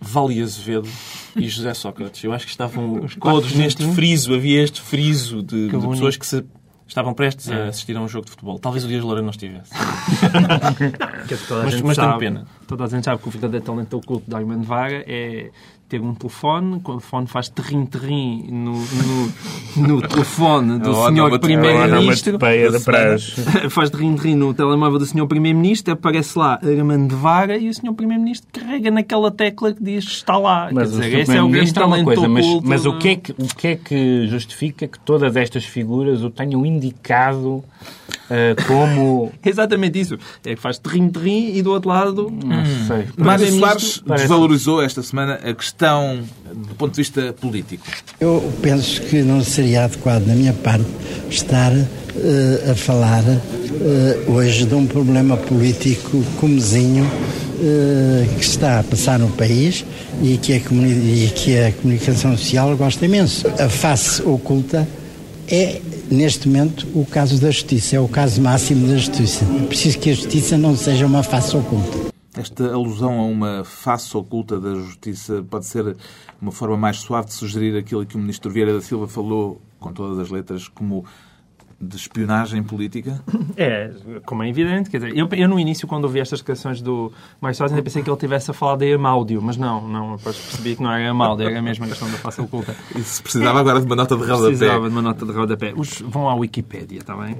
Vale 0.00 0.40
Azevedo 0.42 0.88
e 1.34 1.48
José 1.48 1.72
Sócrates. 1.74 2.22
Eu 2.22 2.32
acho 2.32 2.44
que 2.44 2.50
estavam 2.50 3.00
todos 3.20 3.52
neste 3.54 3.82
friso, 3.94 4.34
havia 4.34 4.62
este 4.62 4.80
friso 4.80 5.42
de, 5.42 5.68
de 5.68 5.70
pessoas 5.94 6.16
que 6.16 6.26
se 6.26 6.44
estavam 6.86 7.12
prestes 7.14 7.50
a 7.50 7.68
assistir 7.68 7.96
a 7.96 8.00
um 8.00 8.08
jogo 8.08 8.24
de 8.26 8.30
futebol. 8.30 8.58
Talvez 8.58 8.84
o 8.84 8.88
Dias 8.88 9.02
Loura 9.02 9.22
não 9.22 9.30
estivesse. 9.30 9.72
Mas- 11.64 11.80
mas 11.82 11.96
tenho 11.96 12.10
sabe, 12.10 12.18
pena. 12.20 12.46
Toda 12.66 12.84
a 12.84 12.88
gente 12.88 13.04
sabe 13.04 13.20
que 13.22 13.28
o 13.28 13.30
verdadeiro 13.30 13.64
talento 13.64 13.96
oculto 13.96 14.28
de 14.28 14.34
Armando 14.36 14.64
Vaga 14.64 15.04
é 15.06 15.50
ter 15.88 16.00
um 16.00 16.14
telefone, 16.14 16.80
quando 16.80 16.98
o 16.98 17.00
telefone 17.00 17.26
faz 17.26 17.48
terrim-terrim 17.48 18.48
no, 18.50 18.72
no, 18.72 19.88
no 19.88 20.02
telefone 20.02 20.78
do 20.78 20.90
A 21.04 21.08
senhor. 21.08 21.38
Primeiro-Ministro, 21.38 22.38
da 22.38 22.80
praxe. 22.80 23.40
faz 23.70 23.90
terrim-terrim 23.90 24.34
no 24.34 24.52
telemóvel 24.52 24.98
do 24.98 25.06
senhor 25.06 25.26
Primeiro-Ministro, 25.26 25.92
aparece 25.92 26.38
lá 26.38 26.58
Armando 26.62 27.16
Vaga 27.16 27.56
e 27.56 27.68
o 27.68 27.74
senhor 27.74 27.94
Primeiro-Ministro 27.94 28.48
carrega 28.52 28.90
naquela 28.90 29.30
tecla 29.30 29.72
que 29.72 29.82
diz 29.82 30.04
está 30.04 30.36
lá. 30.36 30.70
Mas 30.72 30.90
Quer 30.90 30.96
o 30.96 31.00
dizer, 31.00 31.18
esse 31.20 31.36
é 31.36 31.42
o 31.42 31.48
grande 31.48 31.70
é 31.70 31.74
talento 31.74 32.04
coisa, 32.04 32.28
mas, 32.28 32.46
oculto. 32.46 32.68
mas 32.68 32.86
o, 32.86 32.98
que 32.98 33.08
é 33.08 33.16
que, 33.16 33.32
o 33.32 33.56
que 33.56 33.68
é 33.68 33.76
que 33.76 34.26
justifica 34.26 34.88
que 34.88 34.98
todas 34.98 35.36
estas 35.36 35.64
figuras 35.64 36.22
o 36.22 36.30
tenham 36.30 36.66
indicado 36.66 37.62
como... 38.66 39.32
Exatamente 39.44 40.00
isso. 40.00 40.18
É 40.44 40.54
que 40.54 40.60
faz 40.60 40.78
terrim-terrim 40.78 41.54
e 41.54 41.62
do 41.62 41.70
outro 41.70 41.88
lado... 41.88 42.30
Não 42.30 42.64
sei. 42.86 43.06
Mário 43.16 43.46
Soares 43.58 44.02
parece- 44.06 44.24
desvalorizou 44.24 44.82
esta 44.82 45.02
semana 45.02 45.34
a 45.34 45.54
questão 45.54 46.20
do 46.54 46.74
ponto 46.74 46.92
de 46.92 46.98
vista 47.02 47.32
político. 47.40 47.84
Eu 48.20 48.52
penso 48.62 49.02
que 49.02 49.22
não 49.22 49.42
seria 49.42 49.84
adequado 49.84 50.24
da 50.24 50.34
minha 50.34 50.52
parte 50.52 50.86
estar 51.30 51.72
eh, 51.72 52.70
a 52.70 52.74
falar 52.74 53.22
eh, 53.26 54.24
hoje 54.26 54.64
de 54.64 54.74
um 54.74 54.86
problema 54.86 55.36
político 55.36 56.22
comezinho 56.40 57.04
eh, 57.60 58.26
que 58.36 58.42
está 58.44 58.80
a 58.80 58.82
passar 58.82 59.18
no 59.18 59.28
país 59.30 59.84
e 60.22 60.38
que, 60.38 60.52
a 60.54 60.56
e 60.56 61.30
que 61.34 61.58
a 61.58 61.72
comunicação 61.72 62.36
social 62.36 62.76
gosta 62.76 63.04
imenso. 63.04 63.46
A 63.60 63.68
face 63.68 64.22
oculta 64.22 64.86
é, 65.48 65.80
neste 66.10 66.48
momento, 66.48 66.86
o 66.94 67.04
caso 67.04 67.40
da 67.40 67.50
justiça, 67.50 67.96
é 67.96 68.00
o 68.00 68.08
caso 68.08 68.40
máximo 68.40 68.88
da 68.88 68.96
justiça. 68.96 69.44
É 69.44 69.66
preciso 69.66 69.98
que 69.98 70.10
a 70.10 70.14
justiça 70.14 70.56
não 70.56 70.76
seja 70.76 71.06
uma 71.06 71.22
face 71.22 71.56
oculta. 71.56 72.14
Esta 72.36 72.72
alusão 72.72 73.18
a 73.18 73.24
uma 73.24 73.64
face 73.64 74.14
oculta 74.16 74.60
da 74.60 74.74
justiça 74.74 75.44
pode 75.48 75.66
ser 75.66 75.96
uma 76.40 76.52
forma 76.52 76.76
mais 76.76 76.98
suave 76.98 77.28
de 77.28 77.34
sugerir 77.34 77.76
aquilo 77.76 78.04
que 78.04 78.16
o 78.16 78.18
ministro 78.18 78.50
Vieira 78.50 78.74
da 78.74 78.82
Silva 78.82 79.08
falou, 79.08 79.60
com 79.80 79.92
todas 79.92 80.18
as 80.18 80.30
letras, 80.30 80.68
como 80.68 81.04
de 81.78 81.94
espionagem 81.96 82.62
política? 82.62 83.22
É, 83.56 83.90
como 84.24 84.42
é 84.42 84.48
evidente. 84.48 84.88
Quer 84.88 84.96
dizer, 84.98 85.16
eu, 85.16 85.28
eu 85.32 85.48
no 85.48 85.58
início, 85.60 85.86
quando 85.86 86.04
ouvi 86.04 86.20
estas 86.20 86.40
declarações 86.40 86.80
do 86.80 87.12
Mário 87.40 87.54
Soares, 87.56 87.72
ainda 87.72 87.82
pensei 87.82 88.02
que 88.02 88.08
ele 88.10 88.16
tivesse 88.18 88.50
a 88.50 88.54
falar 88.54 88.76
de 88.76 88.92
Amáudio, 88.94 89.40
mas 89.42 89.56
não, 89.56 89.86
não, 89.86 90.16
depois 90.16 90.36
percebi 90.36 90.76
que 90.76 90.82
não 90.82 90.90
era 90.90 91.10
Amáudio, 91.10 91.48
era 91.48 91.60
mesmo 91.60 91.84
a 91.84 91.88
questão 91.88 92.10
da 92.10 92.16
face 92.18 92.40
oculta. 92.40 92.74
E 92.94 93.00
se 93.02 93.22
precisava 93.22 93.60
agora 93.60 93.80
de 93.80 93.86
uma 93.86 93.96
nota 93.96 94.16
de 94.16 94.22
rodapé? 94.22 94.46
Precisava 94.48 94.88
de 94.88 94.94
uma 94.94 95.02
nota 95.02 95.26
de 95.26 95.32
rodapé. 95.32 95.72
Os, 95.76 96.00
vão 96.00 96.28
à 96.30 96.34
Wikipédia, 96.34 96.98
está 96.98 97.14
bem? 97.14 97.36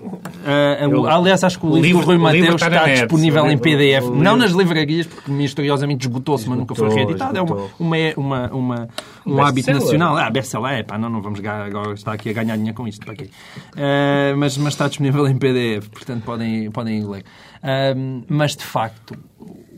O- 0.99 1.07
aliás, 1.07 1.43
acho 1.45 1.59
que 1.59 1.67
o, 1.67 1.71
o 1.71 1.79
livro 1.81 2.03
do 2.03 2.07
Rui 2.07 2.19
Mateus 2.19 2.55
está 2.57 2.69
na 2.71 2.77
está 2.77 2.87
net. 2.89 3.01
disponível 3.03 3.45
O 3.45 3.51
em 3.51 3.59
PDF. 3.59 4.05
o 4.05 4.11
Não 4.11 4.17
livro- 4.19 4.37
nas 4.37 4.51
livrarias, 4.53 5.07
porque 5.07 5.31
misteriosamente 5.31 6.07
esgotou-se, 6.07 6.49
mas 6.49 6.59
nunca 6.59 6.75
foi 6.75 6.89
Esgotou, 6.89 7.07
reeditado. 7.07 7.39
É 7.39 7.43
uma, 7.43 7.57
esgotou. 7.57 7.71
uma, 7.79 7.97
uma, 8.17 8.51
uma- 8.53 8.89
um 9.27 9.43
hábito 9.43 9.73
nacional. 9.73 10.17
Ah, 10.17 10.31
best-seller, 10.31 10.85
pá, 10.85 10.97
não, 10.97 11.09
não 11.09 11.21
vamos 11.21 11.41
agora 11.45 11.93
estar 11.95 12.13
aqui 12.13 12.31
a 12.31 12.33
ganhar 12.33 12.57
dinheiro 12.57 12.77
com 12.77 12.87
isto. 12.87 13.05
Para 13.05 13.17
quê? 13.17 13.31
Ah, 13.77 14.35
mas, 14.37 14.57
mas 14.57 14.75
está 14.75 14.89
disponível 14.89 15.27
em 15.27 15.37
PDF, 15.37 15.89
portanto 15.89 16.25
podem, 16.25 16.71
podem 16.71 17.05
ler. 17.05 17.25
Ah, 17.63 17.95
mas, 18.29 18.57
de 18.57 18.65
facto, 18.65 19.19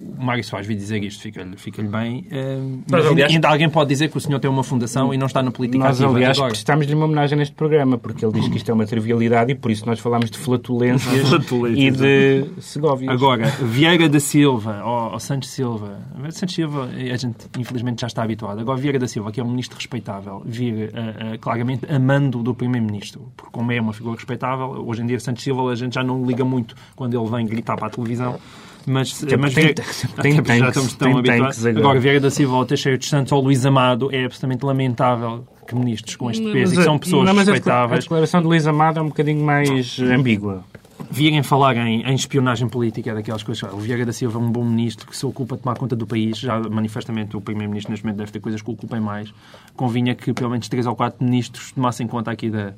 o 0.01 0.23
Mário 0.23 0.43
Soares 0.45 0.67
vi 0.67 0.75
dizer 0.75 1.03
isto, 1.03 1.23
fica-lhe 1.23 1.57
fica 1.57 1.83
bem. 1.83 2.27
Ah, 2.31 2.83
mas 2.91 3.07
aliás- 3.07 3.33
ainda 3.33 3.49
alguém 3.49 3.69
pode 3.69 3.89
dizer 3.89 4.09
que 4.11 4.17
o 4.17 4.21
senhor 4.21 4.39
tem 4.39 4.51
uma 4.51 4.63
fundação 4.63 5.13
e 5.13 5.19
não 5.19 5.27
está 5.27 5.43
na 5.43 5.51
política 5.51 5.85
Nós, 5.85 6.01
ativa 6.01 6.17
aliás, 6.17 6.37
agora. 6.39 6.53
prestámos-lhe 6.53 6.95
uma 6.95 7.05
homenagem 7.07 7.37
neste 7.39 7.55
programa, 7.55 7.99
porque 7.99 8.25
ele 8.25 8.33
diz 8.33 8.49
que 8.49 8.57
isto 8.57 8.71
é 8.71 8.75
uma 8.75 8.87
trivialidade 8.87 9.53
e 9.53 9.55
por 9.55 9.71
isso 9.71 9.85
nós 9.87 9.99
falámos 9.99 10.31
de 10.31 10.39
flatulências 10.39 11.29
e 11.77 11.91
de 11.91 12.47
Segóvias. 12.61 13.13
Agora, 13.13 13.47
Vieira 13.63 14.09
da 14.09 14.21
Silva, 14.21 14.83
ou, 14.85 15.13
ou 15.13 15.21
Santos 15.21 15.51
Silva, 15.51 15.99
Santos 16.31 16.55
Silva 16.55 16.89
a 17.13 17.17
gente 17.17 17.37
infelizmente 17.59 18.01
já 18.01 18.07
está 18.07 18.23
habituado. 18.23 18.61
Agora 18.61 18.79
Vieira 18.79 18.99
da 18.99 19.09
Silva, 19.09 19.33
que 19.33 19.41
é 19.41 19.45
um 19.45 19.51
ministro 19.51 19.77
respeitável, 19.77 20.43
vir 20.45 20.93
ah, 20.95 21.33
ah, 21.35 21.39
claramente 21.39 21.87
amando 21.93 22.43
do 22.43 22.55
primeiro-ministro, 22.55 23.33
porque 23.37 23.51
como 23.53 23.73
é 23.73 23.81
uma 23.81 23.93
figura 23.93 24.15
respeitável, 24.17 24.85
hoje 24.87 25.03
em 25.03 25.07
dia 25.07 25.19
Santos 25.21 25.43
Silva 25.43 25.71
a 25.71 25.75
gente 25.75 25.95
já 25.95 26.03
não 26.03 26.25
liga 26.25 26.45
muito 26.45 26.75
quando 26.95 27.19
ele 27.19 27.29
vem 27.31 27.47
gritar 27.47 27.77
para 27.77 27.89
a 27.89 27.91
televisão. 27.91 28.39
Mas, 28.88 29.22
mas 29.38 29.55
tem- 29.55 29.64
Vieira- 29.64 29.74
tem 30.22 30.38
até 30.38 30.42
porque 30.42 30.59
já 30.59 30.68
estamos 30.68 30.94
tão 30.94 31.09
tem 31.11 31.18
habituados. 31.18 31.66
agora. 31.66 31.79
Agora, 31.85 32.01
Vieira 32.01 32.20
da 32.20 32.31
Silva, 32.31 32.57
ou 32.57 32.64
Teixeira 32.66 32.96
dos 32.98 33.09
Santos 33.09 33.33
ou 33.33 33.40
Luís 33.42 33.64
Amado, 33.66 34.09
é 34.12 34.24
absolutamente 34.24 34.64
lamentável 34.64 35.46
que 35.66 35.74
ministros 35.74 36.16
com 36.16 36.31
este 36.31 36.51
peso, 36.51 36.72
e 36.72 36.77
que 36.77 36.81
a- 36.81 36.85
são 36.85 36.98
pessoas 36.98 37.27
não, 37.27 37.35
mas 37.35 37.48
a 37.48 37.53
decla- 37.53 37.72
A 37.72 37.77
respeitáveis, 37.77 38.05
declaração 38.05 38.40
de 38.40 38.46
Luís 38.46 38.66
Amado 38.66 38.98
é 38.98 39.03
um 39.03 39.09
bocadinho 39.09 39.44
mais 39.44 39.98
ambígua. 40.01 40.64
virem 41.11 41.42
falar 41.42 41.77
em, 41.77 42.03
em 42.03 42.14
espionagem 42.14 42.68
política, 42.68 43.11
é 43.11 43.14
daquelas 43.14 43.42
coisas. 43.42 43.70
O 43.72 43.77
Vieira 43.77 44.05
da 44.07 44.12
Silva 44.12 44.38
é 44.38 44.42
um 44.42 44.51
bom 44.51 44.64
ministro 44.64 45.07
que 45.07 45.16
se 45.16 45.24
ocupa 45.27 45.57
de 45.57 45.62
tomar 45.62 45.77
conta 45.77 45.94
do 45.94 46.07
país. 46.07 46.38
Já 46.38 46.59
manifestamente 46.59 47.37
o 47.37 47.40
primeiro-ministro 47.40 47.90
neste 47.92 48.05
momento 48.05 48.18
deve 48.18 48.33
ter 48.33 48.40
coisas 48.40 48.61
que 48.62 48.68
o 48.70 48.72
ocupem 48.72 48.98
mais. 49.01 49.33
Convinha 49.77 50.14
que 50.14 50.33
pelo 50.33 50.51
menos 50.51 50.68
três 50.68 50.87
ou 50.87 50.96
quatro 50.96 51.24
ministros 51.24 51.70
tomassem 51.72 52.07
conta 52.07 52.31
aqui 52.31 52.51
da, 52.51 52.72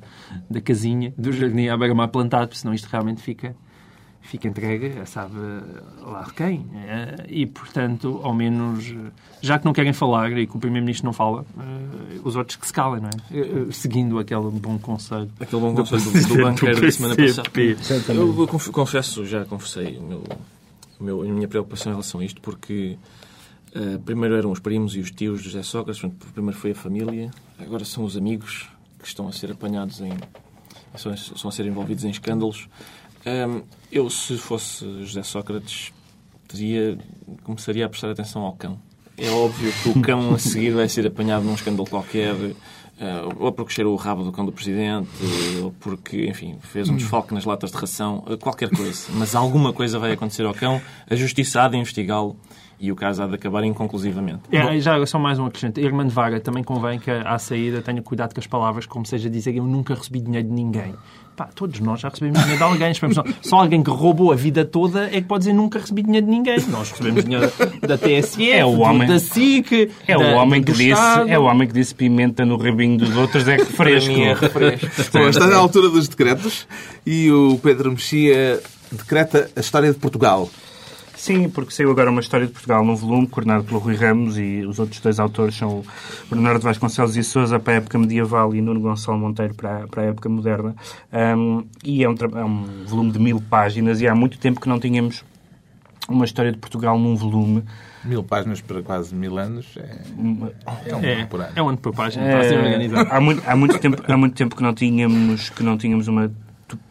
da 0.49 0.61
casinha, 0.61 1.13
do 1.17 1.31
jardim 1.31 1.67
à 1.69 1.77
beira-mar 1.77 2.09
plantado, 2.09 2.47
porque 2.47 2.59
senão 2.59 2.73
isto 2.73 2.85
realmente 2.91 3.21
fica. 3.21 3.55
Fica 4.23 4.47
entregue, 4.47 4.99
a 4.99 5.05
sabe 5.05 5.33
lá 6.05 6.21
de 6.23 6.33
quem. 6.33 6.65
Eh, 6.75 7.25
E, 7.27 7.45
portanto, 7.45 8.21
ao 8.23 8.33
menos, 8.33 8.85
eh, 8.89 9.11
já 9.41 9.57
que 9.59 9.65
não 9.65 9.73
querem 9.73 9.91
falar 9.93 10.31
e 10.37 10.47
que 10.47 10.55
o 10.55 10.59
Primeiro-Ministro 10.59 11.05
não 11.05 11.11
fala, 11.13 11.43
eh, 11.59 12.19
os 12.23 12.35
outros 12.35 12.55
que 12.55 12.65
se 12.65 12.71
calem, 12.71 13.01
não 13.01 13.09
é? 13.09 13.37
Eh, 13.37 13.65
eh, 13.67 13.71
Seguindo 13.71 14.19
aquele 14.19 14.49
bom 14.51 14.77
conselho. 14.79 15.29
Aquele 15.39 15.61
bom 15.61 15.75
conselho 15.75 16.01
do, 16.03 16.27
do 16.27 16.43
banqueiro 16.43 16.79
da 16.79 16.91
semana 16.91 17.15
passada. 17.15 17.49
Eu, 18.21 18.39
eu 18.41 18.47
conf- 18.47 18.69
confesso, 18.69 19.25
já 19.25 19.43
confessei 19.43 19.97
o 19.97 20.03
meu, 20.03 20.23
meu- 20.99 21.21
a 21.23 21.25
minha 21.25 21.47
preocupação 21.47 21.91
em 21.91 21.95
relação 21.95 22.21
a 22.21 22.23
isto, 22.23 22.39
porque 22.41 22.97
eh, 23.73 23.99
primeiro 24.05 24.35
eram 24.35 24.51
os 24.51 24.59
primos 24.59 24.95
e 24.95 24.99
os 24.99 25.11
tios 25.11 25.39
de 25.39 25.45
José 25.49 25.63
Sócrates, 25.63 25.99
portanto, 25.99 26.27
primeiro 26.33 26.57
foi 26.57 26.71
a 26.71 26.75
família, 26.75 27.31
agora 27.59 27.83
são 27.83 28.03
os 28.05 28.15
amigos 28.15 28.69
que 28.99 29.07
estão 29.07 29.27
a 29.27 29.31
ser 29.33 29.51
apanhados 29.51 29.99
em. 29.99 30.13
estão 30.93 31.49
a 31.49 31.51
ser 31.51 31.65
envolvidos 31.65 32.03
em 32.03 32.11
escândalos. 32.11 32.69
Eu, 33.91 34.09
se 34.09 34.37
fosse 34.37 34.85
José 35.03 35.23
Sócrates, 35.23 35.91
teria, 36.47 36.97
começaria 37.43 37.85
a 37.85 37.89
prestar 37.89 38.09
atenção 38.09 38.41
ao 38.41 38.53
cão. 38.53 38.79
É 39.17 39.29
óbvio 39.29 39.71
que 39.83 39.89
o 39.89 40.01
cão 40.01 40.33
a 40.33 40.39
seguir 40.39 40.71
vai 40.71 40.87
ser 40.89 41.05
apanhado 41.05 41.43
num 41.45 41.53
escândalo 41.53 41.87
qualquer, 41.87 42.33
eh, 42.99 43.21
ou 43.37 43.51
porque 43.51 43.73
cheirou 43.73 43.93
o 43.93 43.97
rabo 43.97 44.23
do 44.23 44.31
cão 44.31 44.45
do 44.45 44.51
presidente, 44.51 45.09
ou 45.61 45.71
porque, 45.79 46.25
enfim, 46.27 46.57
fez 46.61 46.89
um 46.89 46.95
desfalque 46.95 47.33
nas 47.33 47.45
latas 47.45 47.71
de 47.71 47.77
ração, 47.77 48.23
eh, 48.27 48.37
qualquer 48.37 48.69
coisa. 48.69 49.07
Mas 49.13 49.35
alguma 49.35 49.73
coisa 49.73 49.99
vai 49.99 50.13
acontecer 50.13 50.45
ao 50.45 50.53
cão, 50.53 50.81
a 51.09 51.15
justiça 51.15 51.61
há 51.61 51.67
de 51.67 51.77
investigá-lo 51.77 52.35
e 52.81 52.91
o 52.91 52.95
caso 52.95 53.21
há 53.21 53.27
de 53.27 53.35
acabar 53.35 53.63
inconclusivamente. 53.63 54.41
É, 54.51 54.79
já 54.79 55.05
só 55.05 55.19
mais 55.19 55.37
um 55.37 55.45
acrescento. 55.45 55.79
Irmã 55.79 56.05
de 56.05 56.11
Vaga, 56.13 56.39
também 56.39 56.63
convém 56.63 56.97
que 56.99 57.11
à 57.11 57.37
saída 57.37 57.79
tenha 57.81 58.01
cuidado 58.01 58.33
com 58.33 58.39
as 58.39 58.47
palavras, 58.47 58.87
como 58.87 59.05
seja 59.05 59.29
dizer 59.29 59.55
eu 59.55 59.63
nunca 59.65 59.93
recebi 59.93 60.19
dinheiro 60.19 60.47
de 60.47 60.53
ninguém. 60.53 60.95
Pá, 61.35 61.47
todos 61.55 61.79
nós 61.79 62.01
já 62.01 62.09
recebemos 62.09 62.39
dinheiro 62.39 62.57
de 62.57 62.63
alguém. 62.63 62.91
Só, 63.41 63.57
alguém 63.59 63.81
que 63.83 63.89
roubou 63.89 64.31
a 64.31 64.35
vida 64.35 64.65
toda 64.65 65.05
é 65.05 65.21
que 65.21 65.27
pode 65.27 65.41
dizer 65.43 65.53
nunca 65.53 65.79
recebi 65.79 66.01
dinheiro 66.03 66.25
de 66.25 66.31
ninguém. 66.31 66.59
Nós 66.69 66.89
recebemos 66.91 67.23
dinheiro 67.23 67.51
da 67.87 67.97
TSF, 67.97 68.51
É 68.51 68.65
o 68.65 68.79
homem- 68.79 69.07
da 69.07 69.19
SIC, 69.19 69.91
É 70.07 70.17
o, 70.17 70.19
da- 70.19 70.35
homem 70.41 70.61
do 70.61 70.65
que 70.65 70.71
disse, 70.73 70.89
Estado. 70.91 71.29
é 71.29 71.37
o 71.39 71.43
homem 71.43 71.67
que 71.67 71.73
disse 71.75 71.93
pimenta 71.95 72.43
no 72.45 72.57
rabinho 72.57 72.97
dos 72.97 73.15
outros 73.15 73.47
é 73.47 73.57
refresco. 73.57 73.77
Para 73.77 74.15
mim 74.17 74.21
é 74.23 74.33
refresco. 74.33 74.87
Bom, 75.13 75.29
está 75.29 75.45
na 75.47 75.55
altura 75.55 75.87
dos 75.89 76.07
decretos 76.07 76.67
e 77.05 77.31
o 77.31 77.57
Pedro 77.61 77.91
Mexia 77.91 78.59
decreta 78.91 79.49
a 79.55 79.59
história 79.59 79.91
de 79.93 79.99
Portugal. 79.99 80.49
Sim, 81.21 81.47
porque 81.49 81.71
saiu 81.71 81.91
agora 81.91 82.09
uma 82.09 82.19
história 82.19 82.47
de 82.47 82.51
Portugal 82.51 82.83
num 82.83 82.95
volume, 82.95 83.27
coordenado 83.27 83.63
pelo 83.63 83.77
Rui 83.79 83.95
Ramos, 83.95 84.39
e 84.39 84.65
os 84.65 84.79
outros 84.79 84.99
dois 84.99 85.19
autores 85.19 85.55
são 85.55 85.69
o 85.69 85.85
Bernardo 86.31 86.63
Vasconcelos 86.63 87.15
e 87.15 87.23
Souza 87.23 87.59
para 87.59 87.73
a 87.73 87.75
época 87.75 87.99
medieval 87.99 88.55
e 88.55 88.59
Nuno 88.61 88.79
Gonçalo 88.79 89.19
Monteiro 89.19 89.53
para, 89.53 89.83
a- 89.83 89.87
para 89.87 90.01
a 90.01 90.05
época 90.07 90.27
moderna. 90.27 90.75
Um, 91.37 91.63
e 91.83 92.03
é 92.03 92.09
um, 92.09 92.15
é 92.35 92.43
um 92.43 92.85
volume 92.87 93.11
de 93.11 93.19
mil 93.19 93.39
páginas 93.39 94.01
e 94.01 94.07
há 94.07 94.15
muito 94.15 94.39
tempo 94.39 94.59
que 94.59 94.67
não 94.67 94.79
tínhamos 94.79 95.23
uma 96.09 96.25
história 96.25 96.51
de 96.51 96.57
Portugal 96.57 96.97
num 96.97 97.15
volume. 97.15 97.63
Mil 98.03 98.23
páginas 98.23 98.59
para 98.59 98.81
quase 98.81 99.13
mil 99.13 99.37
anos 99.37 99.77
é, 99.77 100.01
é 100.87 100.95
um 100.95 101.03
É, 101.05 101.25
por 101.27 101.39
ano. 101.39 101.51
é 101.55 101.61
um 101.61 101.69
ano 101.69 101.77
por 101.77 101.93
página, 101.93 102.25
organizado. 102.25 103.07
há, 103.11 103.21
muito, 103.21 103.43
há, 103.47 103.55
muito 103.55 103.77
tempo, 103.77 104.01
há 104.11 104.17
muito 104.17 104.33
tempo 104.35 104.55
que 104.55 104.63
não 104.63 104.73
tínhamos, 104.73 105.51
que 105.51 105.61
não 105.61 105.77
tínhamos 105.77 106.07
uma 106.07 106.31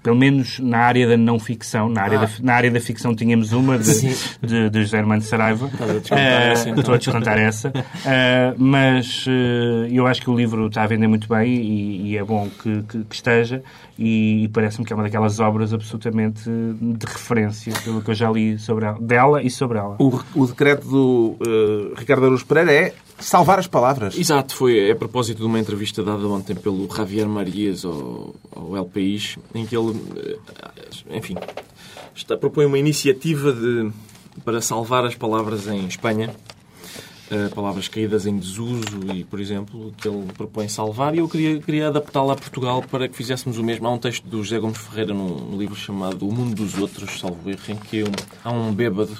pelo 0.02 0.16
menos 0.16 0.58
na 0.60 0.78
área 0.78 1.06
da 1.08 1.16
não 1.16 1.38
ficção, 1.38 1.88
na 1.88 2.02
área, 2.02 2.18
da, 2.18 2.28
na 2.42 2.54
área 2.54 2.70
da 2.70 2.80
ficção 2.80 3.14
tínhamos 3.14 3.52
uma 3.52 3.78
de, 3.78 3.90
de, 4.42 4.70
de 4.70 4.82
José 4.82 4.98
Armando 4.98 5.22
Saraiva. 5.22 5.66
a 5.66 5.86
descontar 5.98 6.18
Eh, 6.18 6.52
essa, 6.52 6.68
então. 6.68 6.80
Estou 6.80 6.94
a 6.94 6.98
descontar 6.98 7.38
essa. 7.38 7.72
Eh, 8.06 8.54
mas 8.58 9.24
eh, 9.28 9.88
eu 9.90 10.06
acho 10.06 10.20
que 10.22 10.30
o 10.30 10.36
livro 10.36 10.66
está 10.66 10.82
a 10.82 10.86
vender 10.86 11.06
muito 11.08 11.28
bem 11.28 11.52
e, 11.54 12.10
e 12.12 12.16
é 12.16 12.24
bom 12.24 12.48
que, 12.62 12.82
que- 12.82 13.04
que 13.04 13.14
esteja. 13.14 13.62
E, 13.98 14.48
parece-me 14.54 14.86
que 14.86 14.92
é 14.92 14.96
uma 14.96 15.02
daquelas 15.02 15.40
obras 15.40 15.74
absolutamente 15.74 16.42
de 16.48 17.06
referência, 17.06 17.72
pelo 17.84 18.00
que 18.00 18.10
eu 18.10 18.14
já 18.14 18.30
li 18.30 18.58
sobre 18.58 18.86
ela, 18.86 18.98
dela 18.98 19.42
e 19.42 19.50
sobre 19.50 19.76
ela. 19.78 19.96
O, 19.98 20.18
o 20.34 20.46
decreto 20.46 20.88
do 20.88 21.36
Ricardo 21.98 22.24
Araújo 22.24 22.46
Pereira 22.46 22.72
é 22.72 22.94
salvar 23.20 23.58
as 23.58 23.66
palavras. 23.66 24.18
Exato, 24.18 24.54
foi 24.54 24.90
a 24.90 24.96
propósito 24.96 25.38
de 25.38 25.44
uma 25.44 25.58
entrevista 25.58 26.02
dada 26.02 26.26
ontem 26.26 26.54
pelo 26.54 26.88
Javier 26.94 27.28
Marias 27.28 27.84
ao, 27.84 28.34
ao 28.54 28.76
El 28.76 28.86
País, 28.86 29.36
em 29.54 29.66
que 29.66 29.76
ele, 29.76 29.94
eh, 30.16 31.16
enfim, 31.16 31.34
está, 32.14 32.36
propõe 32.36 32.66
uma 32.66 32.78
iniciativa 32.78 33.52
de, 33.52 33.90
para 34.44 34.60
salvar 34.60 35.04
as 35.04 35.14
palavras 35.14 35.66
em 35.66 35.86
Espanha, 35.86 36.34
palavras 37.54 37.88
caídas 37.88 38.26
em 38.26 38.36
desuso 38.36 39.00
e, 39.14 39.24
por 39.24 39.40
exemplo, 39.40 39.92
que 39.96 40.08
ele 40.08 40.24
propõe 40.36 40.68
salvar, 40.68 41.14
e 41.14 41.18
eu 41.18 41.28
queria, 41.28 41.60
queria 41.60 41.88
adaptá-la 41.88 42.32
a 42.32 42.36
Portugal 42.36 42.82
para 42.90 43.08
que 43.08 43.16
fizéssemos 43.16 43.58
o 43.58 43.62
mesmo. 43.62 43.86
Há 43.86 43.92
um 43.92 43.98
texto 43.98 44.26
do 44.26 44.42
José 44.42 44.58
Gomes 44.58 44.78
Ferreira 44.78 45.14
num, 45.14 45.56
livro 45.56 45.76
chamado 45.76 46.26
O 46.26 46.32
Mundo 46.32 46.54
dos 46.54 46.76
Outros, 46.78 47.20
salvo 47.20 47.48
erro, 47.48 47.60
em 47.68 47.76
que 47.76 48.04
há 48.42 48.50
um 48.50 48.72
bêbado 48.72 49.16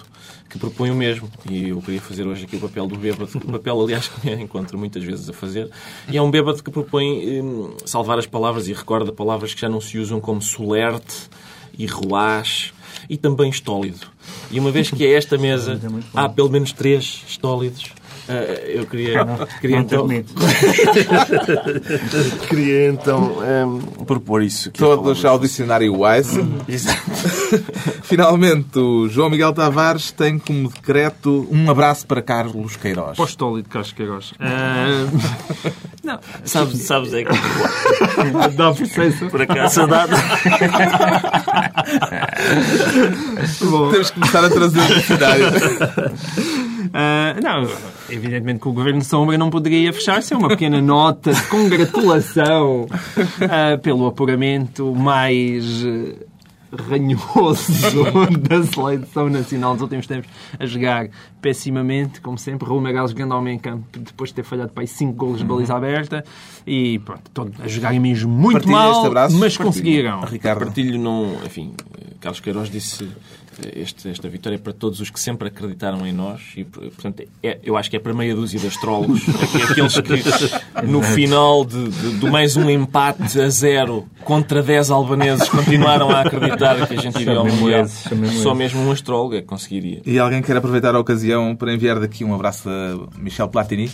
que 0.49 0.59
propõe 0.59 0.91
o 0.91 0.95
mesmo. 0.95 1.31
E 1.49 1.69
eu 1.69 1.81
queria 1.81 2.01
fazer 2.01 2.27
hoje 2.27 2.45
aqui 2.45 2.57
o 2.57 2.61
papel 2.61 2.87
do 2.89 2.97
bêbado, 2.97 3.31
o 3.39 3.53
papel, 3.53 3.81
aliás, 3.81 4.09
que 4.09 4.27
me 4.27 4.43
encontro 4.43 4.77
muitas 4.77 5.05
vezes 5.05 5.29
a 5.29 5.33
fazer. 5.33 5.71
E 6.11 6.17
é 6.17 6.23
um 6.23 6.31
bêbado 6.31 6.63
que 6.63 6.71
propõe 6.71 7.41
hum, 7.41 7.77
salvar 7.85 8.19
as 8.19 8.27
palavras 8.27 8.67
e 8.67 8.73
recorda 8.73 9.13
palavras 9.13 9.55
que 9.55 9.61
já 9.61 9.69
não 9.69 9.81
se 9.81 9.99
usam 9.99 10.21
como 10.21 10.43
solerte 10.43 11.31
e 11.79 11.87
roás 11.87 12.73
e 13.09 13.17
também 13.17 13.51
estólido. 13.51 14.07
E 14.51 14.59
uma 14.59 14.71
vez 14.71 14.91
que 14.91 15.05
é 15.05 15.15
esta 15.15 15.39
mesa 15.39 15.81
há 16.15 16.29
pelo 16.29 16.51
menos 16.51 16.73
três 16.73 17.25
estólidos, 17.29 17.85
eh, 17.85 18.00
eu 18.67 18.87
queria, 18.87 19.25
queria 19.61 19.77
Não 19.77 19.83
então, 19.83 20.09
queria 22.49 22.89
então 22.89 23.39
hum, 23.67 23.81
propor 24.05 24.43
isso. 24.43 24.71
Todos 24.71 25.25
ao 25.25 25.39
dicionário 25.39 25.95
Wise. 26.01 26.41
Finalmente, 28.03 28.79
o 28.79 29.09
João 29.09 29.31
Miguel 29.31 29.53
Tavares 29.53 30.11
tem 30.11 30.39
como 30.39 30.69
decreto 30.69 31.47
um 31.51 31.71
abraço 31.71 32.07
para 32.07 32.23
Carlos 32.23 32.77
Queiroz. 32.77 33.17
Postólido 33.17 33.65
de 33.65 33.69
Carlos 33.69 33.93
Queiroz. 33.93 34.33
Ah, 34.39 35.07
não, 36.05 36.19
Sabes, 36.45 36.83
sabes 36.83 37.13
é 37.15 37.25
que 37.25 37.31
dá 38.57 38.73
processo. 38.73 39.27
por 39.27 39.43
acaso 39.43 39.75
saudade. 39.75 40.13
Temos 43.93 44.11
que 44.11 44.21
começar 44.21 44.45
a 44.45 44.51
trazer 44.51 44.81
o 44.81 44.95
dicionário. 44.95 45.45
Ah, 46.93 47.35
não, 47.43 47.69
evidentemente 48.09 48.61
que 48.61 48.69
o 48.69 48.73
Governo 48.73 49.03
Sombra 49.03 49.37
não 49.39 49.51
poderia 49.51 49.93
fechar-se. 49.93 50.33
É 50.33 50.37
uma 50.37 50.49
pequena 50.49 50.81
nota 50.81 51.33
de 51.33 51.43
congratulação 51.49 52.87
ah, 53.43 53.79
pelo 53.79 54.07
apuramento 54.07 54.95
mais 54.95 55.85
eh, 55.85 56.15
ranhoso 56.73 57.73
da 58.49 58.63
seleção 58.63 59.29
nacional 59.29 59.73
nos 59.73 59.83
últimos 59.83 60.07
tempos 60.07 60.31
a 60.59 60.67
jogar 60.67 61.09
pessimamente, 61.41 62.21
como 62.21 62.39
sempre. 62.39 62.67
Raul 62.69 62.81
Magalhães 62.81 63.11
jogando 63.11 63.35
ao 63.35 63.43
meio 63.43 63.59
campo 63.59 63.85
depois 63.99 64.31
de 64.31 64.35
ter 64.37 64.45
falhado 64.45 64.71
para 64.73 64.83
aí 64.83 64.87
5 64.87 65.13
golos 65.13 65.39
de 65.39 65.45
baliza 65.45 65.75
aberta 65.75 66.25
e 66.67 66.99
pronto, 67.01 67.23
todo- 67.35 67.53
a 67.63 67.67
jogarem 67.69 67.99
mesmo 67.99 68.31
muito 68.31 68.53
Partilha 68.55 68.73
mal, 68.77 69.07
abraço? 69.07 69.37
mas 69.39 69.57
Partilha. 69.57 69.65
conseguiram. 69.67 70.21
Ricardo. 70.21 70.59
Partilho 70.67 70.99
não. 70.99 71.35
Enfim, 71.45 71.73
Carlos 72.21 72.39
Queiroz 72.41 72.71
disse 72.71 73.09
eh, 73.65 73.73
este, 73.81 74.09
esta 74.11 74.29
vitória 74.29 74.57
é 74.57 74.59
para 74.59 74.73
todos 74.73 75.01
os 75.01 75.09
que 75.11 75.19
sempre 75.19 75.49
acreditaram 75.49 76.07
em 76.07 76.13
nós 76.13 76.41
e, 76.57 76.65
portanto, 76.65 77.23
é- 77.43 77.59
eu 77.65 77.77
acho 77.77 77.89
que 77.91 77.97
é 77.97 77.99
para 77.99 78.13
meia 78.13 78.35
dúzia 78.35 78.61
de 78.61 78.67
astrólogos, 78.67 79.23
aqu- 79.29 79.73
aqueles 79.73 79.95
que 80.01 80.87
no 80.87 81.03
final 81.03 81.65
de, 81.65 81.89
de- 81.89 82.19
de 82.19 82.31
mais 82.31 82.57
um 82.57 82.69
empate 82.69 83.41
a 83.41 83.49
zero 83.49 84.07
contra 84.25 84.63
10 84.63 84.91
albaneses 84.91 85.49
continuaram 85.49 86.11
a 86.11 86.21
acreditar 86.21 86.87
que 86.87 86.95
a 86.95 87.01
gente 87.01 87.21
iria 87.21 87.37
ao 87.39 87.47
Mundial. 87.47 87.87
Só 88.43 88.55
mesmo 88.55 88.81
um 88.81 88.93
astrólogo 88.93 89.35
é 89.35 89.41
que 89.41 89.47
conseguiria. 89.47 90.03
E 90.05 90.19
alguém 90.19 90.43
quer 90.43 90.57
aproveitar 90.57 90.95
a 90.95 90.99
ocasião 91.01 91.57
para 91.57 91.73
enviar 91.75 91.99
daqui 91.99 92.23
um 92.25 92.35
abraço 92.35 92.69
a 92.69 93.19
Michel 93.19 93.49
Platini? 93.49 93.91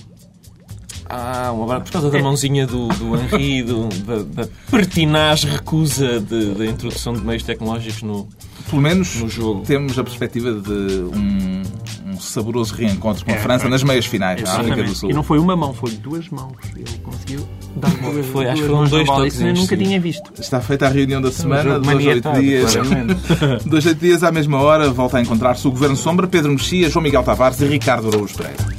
Ah, 1.09 1.53
um 1.55 1.63
abraço 1.63 1.85
por 1.85 1.93
causa 1.93 2.11
da 2.11 2.19
mãozinha 2.21 2.67
do, 2.67 2.89
do 2.89 3.17
Henri, 3.17 3.63
do, 3.63 3.89
da, 4.05 4.43
da 4.45 4.49
pertinaz 4.71 5.45
recusa 5.45 6.21
de- 6.21 6.55
da 6.55 6.67
introdução 6.67 7.13
de 7.13 7.21
meios 7.21 7.45
tecnológicos 7.45 8.03
no, 8.03 8.29
Pelo 8.69 8.83
menos 8.83 9.15
no 9.17 9.29
jogo. 9.29 9.63
temos 9.65 9.97
a 9.99 10.03
perspectiva 10.03 10.53
de 10.53 10.73
um, 10.73 11.63
um 12.07 12.21
saboroso 12.21 12.75
reencontro 12.75 13.25
com 13.25 13.31
a 13.31 13.37
França 13.37 13.69
nas 13.69 13.85
meias 13.85 14.05
finais 14.07 14.43
na 14.43 14.53
África 14.53 14.83
do. 14.83 14.95
Sul. 14.95 15.11
E 15.11 15.15
não 15.15 15.23
foi 15.23 15.39
uma 15.39 15.55
mão, 15.55 15.73
foi 15.73 15.93
duas 15.93 16.29
mãos. 16.31 16.53
Ele 16.75 16.85
conseguiu 17.05 17.47
dar 17.77 17.89
duas, 17.91 18.27
Foi, 18.27 18.47
acho 18.49 18.63
que 18.63 18.67
duas 18.67 18.67
foram 18.67 18.79
mãos 18.81 18.91
dois 18.91 19.07
bola. 19.07 19.19
toques 19.21 19.35
Isso 19.35 19.47
eu 19.47 19.55
nunca 19.55 19.77
tinha 19.77 20.01
visto. 20.01 20.33
Está 20.41 20.61
feita 20.61 20.87
a 20.87 20.89
reunião 20.89 21.23
da 21.23 21.31
semana, 21.31 21.79
dois 21.79 22.05
a 22.05 22.11
oito 22.11 22.33
dias. 22.41 22.73
dois 23.65 23.87
a 23.87 23.91
oito 23.91 24.01
dias 24.01 24.25
à 24.25 24.33
mesma 24.33 24.61
hora, 24.61 24.91
volta 24.91 25.19
a 25.19 25.21
encontrar-se 25.23 25.69
o 25.69 25.71
Governo 25.71 25.97
Sombra, 25.97 26.27
Pedro 26.27 26.51
Mexia, 26.51 26.91
João 26.91 27.03
Miguel 27.05 27.23
Tavares 27.23 27.61
e 27.61 27.67
Ricardo 27.67 28.09
Araújo 28.09 28.35
Pereira. 28.37 28.76